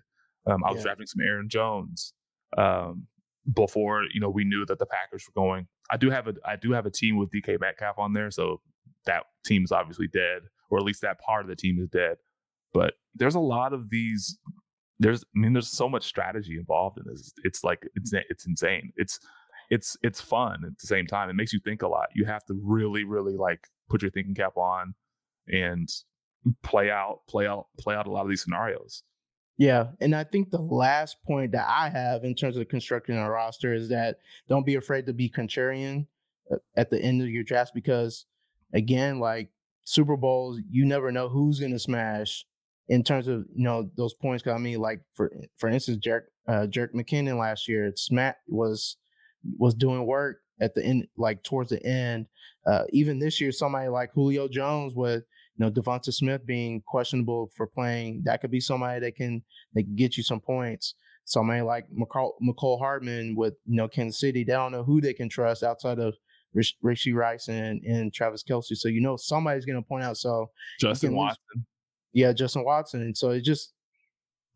Um, 0.48 0.64
I 0.64 0.72
was 0.72 0.80
Yeah. 0.80 0.84
drafting 0.86 1.06
some 1.06 1.22
Aaron 1.24 1.48
Jones. 1.48 2.14
Um, 2.58 3.06
before 3.54 4.04
you 4.12 4.20
know 4.20 4.30
we 4.30 4.44
knew 4.44 4.66
that 4.66 4.80
the 4.80 4.86
Packers 4.88 5.26
were 5.28 5.40
going. 5.40 5.68
I 5.92 5.98
do 5.98 6.10
have 6.10 6.28
a 6.28 6.34
I 6.46 6.56
do 6.56 6.72
have 6.72 6.86
a 6.88 6.92
team 6.92 7.18
with 7.18 7.30
DK 7.30 7.60
Metcalf 7.60 8.00
on 8.00 8.14
there, 8.14 8.32
so 8.32 8.62
that 9.06 9.26
team's 9.46 9.72
obviously 9.72 10.08
dead, 10.08 10.42
or 10.72 10.80
at 10.80 10.84
least 10.84 11.02
that 11.02 11.20
part 11.20 11.42
of 11.44 11.48
the 11.50 11.56
team 11.56 11.78
is 11.80 11.88
dead. 11.90 12.18
But 12.74 12.94
there's 13.16 13.36
a 13.36 13.40
lot 13.40 13.74
of 13.74 13.90
these. 13.90 14.38
There's 15.00 15.24
I 15.36 15.40
mean, 15.40 15.54
there's 15.54 15.70
so 15.70 15.88
much 15.90 16.06
strategy 16.06 16.58
involved 16.58 16.98
in 16.98 17.06
this. 17.08 17.34
It's 17.44 17.64
like 17.64 17.88
it's 17.96 18.14
it's 18.14 18.46
insane. 18.46 18.92
It's 18.96 19.20
it's 19.70 19.98
it's 20.02 20.20
fun 20.22 20.64
at 20.66 20.78
the 20.80 20.88
same 20.88 21.08
time. 21.08 21.30
It 21.30 21.36
makes 21.36 21.54
you 21.54 21.60
think 21.60 21.82
a 21.82 21.88
lot. 21.88 22.08
You 22.16 22.26
have 22.26 22.46
to 22.46 22.60
really 22.62 23.04
really 23.04 23.36
like 23.36 23.68
put 23.90 24.02
your 24.02 24.12
thinking 24.12 24.36
cap 24.36 24.58
on 24.58 24.94
and 25.48 25.90
play 26.64 26.90
out 26.90 27.22
play 27.30 27.48
out 27.48 27.68
play 27.80 27.96
out 27.96 28.08
a 28.08 28.12
lot 28.12 28.24
of 28.24 28.30
these 28.30 28.44
scenarios. 28.44 29.04
yeah. 29.58 29.88
And 30.00 30.16
I 30.16 30.24
think 30.24 30.52
the 30.52 30.62
last 30.62 31.18
point 31.26 31.52
that 31.52 31.68
I 31.68 31.90
have 31.90 32.24
in 32.24 32.36
terms 32.36 32.58
of 32.58 32.68
constructing 32.70 33.18
a 33.18 33.30
roster 33.30 33.74
is 33.74 33.90
that 33.90 34.18
don't 34.48 34.66
be 34.66 34.76
afraid 34.76 35.06
to 35.08 35.14
be 35.14 35.30
contrarian 35.30 36.08
uh, 36.52 36.58
at 36.76 36.90
the 36.90 37.02
end 37.02 37.22
of 37.22 37.30
your 37.30 37.44
drafts 37.44 37.72
because 37.74 38.26
again, 38.74 39.20
like 39.20 39.50
Super 39.84 40.16
Bowls, 40.16 40.60
you 40.70 40.86
never 40.86 41.12
know 41.12 41.30
who's 41.30 41.60
gonna 41.60 41.80
smash 41.80 42.46
in 42.90 43.04
terms 43.04 43.28
of 43.28 43.46
you 43.56 43.64
know 43.64 43.90
those 43.96 44.14
points. 44.16 44.44
'Cause 44.44 44.54
I 44.54 44.58
mean, 44.58 44.80
like 44.80 45.02
for 45.14 45.32
for 45.58 45.70
instance, 45.70 46.00
Jerick 46.06 46.24
uh, 46.48 46.68
Jerick 46.68 46.94
McKinnon 46.94 47.40
last 47.40 47.68
year, 47.68 47.92
Smack 47.96 48.38
was 48.48 48.98
was 49.58 49.74
doing 49.74 50.06
work 50.06 50.40
at 50.60 50.76
the 50.76 50.84
end, 50.84 51.08
like 51.18 51.42
towards 51.44 51.70
the 51.70 51.82
end. 51.86 52.26
Uh, 52.66 52.84
even 52.92 53.20
this 53.20 53.40
year, 53.40 53.52
somebody 53.52 53.88
like 53.88 54.12
Julio 54.14 54.48
Jones 54.50 54.94
with 54.96 55.24
you 55.56 55.66
know 55.66 55.72
DeVonta 55.72 56.14
Smith 56.14 56.46
being 56.46 56.82
questionable 56.86 57.50
for 57.56 57.68
playing, 57.68 58.22
that 58.26 58.42
could 58.42 58.52
be 58.52 58.60
somebody 58.60 59.00
that 59.00 59.16
can 59.16 59.42
that 59.74 59.84
can 59.84 59.96
get 59.96 60.18
you 60.18 60.24
some 60.24 60.42
points. 60.42 60.96
Somebody 61.26 61.62
like 61.62 61.86
McCall, 61.92 62.32
Mecole 62.42 62.80
Hardman 62.80 63.36
with 63.36 63.54
you 63.66 63.76
know 63.76 63.88
Kansas 63.88 64.20
City, 64.20 64.44
they 64.44 64.54
don't 64.54 64.72
know 64.72 64.84
who 64.84 65.00
they 65.00 65.14
can 65.14 65.30
trust 65.30 65.62
outside 65.64 66.00
of 66.00 66.16
Rich, 66.56 67.08
Rice 67.14 67.48
and, 67.50 67.84
and 67.84 68.12
Travis 68.12 68.44
Kelce. 68.44 68.76
So 68.76 68.90
you 68.90 69.00
know 69.02 69.16
somebody's 69.16 69.66
going 69.66 69.76
to 69.82 69.88
point 69.88 70.04
out. 70.04 70.18
So 70.18 70.50
Justin 70.80 71.10
can 71.12 71.18
lose- 71.20 71.28
Watson. 71.28 71.66
Yeah, 72.14 72.34
Justin 72.34 72.64
Watson. 72.64 73.02
And 73.02 73.18
so 73.18 73.32
it 73.32 73.42
just, 73.42 73.74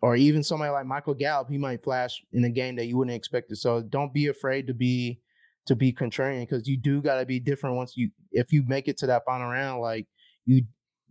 or 0.01 0.15
even 0.15 0.43
somebody 0.43 0.71
like 0.71 0.85
Michael 0.85 1.13
Gallup, 1.13 1.49
he 1.49 1.57
might 1.57 1.83
flash 1.83 2.21
in 2.33 2.43
a 2.43 2.49
game 2.49 2.75
that 2.75 2.85
you 2.85 2.97
wouldn't 2.97 3.15
expect 3.15 3.51
it. 3.51 3.57
So 3.57 3.81
don't 3.81 4.13
be 4.13 4.27
afraid 4.27 4.67
to 4.67 4.73
be 4.73 5.21
to 5.65 5.75
be 5.77 5.93
contrarian 5.93 6.41
because 6.41 6.67
you 6.67 6.75
do 6.75 7.01
got 7.01 7.19
to 7.19 7.25
be 7.25 7.39
different 7.39 7.77
once 7.77 7.95
you 7.95 8.09
if 8.31 8.51
you 8.51 8.63
make 8.67 8.89
it 8.89 8.97
to 8.97 9.07
that 9.07 9.23
final 9.25 9.47
round. 9.47 9.81
Like 9.81 10.07
you 10.45 10.63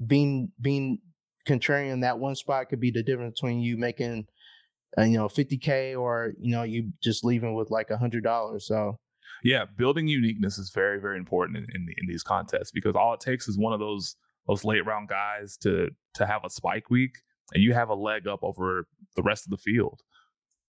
being 0.07 0.53
being 0.61 0.99
contrarian, 1.49 2.03
that 2.03 2.18
one 2.18 2.34
spot 2.34 2.68
could 2.68 2.80
be 2.80 2.90
the 2.90 3.03
difference 3.03 3.40
between 3.40 3.61
you 3.61 3.78
making, 3.78 4.26
uh, 4.99 5.03
you 5.03 5.16
know, 5.16 5.28
fifty 5.28 5.57
k 5.57 5.95
or 5.95 6.34
you 6.38 6.51
know 6.51 6.62
you 6.62 6.93
just 7.03 7.24
leaving 7.24 7.55
with 7.55 7.70
like 7.70 7.88
a 7.88 7.97
hundred 7.97 8.24
dollars. 8.24 8.66
So 8.66 8.99
Yeah, 9.43 9.64
building 9.76 10.07
uniqueness 10.07 10.59
is 10.59 10.70
very, 10.70 11.01
very 11.01 11.18
important 11.18 11.59
in, 11.59 11.64
in, 11.74 11.86
in 11.97 12.07
these 12.07 12.22
contests 12.22 12.70
because 12.70 12.95
all 12.95 13.14
it 13.14 13.20
takes 13.20 13.49
is 13.49 13.59
one 13.59 13.72
of 13.72 13.80
those 13.80 14.16
those 14.47 14.64
late 14.64 14.84
round 14.84 15.09
guys 15.09 15.57
to 15.59 15.90
to 16.14 16.26
have 16.26 16.45
a 16.45 16.51
spike 16.51 16.90
week, 16.90 17.16
and 17.53 17.62
you 17.62 17.72
have 17.74 17.88
a 17.88 17.95
leg 17.95 18.26
up 18.26 18.40
over 18.43 18.86
the 19.16 19.22
rest 19.22 19.47
of 19.47 19.51
the 19.51 19.57
field. 19.57 20.01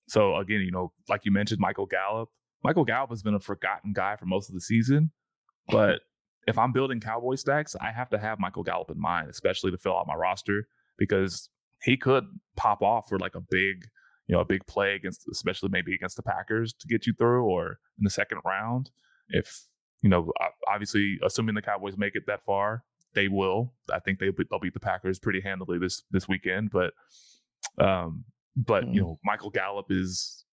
So 0.07 0.36
again, 0.36 0.61
you 0.61 0.71
know, 0.71 0.91
like 1.09 1.26
you 1.26 1.32
mentioned, 1.32 1.59
Michael 1.59 1.86
Gallup. 1.86 2.30
Michael 2.63 2.86
Gallup 2.86 3.09
has 3.09 3.24
been 3.24 3.34
a 3.34 3.39
forgotten 3.39 3.91
guy 3.93 4.15
for 4.15 4.26
most 4.26 4.49
of 4.49 4.55
the 4.55 4.61
season, 4.61 5.11
but 5.67 5.99
if 6.47 6.57
I'm 6.57 6.71
building 6.71 6.99
Cowboy 6.99 7.36
stacks, 7.36 7.76
I 7.80 7.91
have 7.91 8.09
to 8.09 8.17
have 8.17 8.39
Michael 8.39 8.63
Gallup 8.63 8.89
in 8.89 8.99
mind, 8.99 9.30
especially 9.30 9.71
to 9.71 9.78
fill 9.78 9.97
out 9.97 10.07
my 10.07 10.15
roster 10.15 10.67
because 10.97 11.49
he 11.82 11.97
could 11.97 12.26
pop 12.55 12.82
off 12.82 13.09
for 13.09 13.19
like 13.19 13.36
a 13.36 13.41
big, 13.41 13.86
you 14.28 14.36
know, 14.36 14.41
a 14.41 14.45
big 14.45 14.65
play 14.67 14.95
against, 14.95 15.28
especially 15.32 15.69
maybe 15.69 15.93
against 15.93 16.15
the 16.15 16.24
Packers 16.24 16.74
to 16.74 16.88
get 16.88 17.05
you 17.05 17.13
through, 17.13 17.45
or 17.45 17.80
in 17.97 18.03
the 18.03 18.09
second 18.09 18.39
round. 18.45 18.89
If 19.30 19.65
you 20.01 20.09
know, 20.09 20.32
obviously, 20.67 21.17
assuming 21.24 21.55
the 21.55 21.61
Cowboys 21.61 21.97
make 21.97 22.15
it 22.15 22.24
that 22.28 22.43
far, 22.45 22.84
they 23.14 23.28
will. 23.28 23.74
I 23.91 23.99
think 23.99 24.20
they 24.20 24.30
they'll 24.49 24.59
beat 24.59 24.74
the 24.74 24.80
Packers 24.80 25.20
pretty 25.20 25.41
handily 25.41 25.80
this 25.80 26.03
this 26.11 26.28
weekend. 26.28 26.72
But, 26.72 26.93
um, 27.84 28.26
but 28.55 28.86
mm. 28.86 28.95
you 28.95 29.01
know, 29.01 29.20
Michael 29.24 29.49
Gallup 29.49 29.88
is 29.89 30.43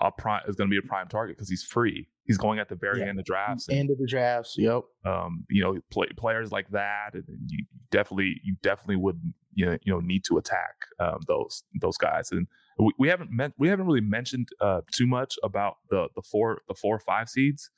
a 0.00 0.12
prime 0.12 0.42
is 0.46 0.56
going 0.56 0.68
to 0.68 0.72
be 0.72 0.78
a 0.78 0.88
prime 0.88 1.08
target 1.08 1.36
because 1.36 1.48
he's 1.48 1.64
free. 1.64 2.08
He's 2.24 2.38
going 2.38 2.58
at 2.60 2.68
the 2.68 2.76
very 2.76 3.00
yeah. 3.00 3.06
end 3.06 3.18
of 3.18 3.24
drafts. 3.24 3.68
And, 3.68 3.78
end 3.78 3.90
of 3.90 3.98
the 3.98 4.06
drafts. 4.06 4.54
Yep. 4.56 4.82
Um, 5.04 5.44
you 5.48 5.62
know, 5.62 5.78
play, 5.90 6.06
players 6.16 6.52
like 6.52 6.70
that, 6.70 7.14
and 7.14 7.24
you 7.48 7.64
definitely, 7.90 8.40
you 8.44 8.54
definitely 8.62 8.96
would, 8.96 9.20
you 9.54 9.66
know, 9.66 9.78
you 9.82 9.92
know, 9.92 9.98
need 9.98 10.24
to 10.26 10.38
attack 10.38 10.76
um, 11.00 11.18
those 11.26 11.64
those 11.80 11.96
guys. 11.96 12.30
And 12.30 12.46
we, 12.78 12.92
we 12.98 13.08
haven't 13.08 13.30
meant 13.32 13.54
we 13.58 13.68
haven't 13.68 13.86
really 13.86 14.00
mentioned 14.00 14.48
uh, 14.60 14.82
too 14.92 15.06
much 15.06 15.38
about 15.42 15.78
the 15.88 16.08
the 16.14 16.22
four 16.22 16.62
the 16.68 16.74
four 16.74 16.94
or 16.94 17.00
five 17.00 17.28
seeds. 17.28 17.70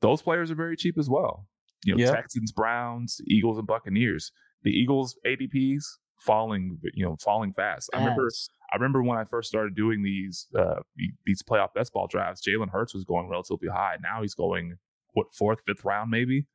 Those 0.00 0.22
players 0.22 0.50
are 0.50 0.56
very 0.56 0.76
cheap 0.76 0.96
as 0.98 1.08
well. 1.08 1.48
You 1.84 1.96
know, 1.96 2.04
yep. 2.04 2.14
Texans, 2.14 2.52
Browns, 2.52 3.20
Eagles, 3.26 3.58
and 3.58 3.66
Buccaneers. 3.66 4.32
The 4.62 4.70
Eagles 4.70 5.16
ADPs 5.26 5.84
falling, 6.18 6.78
you 6.94 7.04
know, 7.04 7.16
falling 7.20 7.52
fast. 7.52 7.90
I 7.92 7.98
remember 7.98 8.28
I 8.72 8.76
remember 8.76 9.02
when 9.02 9.18
I 9.18 9.24
first 9.24 9.48
started 9.48 9.74
doing 9.74 10.02
these 10.02 10.46
uh, 10.56 10.80
these 11.26 11.42
playoff 11.42 11.74
best 11.74 11.92
ball 11.92 12.06
drafts, 12.06 12.46
Jalen 12.46 12.70
Hurts 12.70 12.94
was 12.94 13.04
going 13.04 13.28
relatively 13.28 13.68
high. 13.68 13.96
Now 14.02 14.22
he's 14.22 14.34
going 14.34 14.76
what 15.14 15.34
fourth, 15.34 15.58
fifth 15.66 15.84
round 15.84 16.10
maybe. 16.10 16.46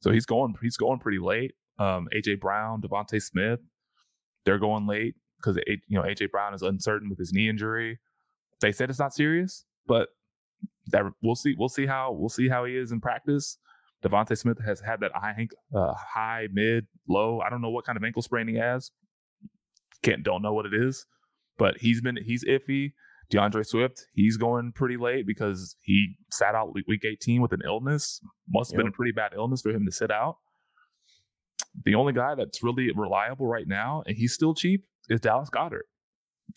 So 0.00 0.10
he's 0.10 0.26
going 0.26 0.54
he's 0.62 0.76
going 0.76 0.98
pretty 0.98 1.18
late. 1.18 1.54
Um, 1.78 2.08
AJ 2.14 2.40
Brown, 2.40 2.80
DeVonta 2.82 3.20
Smith, 3.20 3.60
they're 4.44 4.58
going 4.58 4.86
late 4.86 5.14
because 5.38 5.58
you 5.66 5.98
know 5.98 6.02
AJ 6.02 6.30
Brown 6.30 6.54
is 6.54 6.62
uncertain 6.62 7.08
with 7.08 7.18
his 7.18 7.32
knee 7.32 7.48
injury. 7.48 7.98
They 8.60 8.72
said 8.72 8.90
it's 8.90 8.98
not 8.98 9.14
serious, 9.14 9.64
but 9.86 10.10
that 10.88 11.02
we'll 11.22 11.34
see. 11.34 11.54
We'll 11.58 11.68
see 11.68 11.86
how 11.86 12.12
we'll 12.12 12.28
see 12.28 12.48
how 12.48 12.64
he 12.64 12.76
is 12.76 12.92
in 12.92 13.00
practice. 13.00 13.58
DeVonta 14.06 14.36
Smith 14.38 14.58
has 14.64 14.80
had 14.80 15.00
that 15.00 15.12
high, 15.14 15.48
uh, 15.74 15.94
high, 15.94 16.48
mid, 16.52 16.86
low. 17.08 17.40
I 17.40 17.50
don't 17.50 17.60
know 17.60 17.70
what 17.70 17.84
kind 17.84 17.96
of 17.96 18.04
ankle 18.04 18.22
sprain 18.22 18.48
he 18.48 18.56
has. 18.56 18.90
Can't 20.02 20.22
don't 20.22 20.42
know 20.42 20.52
what 20.52 20.66
it 20.66 20.74
is. 20.74 21.06
But 21.58 21.78
he's 21.78 22.00
been 22.00 22.18
he's 22.22 22.44
iffy. 22.44 22.92
DeAndre 23.32 23.66
Swift, 23.66 24.06
he's 24.14 24.36
going 24.36 24.70
pretty 24.72 24.96
late 24.96 25.26
because 25.26 25.76
he 25.80 26.14
sat 26.30 26.54
out 26.54 26.72
week 26.86 27.04
18 27.04 27.42
with 27.42 27.52
an 27.52 27.60
illness. 27.64 28.20
Must 28.48 28.70
have 28.70 28.78
yep. 28.78 28.84
been 28.84 28.92
a 28.92 28.94
pretty 28.94 29.10
bad 29.10 29.32
illness 29.34 29.62
for 29.62 29.70
him 29.70 29.84
to 29.84 29.90
sit 29.90 30.12
out. 30.12 30.36
The 31.84 31.96
only 31.96 32.12
guy 32.12 32.36
that's 32.36 32.62
really 32.62 32.90
reliable 32.94 33.48
right 33.48 33.66
now, 33.66 34.04
and 34.06 34.16
he's 34.16 34.32
still 34.32 34.54
cheap, 34.54 34.84
is 35.08 35.20
Dallas 35.20 35.50
Goedert. 35.50 35.88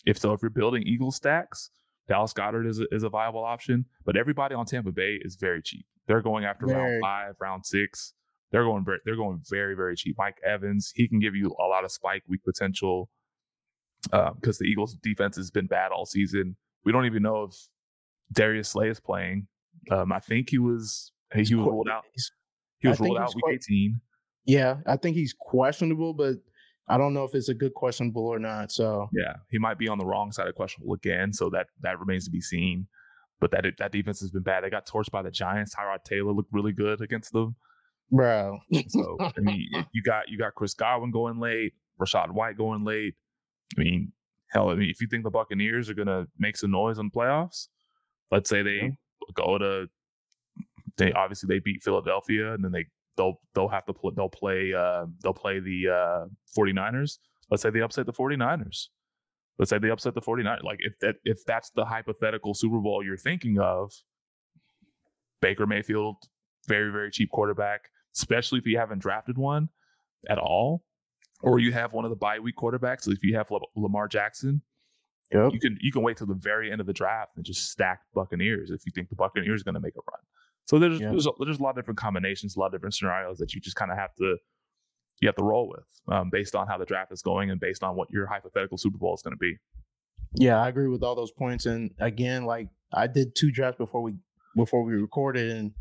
If 0.05 0.19
so, 0.19 0.33
if 0.33 0.43
you're 0.43 0.51
building 0.51 0.83
Eagle 0.83 1.11
stacks, 1.11 1.71
Dallas 2.09 2.33
Goedert 2.33 2.67
is 2.67 2.79
a, 2.79 2.85
is 2.91 3.03
a 3.03 3.09
viable 3.09 3.43
option. 3.45 3.85
But 4.03 4.17
everybody 4.17 4.55
on 4.55 4.65
Tampa 4.65 4.91
Bay 4.91 5.19
is 5.21 5.35
very 5.35 5.61
cheap. 5.61 5.85
They're 6.07 6.21
going 6.21 6.43
after 6.43 6.65
very. 6.65 6.93
round 6.93 7.01
five, 7.01 7.35
round 7.39 7.65
six. 7.65 8.13
They're 8.51 8.63
going 8.63 8.83
they're 9.05 9.15
going 9.15 9.41
very 9.47 9.75
very 9.75 9.95
cheap. 9.95 10.15
Mike 10.17 10.37
Evans, 10.43 10.91
he 10.95 11.07
can 11.07 11.19
give 11.19 11.35
you 11.35 11.55
a 11.59 11.67
lot 11.67 11.85
of 11.85 11.91
spike 11.91 12.23
week 12.27 12.43
potential 12.43 13.09
because 14.03 14.57
uh, 14.57 14.59
the 14.59 14.65
Eagles' 14.65 14.95
defense 14.95 15.37
has 15.37 15.51
been 15.51 15.67
bad 15.67 15.91
all 15.91 16.05
season. 16.05 16.55
We 16.83 16.91
don't 16.91 17.05
even 17.05 17.21
know 17.21 17.43
if 17.43 17.55
Darius 18.33 18.69
Slay 18.69 18.89
is 18.89 18.99
playing. 18.99 19.47
Um, 19.91 20.11
I 20.11 20.19
think 20.19 20.49
he 20.49 20.57
was 20.57 21.11
he, 21.33 21.43
he 21.43 21.55
was 21.55 21.67
ruled 21.67 21.89
out. 21.89 22.05
He 22.79 22.87
was 22.87 22.99
ruled 22.99 23.19
out 23.19 23.35
week 23.35 23.43
quite, 23.43 23.61
18. 23.69 24.01
Yeah, 24.45 24.77
I 24.87 24.97
think 24.97 25.15
he's 25.15 25.35
questionable, 25.37 26.13
but 26.13 26.37
I 26.89 26.97
don't 26.97 27.13
know 27.13 27.23
if 27.23 27.35
it's 27.35 27.49
a 27.49 27.53
good 27.53 27.73
questionable 27.73 28.25
or 28.25 28.39
not. 28.39 28.71
So 28.71 29.09
yeah, 29.13 29.35
he 29.49 29.59
might 29.59 29.77
be 29.77 29.87
on 29.87 29.99
the 29.99 30.05
wrong 30.05 30.31
side 30.31 30.47
of 30.47 30.55
questionable 30.55 30.93
again. 30.93 31.31
So 31.33 31.49
that 31.51 31.67
that 31.81 31.99
remains 31.99 32.25
to 32.25 32.31
be 32.31 32.41
seen. 32.41 32.87
But 33.39 33.51
that 33.51 33.65
that 33.77 33.91
defense 33.91 34.19
has 34.21 34.31
been 34.31 34.43
bad. 34.43 34.63
They 34.63 34.69
got 34.69 34.87
torched 34.87 35.11
by 35.11 35.21
the 35.21 35.31
Giants. 35.31 35.75
Tyrod 35.75 36.03
Taylor 36.03 36.33
looked 36.33 36.51
really 36.51 36.73
good 36.73 37.01
against 37.01 37.31
them, 37.31 37.55
bro. 38.11 38.59
so 38.87 39.17
I 39.19 39.39
mean, 39.39 39.67
you 39.93 40.01
got 40.01 40.29
you 40.29 40.37
got 40.37 40.55
Chris 40.55 40.73
Godwin 40.73 41.11
going 41.11 41.39
late, 41.39 41.73
Rachaad 42.01 42.31
White 42.31 42.57
going 42.57 42.83
late. 42.83 43.15
I 43.77 43.81
mean, 43.81 44.11
hell, 44.49 44.69
I 44.69 44.75
mean, 44.75 44.89
if 44.89 44.99
you 44.99 45.07
think 45.07 45.23
the 45.23 45.29
Buccaneers 45.29 45.89
are 45.89 45.93
going 45.93 46.07
to 46.07 46.27
make 46.37 46.57
some 46.57 46.71
noise 46.71 46.97
in 46.97 47.11
the 47.13 47.17
playoffs, 47.17 47.67
let's 48.31 48.49
say 48.49 48.61
they 48.63 48.91
go 49.35 49.57
to, 49.57 49.87
they 50.97 51.11
obviously 51.13 51.47
they 51.47 51.59
beat 51.59 51.83
Philadelphia 51.83 52.53
and 52.53 52.63
then 52.63 52.71
they 52.71 52.87
they'll 53.19 53.39
they'll 53.53 53.67
have 53.67 53.85
to 53.85 53.93
play 53.93 54.11
they'll 54.15 54.29
play 54.29 54.73
uh, 54.73 55.05
they'll 55.21 55.33
play 55.33 55.59
the 55.59 55.89
uh, 55.89 56.25
49ers. 56.57 57.17
Let's 57.51 57.61
say 57.61 57.69
they 57.69 57.81
upset 57.81 58.05
the 58.05 58.13
49ers. 58.13 58.87
Let's 59.59 59.69
say 59.69 59.77
they 59.77 59.89
upset 59.89 60.15
the 60.15 60.21
49ers. 60.21 60.63
Like 60.63 60.79
if 60.79 60.97
that 61.01 61.15
if 61.25 61.43
that's 61.45 61.69
the 61.71 61.85
hypothetical 61.85 62.53
Super 62.53 62.79
Bowl 62.79 63.03
you're 63.03 63.17
thinking 63.17 63.59
of, 63.59 63.91
Baker 65.41 65.67
Mayfield, 65.67 66.15
very 66.67 66.91
very 66.91 67.11
cheap 67.11 67.29
quarterback, 67.29 67.81
especially 68.15 68.59
if 68.59 68.65
you 68.65 68.77
haven't 68.77 68.99
drafted 68.99 69.37
one 69.37 69.69
at 70.29 70.37
all 70.37 70.83
or 71.41 71.59
you 71.59 71.71
have 71.73 71.93
one 71.93 72.05
of 72.05 72.09
the 72.09 72.17
bye 72.17 72.39
week 72.39 72.55
quarterbacks. 72.55 73.07
If 73.07 73.23
you 73.23 73.35
have 73.35 73.51
Lamar 73.75 74.07
Jackson, 74.07 74.61
yep. 75.33 75.51
you 75.51 75.59
can 75.59 75.77
you 75.81 75.91
can 75.91 76.03
wait 76.03 76.17
till 76.17 76.27
the 76.27 76.33
very 76.33 76.71
end 76.71 76.79
of 76.79 76.87
the 76.87 76.93
draft 76.93 77.33
and 77.35 77.45
just 77.45 77.69
stack 77.69 78.01
Buccaneers 78.13 78.71
if 78.71 78.85
you 78.85 78.93
think 78.95 79.09
the 79.09 79.15
Buccaneers 79.15 79.61
are 79.61 79.65
going 79.65 79.75
to 79.75 79.81
make 79.81 79.95
a 79.95 80.03
run. 80.09 80.21
So 80.69 80.77
there's 80.77 80.99
yep. 80.99 81.09
there's, 81.09 81.25
a, 81.25 81.31
there's 81.39 81.57
a 81.57 81.63
lot 81.63 81.71
of 81.71 81.77
different 81.77 81.97
combinations, 81.97 82.55
a 82.55 82.59
lot 82.59 82.67
of 82.67 82.73
different 82.73 82.93
scenarios 82.93 83.39
that 83.39 83.55
you 83.55 83.59
just 83.59 83.75
kind 83.75 83.91
of 83.91 83.97
have 83.97 84.13
to 84.17 84.37
you 85.19 85.27
have 85.27 85.35
to 85.37 85.43
roll 85.43 85.67
with 85.67 86.15
um, 86.15 86.29
based 86.29 86.55
on 86.55 86.67
how 86.67 86.77
the 86.77 86.85
draft 86.85 87.11
is 87.11 87.23
going 87.23 87.49
and 87.49 87.59
based 87.59 87.83
on 87.83 87.95
what 87.95 88.07
your 88.11 88.27
hypothetical 88.27 88.77
Super 88.77 88.99
Bowl 88.99 89.15
is 89.15 89.23
going 89.23 89.33
to 89.33 89.39
be. 89.39 89.57
Yeah, 90.35 90.61
I 90.61 90.69
agree 90.69 90.87
with 90.87 91.01
all 91.01 91.15
those 91.15 91.31
points. 91.31 91.65
And 91.65 91.89
again, 91.99 92.45
like 92.45 92.67
I 92.93 93.07
did 93.07 93.35
two 93.35 93.49
drafts 93.49 93.79
before 93.79 94.03
we 94.03 94.13
before 94.55 94.83
we 94.83 94.93
recorded, 94.93 95.49
and 95.49 95.71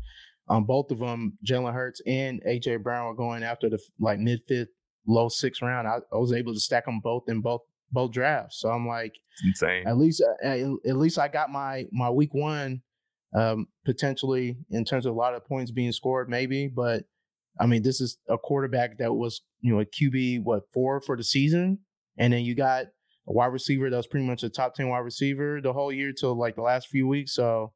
on 0.47 0.57
um, 0.57 0.63
both 0.63 0.89
of 0.89 0.97
them, 0.97 1.37
Jalen 1.47 1.71
Hurts 1.71 2.01
and 2.07 2.41
AJ 2.43 2.81
Brown 2.81 3.05
were 3.05 3.13
going 3.13 3.43
after 3.43 3.69
the 3.69 3.77
like 3.99 4.17
mid 4.17 4.41
fifth 4.47 4.69
low 5.05 5.29
six 5.29 5.61
round. 5.61 5.87
I, 5.87 5.97
I, 6.11 6.17
was 6.17 6.33
able 6.33 6.55
to 6.55 6.59
stack 6.59 6.85
them 6.85 6.99
both 6.99 7.25
in 7.27 7.41
both 7.41 7.61
both 7.91 8.11
drafts. 8.11 8.59
So 8.59 8.69
I'm 8.69 8.87
like, 8.87 9.13
it's 9.33 9.61
insane. 9.61 9.85
At 9.85 9.99
least 9.99 10.23
uh, 10.43 10.47
at 10.49 10.97
least 10.97 11.19
I 11.19 11.27
got 11.27 11.51
my 11.51 11.85
my 11.91 12.09
week 12.09 12.33
one 12.33 12.81
um, 13.35 13.67
potentially 13.85 14.57
in 14.69 14.85
terms 14.85 15.05
of 15.05 15.13
a 15.13 15.17
lot 15.17 15.35
of 15.35 15.45
points 15.45 15.71
being 15.71 15.91
scored, 15.91 16.29
maybe. 16.29 16.67
But 16.67 17.03
I 17.59 17.65
mean, 17.65 17.83
this 17.83 18.01
is 18.01 18.17
a 18.27 18.37
quarterback 18.37 18.97
that 18.99 19.13
was 19.13 19.41
you 19.61 19.73
know 19.73 19.81
a 19.81 19.85
QB 19.85 20.43
what 20.43 20.63
four 20.73 21.01
for 21.01 21.17
the 21.17 21.23
season, 21.23 21.79
and 22.17 22.33
then 22.33 22.43
you 22.43 22.55
got 22.55 22.85
a 23.27 23.33
wide 23.33 23.47
receiver 23.47 23.89
that 23.89 23.97
was 23.97 24.07
pretty 24.07 24.25
much 24.25 24.43
a 24.43 24.49
top 24.49 24.75
ten 24.75 24.89
wide 24.89 24.99
receiver 24.99 25.59
the 25.61 25.73
whole 25.73 25.91
year 25.91 26.11
till 26.11 26.37
like 26.37 26.55
the 26.55 26.61
last 26.61 26.87
few 26.87 27.07
weeks. 27.07 27.33
So 27.33 27.73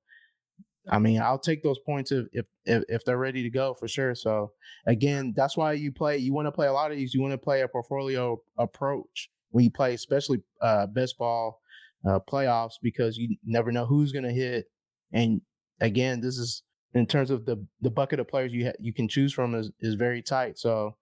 I 0.90 1.00
mean, 1.00 1.22
I'll 1.22 1.40
take 1.40 1.64
those 1.64 1.80
points 1.80 2.12
if, 2.12 2.26
if 2.34 2.46
if 2.66 2.84
if 2.90 3.06
they're 3.06 3.18
ready 3.18 3.44
to 3.44 3.50
go 3.50 3.74
for 3.74 3.88
sure. 3.88 4.16
So 4.16 4.52
again, 4.86 5.34
that's 5.36 5.56
why 5.56 5.74
you 5.74 5.92
play. 5.92 6.18
You 6.18 6.34
want 6.34 6.48
to 6.48 6.52
play 6.52 6.68
a 6.68 6.74
lot 6.74 6.92
of 6.92 6.98
these. 6.98 7.14
You 7.14 7.22
want 7.22 7.34
to 7.34 7.38
play 7.38 7.62
a 7.62 7.68
portfolio 7.68 8.42
approach 8.58 9.30
when 9.52 9.64
you 9.64 9.72
play, 9.72 9.94
especially 9.94 10.44
uh, 10.62 10.88
best 10.88 11.18
ball 11.18 11.62
uh, 12.08 12.20
playoffs, 12.30 12.74
because 12.82 13.18
you 13.18 13.38
never 13.46 13.72
know 13.72 13.86
who's 13.86 14.12
going 14.12 14.26
to 14.26 14.34
hit. 14.34 14.66
And 15.14 15.42
again, 15.80 16.20
this 16.20 16.38
is 16.38 16.64
in 16.94 17.06
terms 17.06 17.32
of 17.32 17.46
the 17.46 17.66
the 17.82 17.90
bucket 17.90 18.20
of 18.20 18.28
players 18.28 18.52
you 18.52 18.66
ha- 18.66 18.80
you 18.80 18.94
can 18.94 19.08
choose 19.08 19.34
from 19.34 19.56
is 19.56 19.72
is 19.80 19.96
very 19.96 20.22
tight. 20.22 20.58
So 20.60 20.96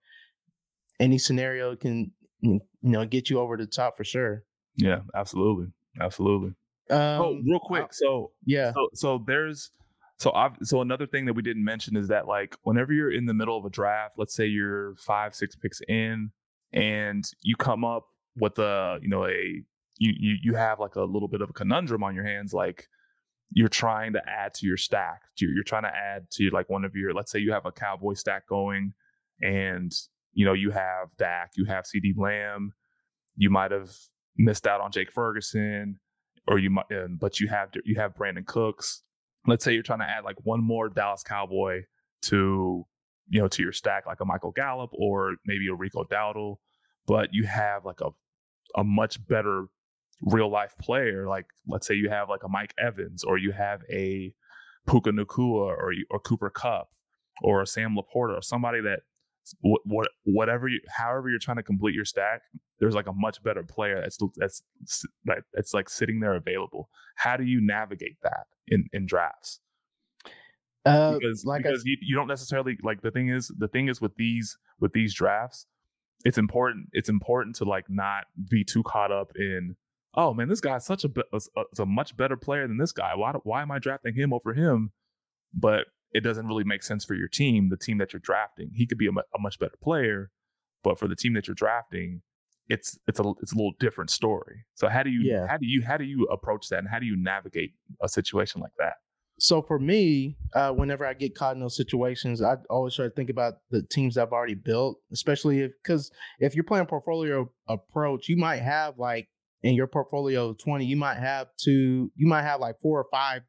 any 1.00 1.18
scenario 1.18 1.74
can 1.76 2.12
you 2.40 2.60
know 2.82 3.04
get 3.04 3.30
you 3.30 3.40
over 3.40 3.56
the 3.56 3.66
top 3.66 3.96
for 3.96 4.04
sure. 4.04 4.44
Yeah, 4.76 5.00
absolutely, 5.14 5.68
absolutely. 6.00 6.54
Oh, 6.90 6.96
um, 6.96 7.20
oh, 7.20 7.40
real 7.46 7.60
quick. 7.60 7.92
So 7.92 8.32
yeah. 8.44 8.72
So, 8.72 8.88
so 8.94 9.24
there's 9.26 9.70
so 10.18 10.32
I've, 10.32 10.52
so 10.62 10.80
another 10.80 11.06
thing 11.06 11.24
that 11.26 11.32
we 11.32 11.42
didn't 11.42 11.64
mention 11.64 11.96
is 11.96 12.08
that 12.08 12.28
like 12.28 12.56
whenever 12.62 12.92
you're 12.92 13.10
in 13.10 13.26
the 13.26 13.34
middle 13.34 13.56
of 13.58 13.64
a 13.64 13.70
draft, 13.70 14.14
let's 14.18 14.34
say 14.34 14.46
you're 14.46 14.94
five 14.96 15.34
six 15.34 15.56
picks 15.56 15.80
in, 15.88 16.30
and 16.72 17.24
you 17.42 17.56
come 17.56 17.84
up 17.84 18.06
with 18.36 18.58
a 18.58 18.98
you 19.02 19.08
know 19.08 19.26
a 19.26 19.62
you 19.98 20.12
you 20.18 20.36
you 20.42 20.54
have 20.54 20.80
like 20.80 20.96
a 20.96 21.02
little 21.02 21.28
bit 21.28 21.40
of 21.40 21.50
a 21.50 21.52
conundrum 21.52 22.02
on 22.02 22.14
your 22.14 22.24
hands, 22.24 22.52
like 22.54 22.88
you're 23.54 23.68
trying 23.68 24.14
to 24.14 24.22
add 24.28 24.54
to 24.54 24.66
your 24.66 24.76
stack. 24.76 25.22
You're, 25.38 25.62
trying 25.64 25.82
to 25.82 25.94
add 25.94 26.30
to 26.32 26.50
like 26.50 26.70
one 26.70 26.84
of 26.84 26.94
your 26.94 27.12
let's 27.12 27.30
say 27.30 27.38
you 27.38 27.52
have 27.52 27.66
a 27.66 27.72
cowboy 27.72 28.14
stack 28.14 28.48
going, 28.48 28.94
and 29.40 29.92
you 30.32 30.44
know 30.44 30.52
you 30.52 30.70
have 30.70 31.16
Dak, 31.18 31.52
you 31.56 31.64
have 31.66 31.84
CeeDee 31.84 32.16
Lamb, 32.16 32.72
you 33.36 33.50
might 33.50 33.70
have 33.70 33.90
missed 34.36 34.66
out 34.66 34.80
on 34.80 34.90
Jake 34.90 35.12
Ferguson 35.12 35.98
or 36.48 36.58
you 36.58 36.70
might, 36.70 36.86
but 37.18 37.40
you 37.40 37.48
have 37.48 37.70
you 37.84 37.96
have 37.96 38.14
Brandin 38.14 38.46
Cooks. 38.46 39.02
Let's 39.46 39.64
say 39.64 39.74
you're 39.74 39.82
trying 39.82 40.00
to 40.00 40.08
add 40.08 40.24
like 40.24 40.36
one 40.44 40.62
more 40.62 40.88
Dallas 40.88 41.22
Cowboy 41.22 41.82
to 42.22 42.84
you 43.28 43.40
know 43.40 43.48
to 43.48 43.62
your 43.62 43.72
stack, 43.72 44.06
like 44.06 44.20
a 44.20 44.24
Michael 44.24 44.52
Gallup 44.52 44.90
or 44.92 45.36
maybe 45.46 45.68
a 45.68 45.74
Rico 45.74 46.04
Dowdle, 46.04 46.56
but 47.06 47.28
you 47.32 47.44
have 47.44 47.84
like 47.84 48.00
a 48.00 48.10
a 48.76 48.84
much 48.84 49.24
better 49.26 49.66
real 50.22 50.50
life 50.50 50.74
player. 50.80 51.28
Like 51.28 51.46
let's 51.66 51.86
say 51.86 51.94
you 51.94 52.08
have 52.10 52.28
like 52.28 52.44
a 52.44 52.48
Mike 52.48 52.74
Evans 52.78 53.24
or 53.24 53.38
you 53.38 53.52
have 53.52 53.82
a 53.90 54.34
Puka 54.88 55.10
Nacua 55.10 55.66
or 55.66 55.92
or 56.10 56.20
Cooper 56.20 56.50
Kupp 56.50 56.88
or 57.42 57.62
a 57.62 57.66
Sam 57.66 57.96
LaPorta 57.96 58.38
or 58.38 58.42
somebody 58.42 58.80
that 58.80 59.00
what, 59.60 59.80
what 59.84 60.08
whatever 60.24 60.68
you 60.68 60.80
however 60.88 61.28
you're 61.28 61.38
trying 61.38 61.56
to 61.56 61.62
complete 61.62 61.94
your 61.94 62.04
stack 62.04 62.42
there's 62.82 62.96
like 62.96 63.06
a 63.06 63.12
much 63.12 63.40
better 63.44 63.62
player 63.62 64.00
that's 64.00 64.18
that's 64.36 64.62
that's 65.54 65.72
like 65.72 65.88
sitting 65.88 66.18
there 66.18 66.34
available. 66.34 66.90
How 67.14 67.36
do 67.36 67.44
you 67.44 67.60
navigate 67.60 68.16
that 68.24 68.46
in 68.66 68.86
in 68.92 69.06
drafts? 69.06 69.60
Uh, 70.84 71.12
because 71.12 71.44
like 71.44 71.62
because 71.62 71.82
I, 71.86 71.90
you, 71.90 71.96
you 72.02 72.16
don't 72.16 72.26
necessarily 72.26 72.76
like 72.82 73.02
the 73.02 73.12
thing 73.12 73.28
is 73.28 73.52
the 73.56 73.68
thing 73.68 73.88
is 73.88 74.00
with 74.00 74.16
these 74.16 74.58
with 74.80 74.92
these 74.94 75.14
drafts, 75.14 75.66
it's 76.24 76.38
important 76.38 76.88
it's 76.92 77.08
important 77.08 77.54
to 77.56 77.64
like 77.64 77.84
not 77.88 78.24
be 78.50 78.64
too 78.64 78.82
caught 78.82 79.12
up 79.12 79.30
in 79.36 79.76
oh 80.14 80.34
man 80.34 80.48
this 80.48 80.60
guy's 80.60 80.84
such 80.84 81.04
a 81.04 81.10
is 81.32 81.48
a, 81.56 81.82
a 81.82 81.86
much 81.86 82.16
better 82.16 82.36
player 82.36 82.66
than 82.66 82.78
this 82.78 82.92
guy 82.92 83.14
why 83.14 83.32
why 83.44 83.62
am 83.62 83.70
I 83.70 83.78
drafting 83.78 84.14
him 84.14 84.32
over 84.32 84.54
him? 84.54 84.92
But 85.54 85.86
it 86.12 86.20
doesn't 86.20 86.46
really 86.46 86.64
make 86.64 86.82
sense 86.82 87.04
for 87.04 87.14
your 87.14 87.28
team, 87.28 87.68
the 87.70 87.76
team 87.76 87.98
that 87.98 88.12
you're 88.12 88.20
drafting. 88.20 88.70
He 88.74 88.86
could 88.86 88.98
be 88.98 89.06
a, 89.06 89.10
a 89.10 89.38
much 89.38 89.58
better 89.58 89.76
player, 89.82 90.30
but 90.84 90.98
for 90.98 91.08
the 91.08 91.16
team 91.16 91.32
that 91.34 91.48
you're 91.48 91.54
drafting, 91.54 92.22
it's 92.68 92.98
it's 93.06 93.18
a 93.18 93.24
it's 93.40 93.52
a 93.52 93.56
little 93.56 93.72
different 93.80 94.10
story. 94.10 94.64
So 94.74 94.88
how 94.88 95.02
do 95.02 95.10
you 95.10 95.22
Yeah. 95.30 95.46
how 95.46 95.56
do 95.56 95.66
you 95.66 95.82
how 95.82 95.96
do 95.96 96.04
you 96.04 96.24
approach 96.26 96.68
that 96.68 96.78
and 96.78 96.88
how 96.88 96.98
do 96.98 97.06
you 97.06 97.16
navigate 97.16 97.72
a 98.02 98.08
situation 98.08 98.60
like 98.60 98.72
that? 98.78 98.94
so 99.38 99.60
for 99.60 99.78
me, 99.78 100.36
uh, 100.54 100.70
whenever 100.70 101.04
I 101.04 101.14
get 101.14 101.34
caught 101.34 101.56
in 101.56 101.60
those 101.60 101.76
situations, 101.76 102.40
I 102.42 102.56
always 102.70 102.94
try 102.94 103.06
to 103.06 103.10
think 103.10 103.28
about 103.28 103.54
the 103.70 103.82
teams 103.82 104.16
I've 104.16 104.32
already 104.32 104.54
built, 104.54 105.00
especially 105.12 105.60
if 105.62 105.72
because 105.82 106.12
if 106.38 106.54
you're 106.54 106.64
playing 106.64 106.86
portfolio 106.86 107.50
approach, 107.66 108.28
you 108.28 108.36
might 108.36 108.62
have 108.62 108.98
like 108.98 109.28
in 109.62 109.74
your 109.74 109.86
portfolio 109.86 110.50
of 110.50 110.58
20, 110.58 110.84
you 110.84 110.96
might 110.96 111.18
have 111.18 111.48
two, 111.58 112.10
you 112.16 112.26
might 112.26 112.42
have 112.42 112.60
like 112.60 112.80
four 112.80 112.98
or 112.98 113.06
five 113.10 113.42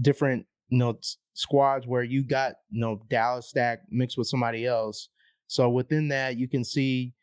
different 0.00 0.46
you 0.68 0.78
know 0.78 0.98
squads 1.34 1.86
where 1.86 2.02
you 2.02 2.24
got 2.24 2.54
you 2.70 2.80
know 2.80 3.02
Dallas 3.10 3.48
stack 3.48 3.80
mixed 3.90 4.18
with 4.18 4.28
somebody 4.28 4.66
else. 4.66 5.08
So 5.46 5.68
within 5.68 6.08
that, 6.08 6.38
you 6.38 6.48
can 6.48 6.64
see 6.64 7.14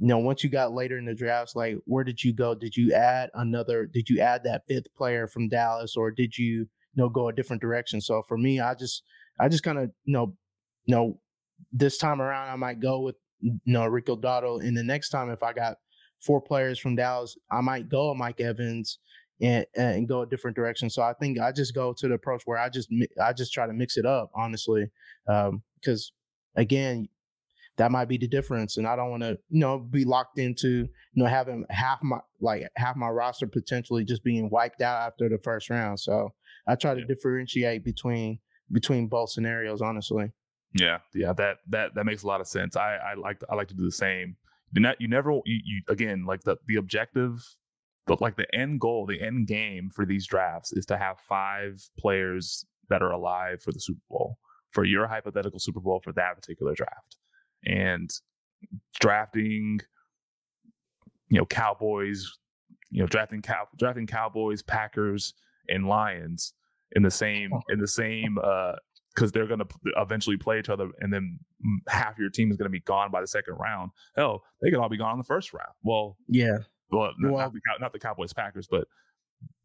you 0.00 0.06
know, 0.06 0.18
once 0.18 0.42
you 0.42 0.48
got 0.48 0.72
later 0.72 0.96
in 0.96 1.04
the 1.04 1.14
drafts, 1.14 1.54
like 1.54 1.76
where 1.84 2.04
did 2.04 2.24
you 2.24 2.32
go? 2.32 2.54
Did 2.54 2.74
you 2.74 2.94
add 2.94 3.28
another? 3.34 3.84
Did 3.84 4.08
you 4.08 4.20
add 4.20 4.44
that 4.44 4.62
fifth 4.66 4.92
player 4.96 5.26
from 5.26 5.50
Dallas, 5.50 5.94
or 5.94 6.10
did 6.10 6.38
you, 6.38 6.46
you 6.46 6.66
know, 6.96 7.10
go 7.10 7.28
a 7.28 7.34
different 7.34 7.60
direction? 7.60 8.00
So 8.00 8.22
for 8.26 8.38
me, 8.38 8.60
I 8.60 8.74
just, 8.74 9.02
I 9.38 9.48
just 9.48 9.62
kind 9.62 9.78
of, 9.78 9.90
you 10.04 10.14
know, 10.14 10.34
you 10.86 10.94
know, 10.94 11.20
this 11.70 11.98
time 11.98 12.22
around, 12.22 12.48
I 12.48 12.56
might 12.56 12.80
go 12.80 13.00
with, 13.00 13.16
you 13.42 13.58
know, 13.66 13.84
Rico 13.84 14.16
Dowdle, 14.16 14.66
and 14.66 14.74
the 14.74 14.82
next 14.82 15.10
time, 15.10 15.28
if 15.30 15.42
I 15.42 15.52
got 15.52 15.76
four 16.20 16.40
players 16.40 16.78
from 16.78 16.96
Dallas, 16.96 17.36
I 17.50 17.60
might 17.60 17.88
go 17.88 18.14
Mike 18.14 18.40
Evans. 18.40 18.98
And, 19.42 19.64
and 19.74 20.06
go 20.06 20.20
a 20.20 20.26
different 20.26 20.54
direction. 20.54 20.90
So 20.90 21.00
I 21.00 21.14
think 21.14 21.40
I 21.40 21.50
just 21.50 21.74
go 21.74 21.94
to 21.94 22.08
the 22.08 22.12
approach 22.12 22.42
where 22.44 22.58
I 22.58 22.68
just 22.68 22.92
I 23.18 23.32
just 23.32 23.54
try 23.54 23.66
to 23.66 23.72
mix 23.72 23.96
it 23.96 24.04
up, 24.04 24.30
honestly, 24.34 24.90
um, 25.26 25.62
because 25.76 26.12
again, 26.56 27.08
that 27.78 27.90
might 27.90 28.04
be 28.04 28.18
the 28.18 28.28
difference. 28.28 28.76
And 28.76 28.86
I 28.86 28.96
don't 28.96 29.08
want 29.10 29.22
to, 29.22 29.38
you 29.48 29.60
know, 29.60 29.78
be 29.78 30.04
locked 30.04 30.38
into, 30.38 30.68
you 30.68 30.88
know, 31.14 31.24
having 31.24 31.64
half 31.70 32.02
my 32.02 32.18
like 32.42 32.68
half 32.76 32.96
my 32.96 33.08
roster 33.08 33.46
potentially 33.46 34.04
just 34.04 34.22
being 34.22 34.50
wiped 34.50 34.82
out 34.82 35.00
after 35.06 35.30
the 35.30 35.38
first 35.38 35.70
round. 35.70 35.98
So 35.98 36.34
I 36.68 36.74
try 36.74 36.92
to 36.92 37.00
Yeah. 37.00 37.06
differentiate 37.06 37.82
between 37.82 38.40
between 38.70 39.06
both 39.06 39.30
scenarios, 39.30 39.80
honestly. 39.80 40.32
Yeah, 40.74 40.98
yeah, 41.14 41.32
that 41.32 41.60
that 41.70 41.94
that 41.94 42.04
makes 42.04 42.24
a 42.24 42.26
lot 42.26 42.42
of 42.42 42.46
sense. 42.46 42.76
I 42.76 42.96
I 42.96 43.14
like 43.14 43.40
I 43.48 43.54
like 43.54 43.68
to 43.68 43.74
do 43.74 43.86
the 43.86 43.90
same. 43.90 44.36
You 44.72 44.80
not 44.80 45.00
you 45.00 45.08
never 45.08 45.32
you, 45.44 45.60
you 45.64 45.82
again 45.88 46.24
like 46.24 46.42
the 46.42 46.56
the 46.66 46.76
objective, 46.76 47.44
the 48.06 48.16
like 48.20 48.36
the 48.36 48.52
end 48.54 48.80
goal, 48.80 49.06
the 49.06 49.20
end 49.20 49.46
game 49.46 49.90
for 49.92 50.06
these 50.06 50.26
drafts 50.26 50.72
is 50.72 50.86
to 50.86 50.96
have 50.96 51.18
five 51.28 51.82
players 51.98 52.64
that 52.88 53.02
are 53.02 53.12
alive 53.12 53.62
for 53.62 53.72
the 53.72 53.80
Super 53.80 54.00
Bowl 54.08 54.38
for 54.70 54.84
your 54.84 55.06
hypothetical 55.06 55.58
Super 55.58 55.80
Bowl 55.80 56.00
for 56.02 56.12
that 56.12 56.36
particular 56.36 56.74
draft, 56.74 57.16
and 57.66 58.10
drafting, 59.00 59.80
you 61.28 61.38
know, 61.38 61.46
Cowboys, 61.46 62.24
you 62.90 63.00
know, 63.00 63.06
drafting 63.06 63.42
cow 63.42 63.66
drafting 63.76 64.06
Cowboys, 64.06 64.62
Packers, 64.62 65.34
and 65.68 65.86
Lions 65.86 66.54
in 66.92 67.02
the 67.02 67.10
same 67.10 67.50
in 67.70 67.78
the 67.80 67.88
same 67.88 68.38
uh 68.42 68.74
because 69.14 69.32
they're 69.32 69.46
going 69.46 69.60
to 69.60 69.66
eventually 69.96 70.36
play 70.36 70.58
each 70.58 70.68
other, 70.68 70.88
and 71.00 71.12
then 71.12 71.38
half 71.88 72.18
your 72.18 72.30
team 72.30 72.50
is 72.50 72.56
going 72.56 72.66
to 72.66 72.70
be 72.70 72.80
gone 72.80 73.10
by 73.10 73.20
the 73.20 73.26
second 73.26 73.54
round. 73.54 73.90
Hell, 74.16 74.42
they 74.62 74.70
could 74.70 74.78
all 74.78 74.88
be 74.88 74.96
gone 74.98 75.12
in 75.12 75.18
the 75.18 75.24
first 75.24 75.52
round. 75.52 75.72
Well, 75.82 76.16
Yeah. 76.28 76.58
well, 76.90 77.12
not, 77.18 77.32
Well- 77.32 77.42
not 77.46 77.52
the 77.52 77.60
not 77.80 77.92
the 77.92 77.98
Cowboys 77.98 78.32
Packers, 78.32 78.66
but 78.70 78.86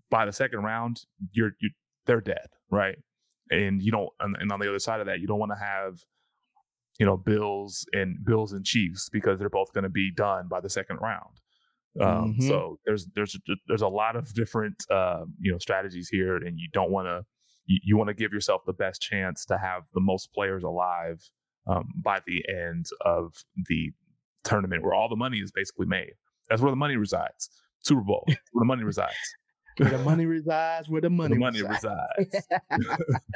by 0.09 0.25
the 0.25 0.31
second 0.33 0.59
round, 0.63 1.01
you're 1.31 1.51
you 1.59 1.69
they're 2.05 2.21
dead, 2.21 2.47
right? 2.71 2.97
And 3.51 3.81
you 3.81 3.91
don't, 3.91 4.09
and, 4.19 4.35
and 4.39 4.51
on 4.51 4.59
the 4.59 4.67
other 4.69 4.79
side 4.79 4.99
of 4.99 5.05
that, 5.07 5.19
you 5.19 5.27
don't 5.27 5.39
want 5.39 5.51
to 5.51 5.57
have, 5.63 5.99
you 6.99 7.05
know, 7.05 7.17
Bills 7.17 7.85
and 7.93 8.23
Bills 8.23 8.51
and 8.53 8.63
Chiefs 8.65 9.09
because 9.09 9.39
they're 9.39 9.49
both 9.49 9.73
going 9.73 9.83
to 9.83 9.89
be 9.89 10.11
done 10.11 10.47
by 10.47 10.61
the 10.61 10.69
second 10.69 10.97
round. 10.97 11.39
Um, 12.01 12.35
Mhm. 12.39 12.47
So 12.47 12.79
there's 12.85 13.07
there's 13.15 13.37
there's 13.67 13.81
a 13.81 13.87
lot 13.87 14.15
of 14.15 14.33
different 14.33 14.83
uh, 14.91 15.25
you 15.39 15.51
know 15.51 15.57
strategies 15.59 16.09
here, 16.09 16.35
and 16.35 16.57
you 16.59 16.67
don't 16.73 16.91
want 16.91 17.07
to 17.07 17.25
you, 17.65 17.79
you 17.83 17.97
want 17.97 18.09
to 18.09 18.13
give 18.13 18.31
yourself 18.31 18.61
the 18.65 18.73
best 18.73 19.01
chance 19.01 19.45
to 19.45 19.57
have 19.57 19.83
the 19.93 20.01
most 20.01 20.33
players 20.33 20.63
alive 20.63 21.21
um, 21.67 21.89
by 21.95 22.19
the 22.25 22.43
end 22.49 22.85
of 23.01 23.33
the 23.67 23.91
tournament, 24.43 24.83
where 24.83 24.93
all 24.93 25.09
the 25.09 25.15
money 25.15 25.39
is 25.39 25.51
basically 25.51 25.85
made. 25.87 26.13
That's 26.49 26.61
where 26.61 26.71
the 26.71 26.77
money 26.77 26.95
resides. 26.95 27.49
Super 27.79 28.01
Bowl, 28.01 28.23
where 28.27 28.61
the 28.61 28.65
money 28.65 28.83
resides. 28.83 29.15
Where 29.77 29.89
the 29.89 29.97
money 29.99 30.25
resides, 30.25 30.89
where 30.89 31.01
the 31.01 31.09
Where 31.09 31.29
money, 31.29 31.33
the 31.33 31.39
money 31.39 31.61
resides. 31.63 31.99
resides. 32.17 32.45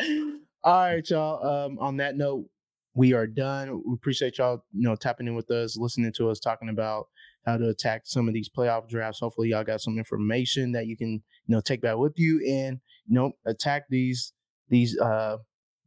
All 0.64 0.74
right, 0.82 1.10
y'all. 1.10 1.46
Um, 1.46 1.80
on 1.80 1.98
that 1.98 2.16
note, 2.16 2.46
we 2.94 3.14
are 3.14 3.28
done. 3.28 3.82
We 3.86 3.94
appreciate 3.94 4.38
y'all, 4.38 4.64
you 4.74 4.88
know, 4.88 4.96
tapping 4.96 5.28
in 5.28 5.36
with 5.36 5.50
us, 5.52 5.78
listening 5.78 6.12
to 6.14 6.30
us, 6.30 6.40
talking 6.40 6.70
about 6.70 7.08
how 7.52 7.58
to 7.58 7.70
attack 7.70 8.04
some 8.06 8.28
of 8.28 8.34
these 8.34 8.50
playoff 8.50 8.88
drafts. 8.90 9.20
Hopefully, 9.20 9.50
y'all 9.50 9.64
got 9.64 9.82
some 9.82 9.98
information 9.98 10.72
that 10.74 10.88
you 10.88 10.98
can, 10.98 11.14
you 11.14 11.56
know, 11.56 11.62
take 11.62 11.82
back 11.82 11.98
with 11.98 12.14
you 12.18 12.42
and 12.48 12.80
you 13.08 13.16
know 13.16 13.32
attack 13.46 13.84
these 13.90 14.34
these 14.70 14.98
uh 15.00 15.38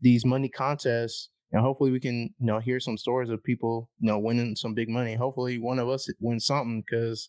these 0.01 0.25
money 0.25 0.49
contests. 0.49 1.29
And 1.53 1.61
hopefully, 1.61 1.91
we 1.91 2.01
can, 2.01 2.31
you 2.39 2.47
know, 2.47 2.59
hear 2.59 2.81
some 2.81 2.97
stories 2.97 3.29
of 3.29 3.45
people, 3.45 3.91
you 4.01 4.09
know, 4.09 4.19
winning 4.19 4.57
some 4.57 4.75
big 4.75 4.89
money. 4.89 5.15
Hopefully, 5.15 5.59
one 5.59 5.79
of 5.79 5.89
us 5.89 6.09
wins 6.21 6.47
something 6.47 6.83
because 6.83 7.29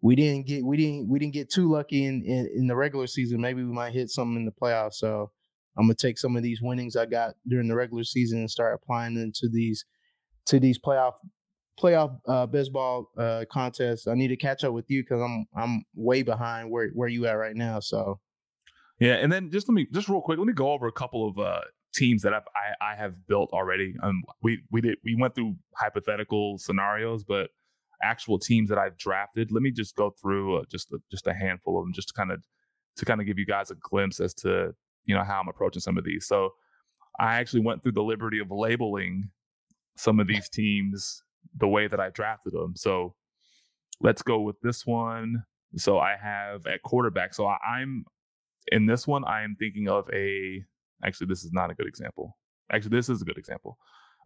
we 0.00 0.14
didn't 0.14 0.46
get 0.46 0.64
we 0.64 0.76
didn't 0.76 1.08
we 1.08 1.18
didn't 1.18 1.34
get 1.34 1.50
too 1.50 1.70
lucky 1.70 2.04
in, 2.04 2.22
in 2.24 2.48
in 2.54 2.66
the 2.66 2.76
regular 2.76 3.06
season. 3.06 3.40
Maybe 3.40 3.62
we 3.62 3.72
might 3.72 3.92
hit 3.92 4.10
something 4.10 4.36
in 4.36 4.44
the 4.46 4.52
playoffs. 4.52 4.94
So 4.94 5.30
I'm 5.76 5.84
gonna 5.84 5.94
take 5.94 6.18
some 6.18 6.36
of 6.36 6.42
these 6.42 6.60
winnings 6.62 6.96
I 6.96 7.06
got 7.06 7.34
during 7.46 7.68
the 7.68 7.76
regular 7.76 8.04
season 8.04 8.40
and 8.40 8.50
start 8.50 8.74
applying 8.74 9.14
them 9.14 9.32
to 9.36 9.48
these 9.48 9.84
to 10.46 10.58
these 10.58 10.78
playoff 10.78 11.14
playoff 11.80 12.18
uh, 12.26 12.46
best 12.46 12.72
ball 12.72 13.10
uh, 13.16 13.44
contests. 13.50 14.06
I 14.06 14.14
need 14.14 14.28
to 14.28 14.36
catch 14.36 14.64
up 14.64 14.72
with 14.72 14.90
you 14.90 15.02
because 15.02 15.20
I'm 15.20 15.46
I'm 15.56 15.84
way 15.94 16.22
behind 16.22 16.70
where 16.70 16.88
where 16.94 17.08
you 17.08 17.26
at 17.26 17.32
right 17.32 17.56
now. 17.56 17.80
So 17.80 18.20
Yeah, 19.00 19.14
and 19.14 19.32
then 19.32 19.50
just 19.50 19.68
let 19.68 19.74
me 19.74 19.86
just 19.92 20.08
real 20.08 20.20
quick, 20.20 20.38
let 20.38 20.46
me 20.46 20.52
go 20.52 20.72
over 20.72 20.86
a 20.86 20.92
couple 20.92 21.28
of 21.28 21.38
uh 21.38 21.60
teams 21.94 22.22
that 22.22 22.34
I've, 22.34 22.46
I 22.54 22.92
I 22.92 22.96
have 22.96 23.26
built 23.26 23.50
already. 23.52 23.94
Um, 24.02 24.22
we 24.42 24.62
we 24.70 24.80
did 24.80 24.98
we 25.04 25.16
went 25.18 25.34
through 25.34 25.56
hypothetical 25.76 26.58
scenarios, 26.58 27.24
but 27.24 27.50
actual 28.02 28.38
teams 28.38 28.68
that 28.68 28.78
I've 28.78 28.96
drafted. 28.96 29.50
Let 29.50 29.62
me 29.62 29.70
just 29.70 29.96
go 29.96 30.14
through 30.20 30.58
uh, 30.58 30.62
just 30.70 30.92
a, 30.92 30.98
just 31.10 31.26
a 31.26 31.34
handful 31.34 31.78
of 31.78 31.84
them, 31.84 31.92
just 31.94 32.08
to 32.08 32.14
kind 32.14 32.32
of 32.32 32.42
to 32.96 33.04
kind 33.04 33.20
of 33.20 33.26
give 33.26 33.38
you 33.38 33.46
guys 33.46 33.70
a 33.70 33.76
glimpse 33.76 34.20
as 34.20 34.34
to 34.34 34.74
you 35.04 35.14
know 35.14 35.24
how 35.24 35.40
I'm 35.40 35.48
approaching 35.48 35.80
some 35.80 35.98
of 35.98 36.04
these. 36.04 36.26
So 36.26 36.50
I 37.18 37.36
actually 37.36 37.62
went 37.62 37.82
through 37.82 37.92
the 37.92 38.02
liberty 38.02 38.38
of 38.38 38.50
labeling 38.50 39.30
some 39.96 40.20
of 40.20 40.28
these 40.28 40.48
teams 40.48 41.22
the 41.56 41.68
way 41.68 41.88
that 41.88 42.00
I 42.00 42.10
drafted 42.10 42.52
them. 42.52 42.74
So 42.76 43.14
let's 44.00 44.22
go 44.22 44.40
with 44.40 44.60
this 44.62 44.86
one. 44.86 45.44
So 45.76 45.98
I 45.98 46.16
have 46.20 46.66
at 46.66 46.82
quarterback. 46.82 47.34
So 47.34 47.46
I, 47.46 47.56
I'm 47.66 48.04
in 48.68 48.86
this 48.86 49.06
one. 49.06 49.24
I 49.24 49.42
am 49.42 49.56
thinking 49.58 49.88
of 49.88 50.08
a. 50.12 50.64
Actually, 51.04 51.28
this 51.28 51.44
is 51.44 51.52
not 51.52 51.70
a 51.70 51.74
good 51.74 51.86
example. 51.86 52.36
Actually, 52.72 52.96
this 52.96 53.08
is 53.08 53.22
a 53.22 53.24
good 53.24 53.38
example. 53.38 53.78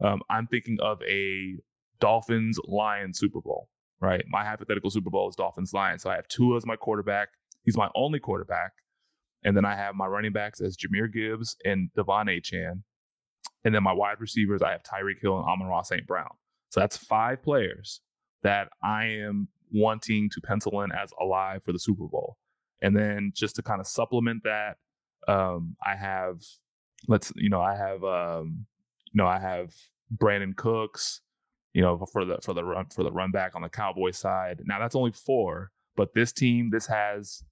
Um, 0.02 0.22
I'm 0.30 0.46
thinking 0.46 0.78
of 0.80 1.02
a 1.02 1.56
Dolphins 2.00 2.58
Lions 2.66 3.18
Super 3.18 3.40
Bowl. 3.40 3.68
Right, 4.00 4.24
my 4.28 4.44
hypothetical 4.44 4.90
Super 4.90 5.10
Bowl 5.10 5.28
is 5.28 5.36
Dolphins 5.36 5.72
Lions. 5.72 6.02
So 6.02 6.10
I 6.10 6.16
have 6.16 6.26
Tua 6.26 6.56
as 6.56 6.66
my 6.66 6.74
quarterback. 6.74 7.28
He's 7.62 7.76
my 7.76 7.88
only 7.94 8.18
quarterback, 8.18 8.72
and 9.44 9.56
then 9.56 9.64
I 9.64 9.76
have 9.76 9.94
my 9.94 10.06
running 10.06 10.32
backs 10.32 10.60
as 10.60 10.76
Jahmyr 10.76 11.12
Gibbs 11.12 11.54
and 11.64 11.88
De'Von 11.96 12.26
Achane, 12.26 12.82
and 13.64 13.72
then 13.72 13.84
my 13.84 13.92
wide 13.92 14.20
receivers 14.20 14.60
I 14.60 14.72
have 14.72 14.82
Tyreek 14.82 15.20
Hill 15.20 15.38
and 15.38 15.46
Amon-Ra 15.48 15.82
St. 15.82 16.04
Brown. 16.04 16.30
So 16.72 16.80
that's 16.80 16.96
five 16.96 17.42
players 17.42 18.00
that 18.42 18.68
I 18.82 19.04
am 19.04 19.48
wanting 19.72 20.30
to 20.30 20.40
pencil 20.40 20.80
in 20.80 20.90
as 20.90 21.10
alive 21.20 21.62
for 21.62 21.72
the 21.72 21.78
Super 21.78 22.06
Bowl. 22.06 22.38
And 22.80 22.96
then 22.96 23.32
just 23.34 23.56
to 23.56 23.62
kind 23.62 23.78
of 23.78 23.86
supplement 23.86 24.42
that, 24.44 24.78
um, 25.28 25.76
I 25.86 25.94
have 25.96 26.40
let's 27.08 27.30
you 27.36 27.50
know 27.50 27.60
I 27.60 27.76
have 27.76 28.02
um, 28.02 28.64
you 29.12 29.22
know 29.22 29.26
I 29.26 29.38
have 29.38 29.74
Brandin 30.16 30.56
Cooks, 30.56 31.20
you 31.74 31.82
know 31.82 32.06
for 32.10 32.24
the 32.24 32.38
for 32.42 32.54
the 32.54 32.64
run 32.64 32.86
for 32.86 33.02
the 33.02 33.12
run 33.12 33.32
back 33.32 33.54
on 33.54 33.60
the 33.60 33.68
Cowboy 33.68 34.12
side. 34.12 34.62
Now 34.64 34.78
that's 34.80 34.96
only 34.96 35.12
four, 35.12 35.72
but 35.94 36.14
this 36.14 36.32
team 36.32 36.70
this 36.72 36.86
has 36.86 37.44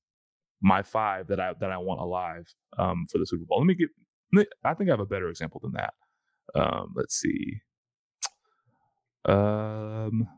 my 0.62 0.82
five 0.82 1.26
that 1.26 1.38
I 1.38 1.52
that 1.60 1.70
I 1.70 1.76
want 1.76 2.00
alive 2.00 2.46
um, 2.78 3.04
for 3.12 3.18
the 3.18 3.26
Super 3.26 3.44
Bowl. 3.44 3.58
Let 3.58 3.66
me 3.66 3.74
get. 3.74 3.90
I 4.64 4.72
think 4.72 4.88
I 4.88 4.94
have 4.94 5.00
a 5.00 5.06
better 5.06 5.28
example 5.28 5.60
than 5.62 5.72
that. 5.72 5.92
Um, 6.54 6.94
let's 6.96 7.14
see. 7.20 7.60
Um, 9.24 10.28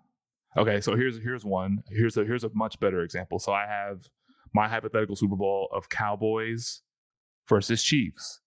Okay, 0.56 0.80
so 0.82 0.94
here's 0.94 1.18
here's 1.18 1.44
one. 1.44 1.82
Here's 1.88 2.16
a 2.16 2.24
here's 2.24 2.44
a 2.44 2.50
much 2.54 2.78
better 2.78 3.00
example. 3.00 3.38
So 3.38 3.52
I 3.52 3.66
have 3.66 4.08
my 4.54 4.68
hypothetical 4.68 5.16
Super 5.16 5.36
Bowl 5.36 5.68
of 5.72 5.88
Cowboys 5.88 6.82
versus 7.48 7.82
Chiefs. 7.82 8.40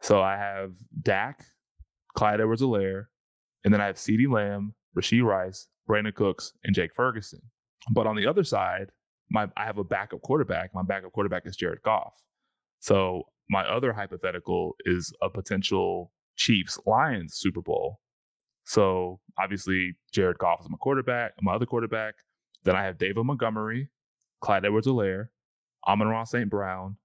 So 0.00 0.20
I 0.20 0.36
have 0.36 0.72
Dak, 1.00 1.44
Clyde 2.16 2.40
Edwards-Helaire, 2.40 3.04
and 3.64 3.72
then 3.72 3.80
I 3.80 3.86
have 3.86 3.94
CeeDee 3.94 4.28
Lamb, 4.28 4.74
Rashee 4.98 5.22
Rice, 5.22 5.68
Brandin 5.88 6.12
Cooks, 6.12 6.52
and 6.64 6.74
Jake 6.74 6.92
Ferguson. 6.96 7.40
But 7.92 8.08
on 8.08 8.16
the 8.16 8.26
other 8.26 8.42
side, 8.42 8.90
my 9.30 9.46
I 9.56 9.64
have 9.64 9.78
a 9.78 9.84
backup 9.84 10.22
quarterback. 10.22 10.70
My 10.74 10.82
backup 10.82 11.12
quarterback 11.12 11.46
is 11.46 11.54
Jared 11.56 11.82
Goff. 11.84 12.14
So 12.80 13.22
my 13.48 13.62
other 13.62 13.92
hypothetical 13.92 14.74
is 14.84 15.12
a 15.22 15.30
potential 15.30 16.10
Chiefs 16.36 16.76
Lions 16.86 17.34
Super 17.36 17.62
Bowl. 17.62 18.00
So 18.64 19.20
obviously 19.38 19.96
Jared 20.12 20.38
Goff 20.38 20.60
is 20.62 20.70
my 20.70 20.76
quarterback, 20.78 21.32
my 21.42 21.54
other 21.54 21.66
quarterback. 21.66 22.14
Then 22.64 22.76
I 22.76 22.84
have 22.84 22.98
David 22.98 23.24
Montgomery, 23.24 23.88
Clyde 24.40 24.64
Edwards-Helaire, 24.64 25.28
Amon-Ra 25.86 26.24
St. 26.24 26.48
Brown, 26.48 26.96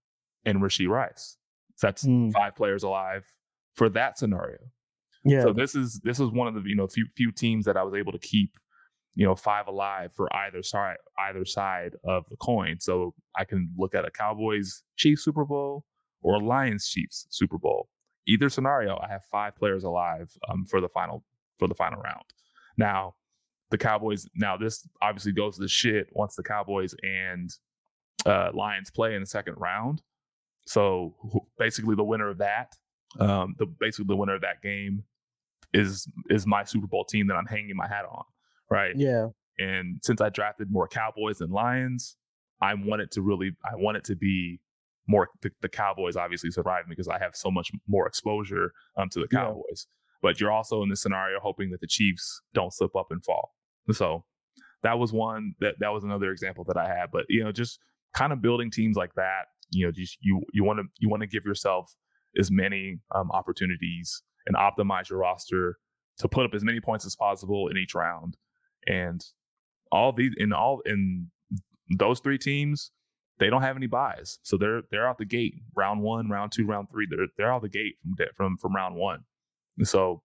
and 0.45 0.59
Rashee 0.61 0.87
Rice. 0.87 1.37
So 1.75 1.87
that's 1.87 2.05
Mm. 2.05 2.31
five 2.33 2.55
players 2.55 2.83
alive 2.83 3.25
for 3.75 3.89
that 3.89 4.17
scenario. 4.17 4.57
Yeah. 5.23 5.41
So 5.41 5.53
this 5.53 5.75
is 5.75 5.99
this 6.03 6.19
is 6.19 6.29
one 6.29 6.47
of 6.47 6.53
the 6.53 6.61
you 6.69 6.75
know 6.75 6.87
few 6.87 7.07
few 7.15 7.31
teams 7.31 7.65
that 7.65 7.75
I 7.75 7.83
was 7.83 7.93
able 7.95 8.11
to 8.13 8.19
keep 8.19 8.51
you 9.15 9.25
know 9.25 9.35
five 9.35 9.67
alive 9.67 10.11
for 10.15 10.33
either 10.33 10.61
side 10.63 10.97
either 11.19 11.43
side 11.43 11.95
of 12.05 12.27
the 12.29 12.37
coin. 12.37 12.79
So 12.79 13.13
I 13.35 13.43
can 13.45 13.71
look 13.77 13.93
at 13.95 14.05
a 14.05 14.11
Cowboys 14.11 14.83
Chiefs 14.95 15.23
Super 15.23 15.43
Bowl 15.43 15.85
or 16.21 16.35
a 16.35 16.39
Lions 16.39 16.87
Chiefs 16.87 17.25
Super 17.29 17.57
Bowl. 17.57 17.89
Either 18.27 18.47
scenario, 18.49 18.97
I 18.97 19.07
have 19.09 19.23
five 19.31 19.55
players 19.55 19.83
alive 19.83 20.31
um, 20.49 20.65
for 20.65 20.79
the 20.81 20.89
final 20.89 21.23
for 21.57 21.67
the 21.67 21.75
final 21.75 22.01
round. 22.01 22.25
Now 22.77 23.15
the 23.71 23.77
Cowboys. 23.77 24.27
Now 24.35 24.57
this 24.57 24.87
obviously 25.01 25.33
goes 25.33 25.55
to 25.55 25.61
the 25.61 25.67
shit 25.67 26.07
once 26.11 26.35
the 26.35 26.43
Cowboys 26.43 26.95
and 27.03 27.49
uh, 28.25 28.49
Lions 28.53 28.91
play 28.91 29.15
in 29.15 29.21
the 29.21 29.27
second 29.27 29.55
round. 29.57 30.01
So 30.67 31.15
basically, 31.57 31.95
the 31.95 32.03
winner 32.03 32.29
of 32.29 32.39
that, 32.39 32.73
um, 33.19 33.55
the 33.57 33.65
basically 33.65 34.05
the 34.07 34.15
winner 34.15 34.35
of 34.35 34.41
that 34.41 34.61
game 34.61 35.03
is 35.73 36.07
is 36.29 36.45
my 36.45 36.63
Super 36.63 36.87
Bowl 36.87 37.05
team 37.05 37.27
that 37.27 37.35
I'm 37.35 37.45
hanging 37.45 37.75
my 37.75 37.87
hat 37.87 38.05
on, 38.09 38.23
right? 38.69 38.93
yeah. 38.95 39.27
And 39.59 39.99
since 40.03 40.21
I 40.21 40.29
drafted 40.29 40.71
more 40.71 40.87
Cowboys 40.87 41.39
than 41.39 41.49
Lions, 41.49 42.15
I 42.61 42.75
want 42.75 43.01
it 43.01 43.11
to 43.13 43.21
really, 43.21 43.51
I 43.65 43.75
want 43.75 43.97
it 43.97 44.03
to 44.05 44.15
be 44.15 44.59
more 45.07 45.29
the, 45.41 45.49
the 45.61 45.69
Cowboys 45.69 46.15
obviously 46.15 46.51
surviving 46.51 46.89
because 46.89 47.07
I 47.07 47.17
have 47.17 47.35
so 47.35 47.49
much 47.49 47.71
more 47.87 48.07
exposure 48.07 48.71
um, 48.97 49.09
to 49.09 49.19
the. 49.19 49.27
Cowboys. 49.27 49.87
But 50.21 50.39
you're 50.39 50.51
also 50.51 50.81
in 50.83 50.89
this 50.89 51.01
scenario 51.01 51.39
hoping 51.41 51.69
that 51.71 51.81
the 51.81 51.87
Chiefs 51.87 52.41
don't 52.53 52.73
slip 52.73 52.95
up 52.95 53.07
and 53.11 53.23
fall. 53.23 53.53
So 53.91 54.25
that 54.83 54.99
was 54.99 55.13
one 55.13 55.53
that 55.59 55.75
that 55.79 55.89
was 55.89 56.03
another 56.03 56.31
example 56.31 56.63
that 56.65 56.77
I 56.77 56.87
had. 56.87 57.07
But 57.11 57.25
you 57.29 57.43
know, 57.43 57.51
just 57.51 57.79
kind 58.13 58.33
of 58.33 58.41
building 58.41 58.71
teams 58.71 58.97
like 58.97 59.13
that, 59.15 59.45
you 59.71 59.85
know, 59.85 59.91
just 59.91 60.17
you 60.21 60.41
you 60.53 60.63
want 60.63 60.79
to 60.79 60.85
you 60.99 61.09
want 61.09 61.21
to 61.21 61.27
give 61.27 61.45
yourself 61.45 61.93
as 62.39 62.51
many 62.51 62.99
um, 63.15 63.31
opportunities 63.31 64.21
and 64.45 64.55
optimize 64.55 65.09
your 65.09 65.19
roster 65.19 65.77
to 66.19 66.27
put 66.27 66.45
up 66.45 66.53
as 66.53 66.63
many 66.63 66.79
points 66.79 67.05
as 67.05 67.15
possible 67.15 67.67
in 67.67 67.77
each 67.77 67.93
round. 67.93 68.37
And 68.87 69.21
all 69.91 70.11
these 70.11 70.31
in 70.37 70.53
all 70.53 70.81
in 70.85 71.29
those 71.97 72.19
three 72.19 72.37
teams, 72.37 72.91
they 73.39 73.49
don't 73.49 73.61
have 73.61 73.77
any 73.77 73.87
buys, 73.87 74.39
so 74.43 74.57
they're 74.57 74.81
they're 74.91 75.07
out 75.07 75.17
the 75.17 75.25
gate. 75.25 75.55
Round 75.75 76.01
one, 76.01 76.29
round 76.29 76.51
two, 76.51 76.65
round 76.65 76.89
three, 76.91 77.07
they're 77.09 77.27
they're 77.37 77.53
out 77.53 77.61
the 77.61 77.69
gate 77.69 77.95
from 78.15 78.27
from 78.35 78.57
from 78.57 78.75
round 78.75 78.95
one. 78.95 79.23
And 79.77 79.87
so 79.87 80.21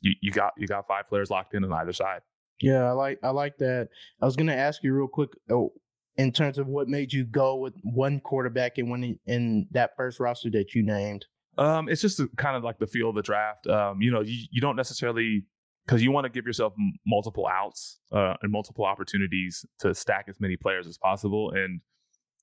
you, 0.00 0.14
you 0.20 0.30
got 0.32 0.52
you 0.56 0.66
got 0.66 0.86
five 0.86 1.08
players 1.08 1.30
locked 1.30 1.54
in 1.54 1.64
on 1.64 1.72
either 1.72 1.92
side. 1.92 2.20
Yeah, 2.60 2.84
I 2.84 2.92
like 2.92 3.18
I 3.22 3.30
like 3.30 3.58
that. 3.58 3.88
I 4.20 4.26
was 4.26 4.36
gonna 4.36 4.54
ask 4.54 4.82
you 4.82 4.92
real 4.94 5.08
quick 5.08 5.30
oh, 5.50 5.72
in 6.16 6.32
terms 6.32 6.58
of 6.58 6.66
what 6.66 6.88
made 6.88 7.12
you 7.12 7.24
go 7.24 7.56
with 7.56 7.74
one 7.82 8.20
quarterback 8.20 8.78
and 8.78 8.90
one 8.90 9.18
in, 9.26 9.66
that 9.70 9.92
first 9.96 10.18
roster 10.18 10.50
that 10.50 10.74
you 10.74 10.82
named. 10.82 11.24
Um, 11.56 11.88
it's 11.88 12.02
just 12.02 12.20
kind 12.36 12.56
of 12.56 12.64
like 12.64 12.78
the 12.78 12.86
feel 12.86 13.08
of 13.08 13.14
the 13.14 13.22
draft. 13.22 13.66
Um, 13.66 14.00
you 14.00 14.10
know, 14.10 14.20
you, 14.20 14.46
you 14.50 14.60
don't 14.60 14.76
necessarily 14.76 15.44
because 15.86 16.02
you 16.02 16.12
want 16.12 16.24
to 16.24 16.28
give 16.28 16.44
yourself 16.44 16.72
m- 16.78 16.92
multiple 17.06 17.46
outs 17.46 18.00
uh, 18.12 18.34
and 18.42 18.52
multiple 18.52 18.84
opportunities 18.84 19.64
to 19.80 19.94
stack 19.94 20.26
as 20.28 20.40
many 20.40 20.56
players 20.56 20.86
as 20.86 20.98
possible. 20.98 21.50
And 21.52 21.80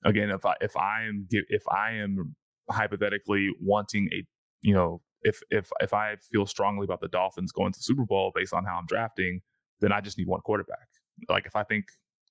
again, 0.03 0.29
if 0.29 0.45
I 0.45 0.55
if 0.61 0.75
I 0.77 1.03
am 1.03 1.27
if 1.29 1.63
I 1.67 1.93
am 1.93 2.35
hypothetically 2.69 3.49
wanting 3.61 4.09
a 4.13 4.25
you 4.61 4.73
know 4.73 5.01
if 5.25 5.41
if 5.49 5.69
if 5.81 5.93
I 5.93 6.15
feel 6.31 6.45
strongly 6.45 6.85
about 6.85 7.01
the 7.01 7.07
Dolphins 7.09 7.51
going 7.51 7.73
to 7.73 7.79
the 7.79 7.83
Super 7.83 8.05
Bowl 8.05 8.31
based 8.33 8.53
on 8.53 8.63
how 8.63 8.77
I'm 8.77 8.85
drafting, 8.85 9.41
then 9.81 9.91
I 9.91 9.99
just 10.01 10.17
need 10.17 10.27
one 10.27 10.39
quarterback. 10.41 10.87
Like 11.29 11.45
if 11.45 11.55
I 11.55 11.63
think 11.63 11.85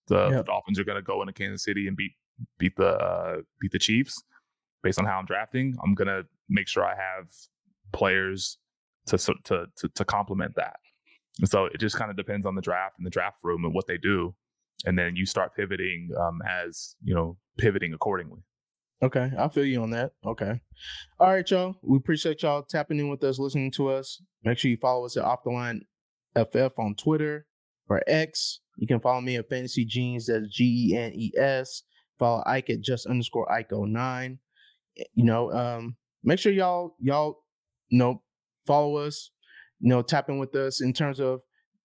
the, 0.09 0.29
Yeah. 0.31 0.37
the 0.39 0.43
Dolphins 0.45 0.79
are 0.79 0.85
going 0.85 0.97
to 0.97 1.03
go 1.03 1.21
into 1.23 1.33
Kansas 1.33 1.63
City 1.65 1.87
and 1.89 1.97
beat 1.97 2.13
beat 2.59 2.77
the 2.77 2.91
uh, 2.97 3.37
beat 3.61 3.73
the 3.73 3.79
Chiefs 3.79 4.23
based 4.83 4.99
on 4.99 5.05
how 5.05 5.19
I'm 5.19 5.27
drafting, 5.27 5.77
I'm 5.83 5.95
going 5.95 6.09
to 6.09 6.27
make 6.49 6.69
sure 6.69 6.85
I 6.85 6.95
have 6.95 7.29
players 7.93 8.59
to 9.07 9.19
to 9.19 9.67
to, 9.77 9.89
to 9.89 10.05
complement 10.05 10.55
that. 10.57 10.77
And 11.41 11.49
so 11.49 11.67
it 11.67 11.79
just 11.79 11.97
kind 11.97 12.11
of 12.11 12.17
depends 12.17 12.47
on 12.47 12.55
the 12.55 12.63
draft 12.63 12.95
and 12.99 13.07
the 13.07 13.11
draft 13.11 13.39
room 13.43 13.65
and 13.65 13.75
what 13.75 13.87
they 13.87 13.99
do, 13.99 14.35
and 14.87 14.99
then 14.99 15.17
you 15.17 15.27
start 15.27 15.55
pivoting 15.57 16.11
um, 16.21 16.41
as 16.49 16.95
you 17.03 17.15
know 17.15 17.37
pivoting 17.59 17.93
accordingly. 17.93 18.41
Okay, 19.05 19.31
I 19.39 19.49
feel 19.49 19.67
you 19.67 19.83
on 19.83 19.91
that. 19.91 20.13
Okay. 20.25 20.59
All 21.21 21.29
right, 21.29 21.51
y'all. 21.51 21.77
We 21.83 21.99
appreciate 21.99 22.43
y'all 22.43 22.63
tapping 22.63 22.99
in 22.99 23.11
with 23.11 23.23
us, 23.23 23.39
listening 23.39 23.71
to 23.73 23.91
us. 23.91 24.23
Make 24.45 24.57
sure 24.57 24.71
you 24.71 24.79
follow 24.79 25.05
us 25.05 25.19
at 25.19 25.25
Off 25.25 25.45
the 25.45 25.51
Line 25.51 25.83
FF 26.35 26.79
on 26.79 26.95
Twitter 26.95 27.45
or 27.91 28.03
X. 28.07 28.61
You 28.79 28.87
can 28.87 29.01
follow 29.01 29.21
me 29.21 29.37
at 29.37 29.51
Fantasy 29.51 29.85
Genes, 29.85 30.29
that's 30.29 30.49
G 30.49 30.89
E 30.91 30.97
N 30.97 31.13
E 31.15 31.33
S. 31.37 31.83
Follow 32.19 32.43
Ike 32.47 32.71
at 32.71 32.81
just 32.81 33.07
underscore 33.07 33.51
Ike 33.53 33.73
09. 33.73 34.39
You 35.13 35.25
know, 35.25 35.53
um, 35.53 35.97
make 36.23 36.39
sure 36.39 36.53
y'all, 36.53 36.97
y'all, 36.99 37.43
you 37.89 37.99
know, 37.99 38.23
follow 38.67 38.97
us, 38.97 39.31
you 39.81 39.91
know, 39.91 40.01
tap 40.01 40.31
in 40.31 40.39
with 40.39 40.55
us 40.55 40.81
in 40.81 40.95
terms 40.95 41.21
of 41.21 41.41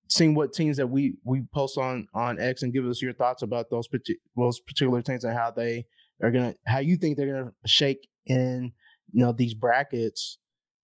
seeing 0.07 0.35
what 0.35 0.53
teams 0.53 0.77
that 0.77 0.87
we 0.87 1.15
we 1.25 1.43
post 1.53 1.77
on 1.77 2.07
on 2.13 2.39
X 2.39 2.63
and 2.63 2.71
give 2.71 2.85
us 2.85 3.01
your 3.01 3.13
thoughts 3.13 3.41
about 3.41 3.69
those 3.69 3.89
those 4.37 4.61
particular 4.61 5.01
teams 5.01 5.25
and 5.25 5.37
how 5.37 5.51
they 5.51 5.85
are 6.21 6.31
gonna 6.31 6.53
how 6.65 6.79
you 6.79 6.97
think 6.97 7.17
they're 7.17 7.31
gonna 7.31 7.51
shake 7.65 8.07
in 8.25 8.71
you 9.11 9.23
know 9.23 9.31
these 9.31 9.53
brackets 9.53 10.37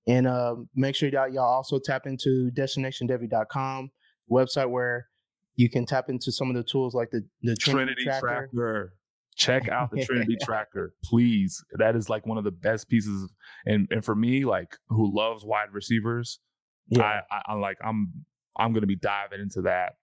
and 0.07 0.27
uh, 0.27 0.55
make 0.75 0.95
sure 0.95 1.09
that 1.09 1.33
y'all 1.33 1.43
also 1.43 1.79
tap 1.79 2.05
into 2.05 2.51
destinationdevy.com 2.55 3.89
website 4.31 4.69
where 4.69 5.07
you 5.55 5.69
can 5.69 5.85
tap 5.85 6.09
into 6.09 6.31
some 6.31 6.49
of 6.49 6.55
the 6.55 6.63
tools 6.63 6.93
like 6.93 7.09
the 7.11 7.23
the 7.41 7.55
Trinity, 7.55 7.93
Trinity 7.93 8.03
tracker. 8.03 8.49
Tracker. 8.53 8.93
Check 9.37 9.67
out 9.67 9.91
the 9.91 10.05
Trinity 10.05 10.37
Tracker, 10.43 10.93
please. 11.03 11.61
That 11.73 11.97
is 11.97 12.09
like 12.09 12.25
one 12.25 12.37
of 12.37 12.45
the 12.45 12.51
best 12.51 12.87
pieces. 12.87 13.23
Of, 13.23 13.29
and 13.65 13.87
and 13.91 14.03
for 14.03 14.15
me, 14.15 14.45
like 14.45 14.77
who 14.87 15.13
loves 15.13 15.43
wide 15.43 15.73
receivers, 15.73 16.39
Yeah, 16.87 17.03
I, 17.03 17.21
I 17.29 17.41
I'm 17.49 17.59
like 17.59 17.77
I'm 17.83 18.13
I'm 18.57 18.71
gonna 18.73 18.87
be 18.87 18.95
diving 18.95 19.41
into 19.41 19.63
that 19.63 19.95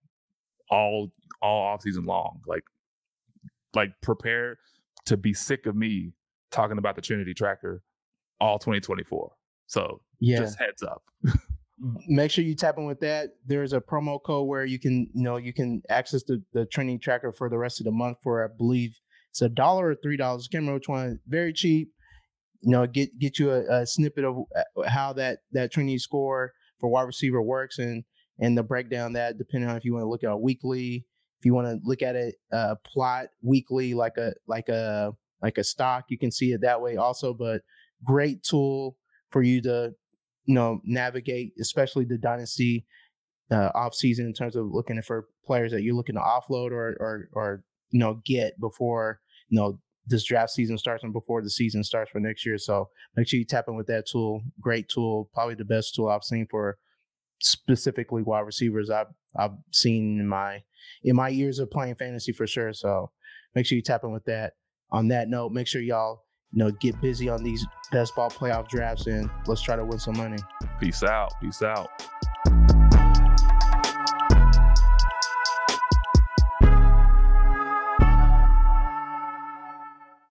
all 0.71 1.13
all 1.41 1.63
off 1.73 1.81
season 1.81 2.05
long. 2.05 2.41
Like 2.47 2.65
like 3.75 3.93
prepare 4.03 4.59
to 5.07 5.17
be 5.17 5.35
sick 5.35 5.67
of 5.67 5.77
me 5.77 6.13
talking 6.51 6.79
about 6.79 6.97
the 6.97 7.03
Trinity 7.03 7.35
Tracker 7.35 7.83
all 8.41 8.59
2024. 8.59 9.33
So 9.67 10.01
yeah. 10.21 10.39
just 10.39 10.59
heads 10.59 10.83
up. 10.83 11.03
make 12.07 12.31
sure 12.31 12.45
you 12.45 12.55
tap 12.55 12.79
in 12.79 12.87
with 12.87 13.01
that. 13.01 13.31
There's 13.47 13.73
a 13.73 13.81
promo 13.81 14.23
code 14.23 14.49
where 14.49 14.65
you 14.65 14.79
can, 14.79 15.09
you 15.15 15.23
know, 15.23 15.37
you 15.37 15.53
can 15.53 15.83
access 15.89 16.23
the, 16.25 16.43
the 16.53 16.67
Trinity 16.67 16.99
tracker 16.99 17.33
for 17.33 17.49
the 17.49 17.59
rest 17.59 17.81
of 17.81 17.85
the 17.85 17.93
month 17.93 18.19
for 18.23 18.45
I 18.45 18.49
believe 18.57 18.99
it's 19.31 19.43
a 19.43 19.49
dollar 19.49 19.89
or 19.89 19.95
three 19.95 20.17
dollars. 20.17 20.49
Can't 20.49 20.63
remember 20.63 20.77
which 20.77 20.89
one. 20.89 21.19
Very 21.27 21.53
cheap. 21.53 21.91
You 22.61 22.71
know, 22.71 22.87
get 22.87 23.19
get 23.19 23.39
you 23.39 23.51
a, 23.51 23.81
a 23.81 23.87
snippet 23.87 24.25
of 24.25 24.45
uh, 24.55 24.89
how 24.89 25.13
that 25.15 25.39
that 25.53 25.73
Trinity 25.73 25.99
score 25.99 26.53
for 26.79 26.89
wide 26.89 27.03
receiver 27.03 27.43
works 27.43 27.79
and 27.79 28.05
and 28.39 28.57
the 28.57 28.63
breakdown 28.63 29.15
that 29.15 29.39
depending 29.39 29.71
on 29.71 29.77
if 29.77 29.85
you 29.85 29.95
want 29.95 30.05
to 30.05 30.09
look 30.09 30.23
at 30.23 30.31
a 30.31 30.37
weekly, 30.37 31.07
if 31.43 31.47
you 31.47 31.55
want 31.55 31.67
to 31.67 31.81
look 31.83 32.03
at 32.03 32.15
it 32.15 32.37
uh, 32.53 32.77
plot 32.85 33.27
weekly 33.43 33.95
like 33.95 34.17
a 34.17 34.33
like 34.47 34.69
a 34.69 35.13
like 35.43 35.59
a 35.59 35.65
stock, 35.65 36.05
you 36.07 36.17
can 36.17 36.31
see 36.31 36.53
it 36.53 36.61
that 36.61 36.81
way 36.81 36.97
also. 36.97 37.35
But 37.35 37.63
great 38.05 38.45
tool 38.45 38.97
for 39.31 39.43
you 39.43 39.61
to 39.63 39.93
you 40.45 40.55
know 40.55 40.81
navigate 40.85 41.53
especially 41.61 42.05
the 42.05 42.17
dynasty 42.17 42.87
uh, 43.51 43.71
off 43.75 43.93
season 43.93 44.27
in 44.27 44.33
terms 44.33 44.55
of 44.55 44.67
looking 44.67 45.03
for 45.03 45.27
players 45.45 45.73
that 45.73 45.83
you're 45.83 45.97
looking 45.97 46.15
to 46.15 46.21
offload 46.21 46.71
or 46.71 46.97
or 47.01 47.29
or 47.33 47.65
you 47.91 47.99
know 47.99 48.21
get 48.25 48.61
before 48.61 49.19
you 49.49 49.59
know 49.59 49.81
this 50.07 50.23
draft 50.23 50.51
season 50.51 50.79
starts 50.79 51.03
and 51.03 51.13
before 51.13 51.43
the 51.43 51.51
season 51.51 51.83
starts 51.83 52.13
for 52.13 52.21
next 52.21 52.47
year. 52.47 52.57
So 52.57 52.89
make 53.17 53.27
sure 53.27 53.39
you 53.39 53.45
tap 53.45 53.65
in 53.67 53.75
with 53.75 53.89
that 53.89 54.07
tool. 54.07 54.43
Great 54.61 54.89
tool, 54.89 55.29
probably 55.35 55.57
the 55.57 55.65
best 55.65 55.97
tool 55.97 56.09
I've 56.09 56.23
seen 56.23 56.47
for 56.49 56.79
specifically 57.41 58.23
wide 58.23 58.47
receivers 58.47 58.91
I've 58.91 59.09
I've 59.37 59.53
seen 59.71 60.21
in 60.21 60.29
my 60.29 60.63
in 61.03 61.17
my 61.17 61.29
years 61.29 61.59
of 61.59 61.71
playing 61.71 61.97
fantasy 61.97 62.33
for 62.33 62.47
sure. 62.47 62.73
So 62.73 63.11
make 63.55 63.67
sure 63.67 63.77
you 63.77 63.83
tap 63.83 64.05
in 64.05 64.13
with 64.13 64.25
that. 64.27 64.55
On 64.91 65.09
that 65.09 65.29
note, 65.29 65.53
make 65.53 65.67
sure 65.67 65.81
y'all 65.81 66.25
you 66.53 66.59
know 66.59 66.71
get 66.71 67.01
busy 67.01 67.29
on 67.29 67.43
these 67.43 67.67
best 67.91 68.15
ball 68.15 68.31
playoff 68.31 68.69
drafts 68.69 69.07
and 69.07 69.31
let's 69.47 69.63
try 69.63 69.77
to 69.77 69.85
win 69.85 69.99
some 69.99 70.17
money. 70.17 70.39
Peace 70.81 71.03
out. 71.03 71.33
Peace 71.41 71.63
out. 71.63 71.89